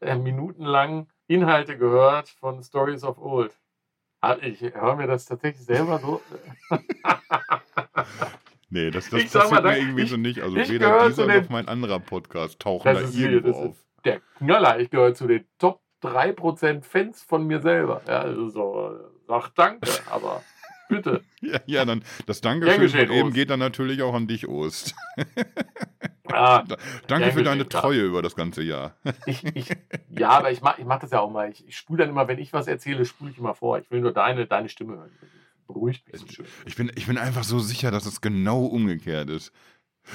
[0.00, 3.52] äh, Minuten lang Inhalte gehört von Stories of Old.
[4.40, 6.22] Ich höre mir das tatsächlich selber so.
[8.70, 10.40] nee, das, das passiert mir irgendwie ich, so nicht.
[10.40, 13.76] Also weder dieser noch mein anderer Podcast tauchen da irgendwo auf.
[14.04, 18.02] Der Knaller, ich gehöre zu den Top 3% Fans von mir selber.
[18.06, 20.42] Ja, also so, sag danke, aber
[20.88, 21.22] bitte.
[21.40, 24.94] ja, ja, dann das Dankeschön von eben geht dann natürlich auch an dich, Ost.
[26.32, 26.64] Ah,
[27.06, 28.96] Danke für deine Treue über das ganze Jahr.
[29.26, 29.68] ich, ich,
[30.10, 31.50] ja, aber ich mache ich mach das ja auch mal.
[31.50, 33.78] Ich, ich spule dann immer, wenn ich was erzähle, spule ich immer vor.
[33.78, 35.10] Ich will nur deine, deine Stimme hören.
[35.66, 36.46] Beruhigt mich so schön.
[36.66, 39.52] Ich bin, ich bin einfach so sicher, dass es genau umgekehrt ist.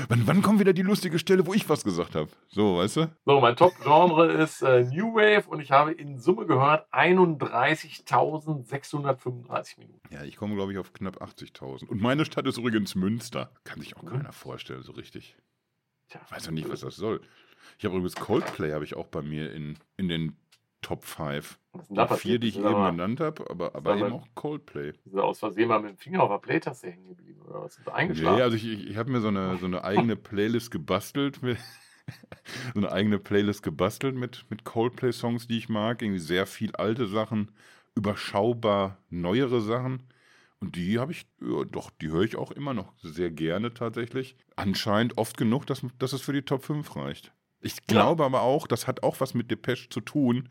[0.07, 2.29] Wann, wann kommt wieder die lustige Stelle, wo ich was gesagt habe?
[2.47, 3.11] So, weißt du?
[3.25, 9.99] So, mein Top-Genre ist äh, New Wave und ich habe in Summe gehört 31.635 Minuten.
[10.11, 11.87] Ja, ich komme, glaube ich, auf knapp 80.000.
[11.87, 13.51] Und meine Stadt ist übrigens Münster.
[13.63, 14.09] Kann sich auch mhm.
[14.09, 15.35] keiner vorstellen, so richtig.
[16.09, 17.21] Tja, weiß ja nicht, was das soll.
[17.77, 20.35] Ich habe übrigens Coldplay habe ich auch bei mir in, in den
[20.81, 21.59] Top 5.
[21.89, 24.93] Die vier, die ich eben genannt habe, aber, aber eben auch Coldplay.
[25.05, 27.77] Ist aus Versehen mal mit dem Finger auf der Playtaste hängen geblieben oder was?
[27.77, 28.37] Ist eingeschlafen?
[28.37, 31.41] Nee, also ich, ich, ich habe mir so eine, so eine eigene Playlist gebastelt.
[31.43, 31.57] Mit,
[32.73, 36.01] so eine eigene Playlist gebastelt mit, mit Coldplay-Songs, die ich mag.
[36.01, 37.51] Irgendwie sehr viel alte Sachen,
[37.95, 40.03] überschaubar neuere Sachen.
[40.59, 44.35] Und die habe ich, ja, doch, die höre ich auch immer noch sehr gerne tatsächlich.
[44.55, 47.33] Anscheinend oft genug, dass, dass es für die Top 5 reicht.
[47.61, 48.27] Ich glaube ja.
[48.27, 50.49] aber auch, das hat auch was mit Depeche zu tun,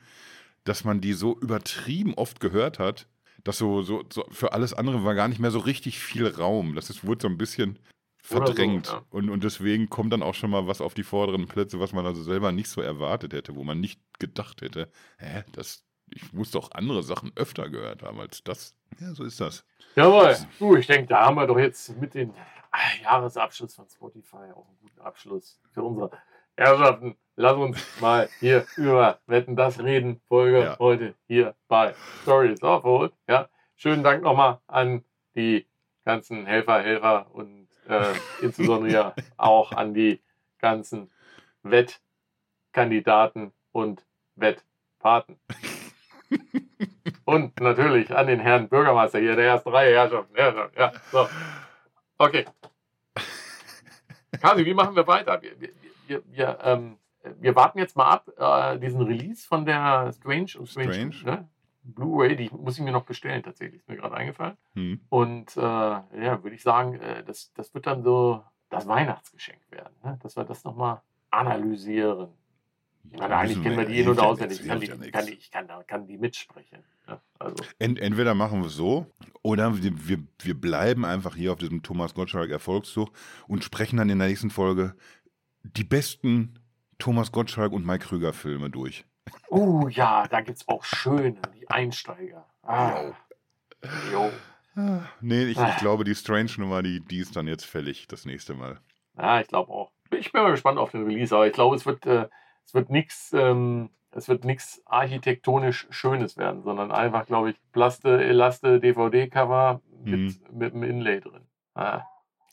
[0.64, 3.06] dass man die so übertrieben oft gehört hat,
[3.44, 6.74] dass so, so, so für alles andere war gar nicht mehr so richtig viel Raum.
[6.74, 7.78] Das ist, wurde so ein bisschen
[8.22, 8.86] verdrängt.
[8.86, 9.02] So, ja.
[9.10, 12.04] und, und deswegen kommt dann auch schon mal was auf die vorderen Plätze, was man
[12.04, 16.50] also selber nicht so erwartet hätte, wo man nicht gedacht hätte, hä, das, ich muss
[16.50, 18.74] doch andere Sachen öfter gehört haben als das.
[19.00, 19.64] Ja, so ist das.
[19.94, 20.36] Jawohl.
[20.58, 22.34] Du, ich denke, da haben wir doch jetzt mit dem
[23.02, 26.10] Jahresabschluss von Spotify auch einen guten Abschluss für unsere
[26.58, 27.16] Herrschaften.
[27.36, 30.20] Lass uns mal hier über Wetten das reden.
[30.26, 30.78] Folge ja.
[30.80, 33.12] heute hier bei Stories of Old.
[33.28, 35.04] Ja, schönen Dank nochmal an
[35.36, 35.66] die
[36.04, 38.12] ganzen Helfer, Helfer und äh,
[38.42, 40.20] insbesondere auch an die
[40.58, 41.12] ganzen
[41.62, 44.04] Wettkandidaten und
[44.34, 45.38] Wettpaten.
[47.24, 50.36] und natürlich an den Herrn Bürgermeister hier, der erste Reihe Herrschaften.
[50.36, 51.28] Ja, ja, so.
[52.18, 52.46] Okay.
[54.40, 55.40] Kasi, wie machen wir weiter?
[55.40, 55.70] Wir, wir,
[56.08, 56.96] wir, wir, ähm,
[57.38, 61.38] wir warten jetzt mal ab, äh, diesen Release von der Strange und Strange, Strange.
[61.38, 61.48] Ne?
[61.82, 64.56] Blu-ray, die muss ich mir noch bestellen, tatsächlich, ist mir gerade eingefallen.
[64.74, 65.00] Hm.
[65.08, 69.94] Und äh, ja, würde ich sagen, äh, das, das wird dann so das Weihnachtsgeschenk werden,
[70.02, 70.18] ne?
[70.22, 72.28] dass wir das nochmal analysieren.
[73.10, 74.60] Ich meine, eigentlich kennen wir die in- hilft und auswendig.
[74.60, 76.80] Ich kann, die, kann, die, ich kann, kann die mitsprechen.
[77.06, 79.06] Ja, also, Ent, entweder machen wir es so
[79.40, 83.10] oder wir, wir, wir bleiben einfach hier auf diesem Thomas Gottschalk Erfolgszug
[83.46, 84.94] und sprechen dann in der nächsten Folge
[85.76, 86.58] die besten
[86.98, 89.04] Thomas Gottschalk und Mike Krüger Filme durch.
[89.50, 92.46] oh ja, da gibt es auch schöne, die Einsteiger.
[92.62, 93.12] Ah,
[94.12, 94.30] jo.
[95.20, 95.70] Nee, ich, Ah.
[95.70, 98.80] ich glaube, die Strange-Nummer, die, die ist dann jetzt fällig das nächste Mal.
[99.16, 99.90] Ja, ich glaube auch.
[100.10, 102.28] Ich bin mal gespannt auf den Release, aber ich glaube, es wird, äh,
[102.64, 103.32] es wird nichts.
[103.32, 110.50] Ähm, es wird nichts architektonisch Schönes werden, sondern einfach, glaube ich, Plaste, Elaste, DVD-Cover mit,
[110.52, 111.42] mit einem Inlay drin.
[111.74, 112.02] Ah,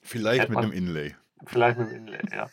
[0.02, 1.16] Vielleicht Hätte mit man- einem Inlay.
[1.46, 2.48] vielleicht mit einem Inlay, ja.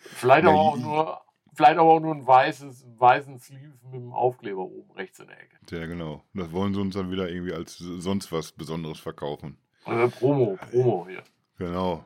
[0.00, 1.20] Vielleicht, aber auch nur,
[1.54, 5.40] vielleicht aber auch nur ein weißes, weißen Sleeve mit einem Aufkleber oben rechts in der
[5.40, 5.56] Ecke.
[5.70, 6.22] Ja, genau.
[6.34, 9.58] Das wollen sie uns dann wieder irgendwie als sonst was Besonderes verkaufen.
[9.86, 11.22] Äh, Promo, Promo hier.
[11.58, 12.04] Genau.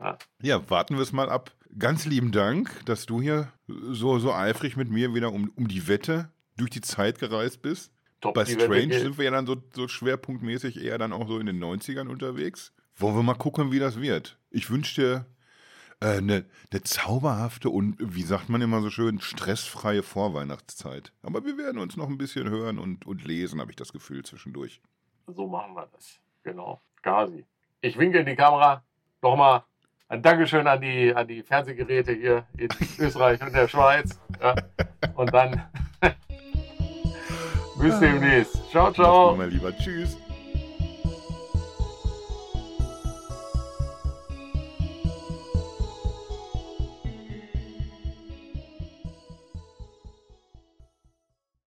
[0.00, 0.18] Ja.
[0.42, 1.52] Ja, warten wir es mal ab.
[1.78, 5.88] Ganz lieben Dank, dass du hier so, so eifrig mit mir wieder um, um die
[5.88, 7.92] Wette durch die Zeit gereist bist.
[8.20, 11.38] Top, Bei Wette Strange sind wir ja dann so, so schwerpunktmäßig eher dann auch so
[11.38, 12.72] in den 90ern unterwegs.
[12.96, 14.38] Wollen wir mal gucken, wie das wird.
[14.50, 15.26] Ich wünsche dir
[16.00, 21.12] eine äh, ne, ne zauberhafte und, wie sagt man immer so schön, stressfreie Vorweihnachtszeit.
[21.22, 24.24] Aber wir werden uns noch ein bisschen hören und, und lesen, habe ich das Gefühl,
[24.24, 24.80] zwischendurch.
[25.26, 26.20] So machen wir das.
[26.42, 26.80] Genau.
[27.02, 27.44] Gazi.
[27.80, 28.82] Ich winke in die Kamera.
[29.22, 29.64] Nochmal
[30.08, 32.68] ein Dankeschön an die, an die Fernsehgeräte hier in
[32.98, 34.20] Österreich und der Schweiz.
[34.40, 34.54] Ja.
[35.14, 35.62] Und dann
[37.80, 38.70] bis demnächst.
[38.70, 39.34] Ciao, ciao.
[39.34, 39.76] mein Lieber.
[39.76, 40.16] Tschüss.